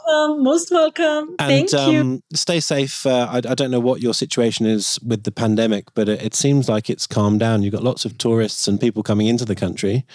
[0.07, 0.43] welcome.
[0.43, 1.35] Most welcome.
[1.39, 2.23] And, Thank um, you.
[2.33, 3.05] Stay safe.
[3.05, 6.35] Uh, I, I, don't know what your situation is with the pandemic, but it, it,
[6.35, 7.63] seems like it's calmed down.
[7.63, 10.05] You've got lots of tourists and people coming into the country.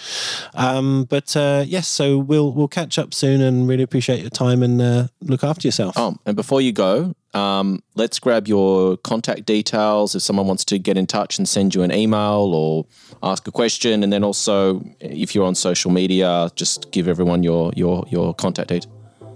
[0.54, 4.62] Um, but uh, yes, so we'll we'll catch up soon, and really appreciate your time
[4.62, 5.94] and uh, look after yourself.
[5.96, 10.78] Oh, and before you go, um, let's grab your contact details if someone wants to
[10.78, 12.86] get in touch and send you an email or
[13.22, 17.72] ask a question, and then also if you're on social media, just give everyone your
[17.74, 18.91] your your contact details.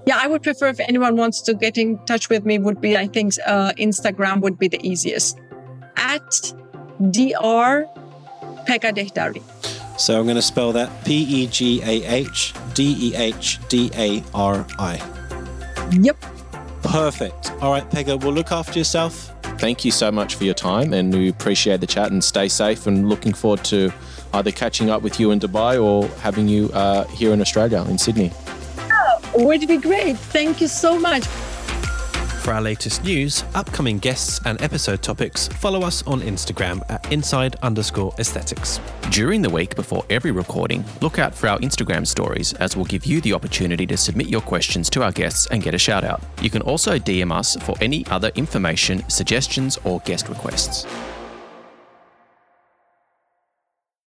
[0.07, 2.97] Yeah, I would prefer if anyone wants to get in touch with me would be
[2.97, 5.39] I think uh, Instagram would be the easiest
[5.97, 6.53] at
[7.11, 7.89] dr
[8.67, 13.59] Pegah So I'm going to spell that P E G A H D E H
[13.69, 14.95] D A R I.
[15.91, 16.17] Yep.
[16.83, 17.53] Perfect.
[17.61, 19.33] All right, Pegah, well, look after yourself.
[19.59, 22.87] Thank you so much for your time, and we appreciate the chat and stay safe.
[22.87, 23.93] And looking forward to
[24.35, 27.99] either catching up with you in Dubai or having you uh, here in Australia, in
[27.99, 28.31] Sydney
[29.37, 30.17] would be great.
[30.17, 31.27] Thank you so much.
[32.47, 37.57] For our latest news, upcoming guests, and episode topics, follow us on Instagram at inside
[37.57, 38.79] underscore aesthetics.
[39.11, 43.05] During the week before every recording, look out for our Instagram stories as we'll give
[43.05, 46.23] you the opportunity to submit your questions to our guests and get a shout out.
[46.41, 50.87] You can also DM us for any other information, suggestions, or guest requests.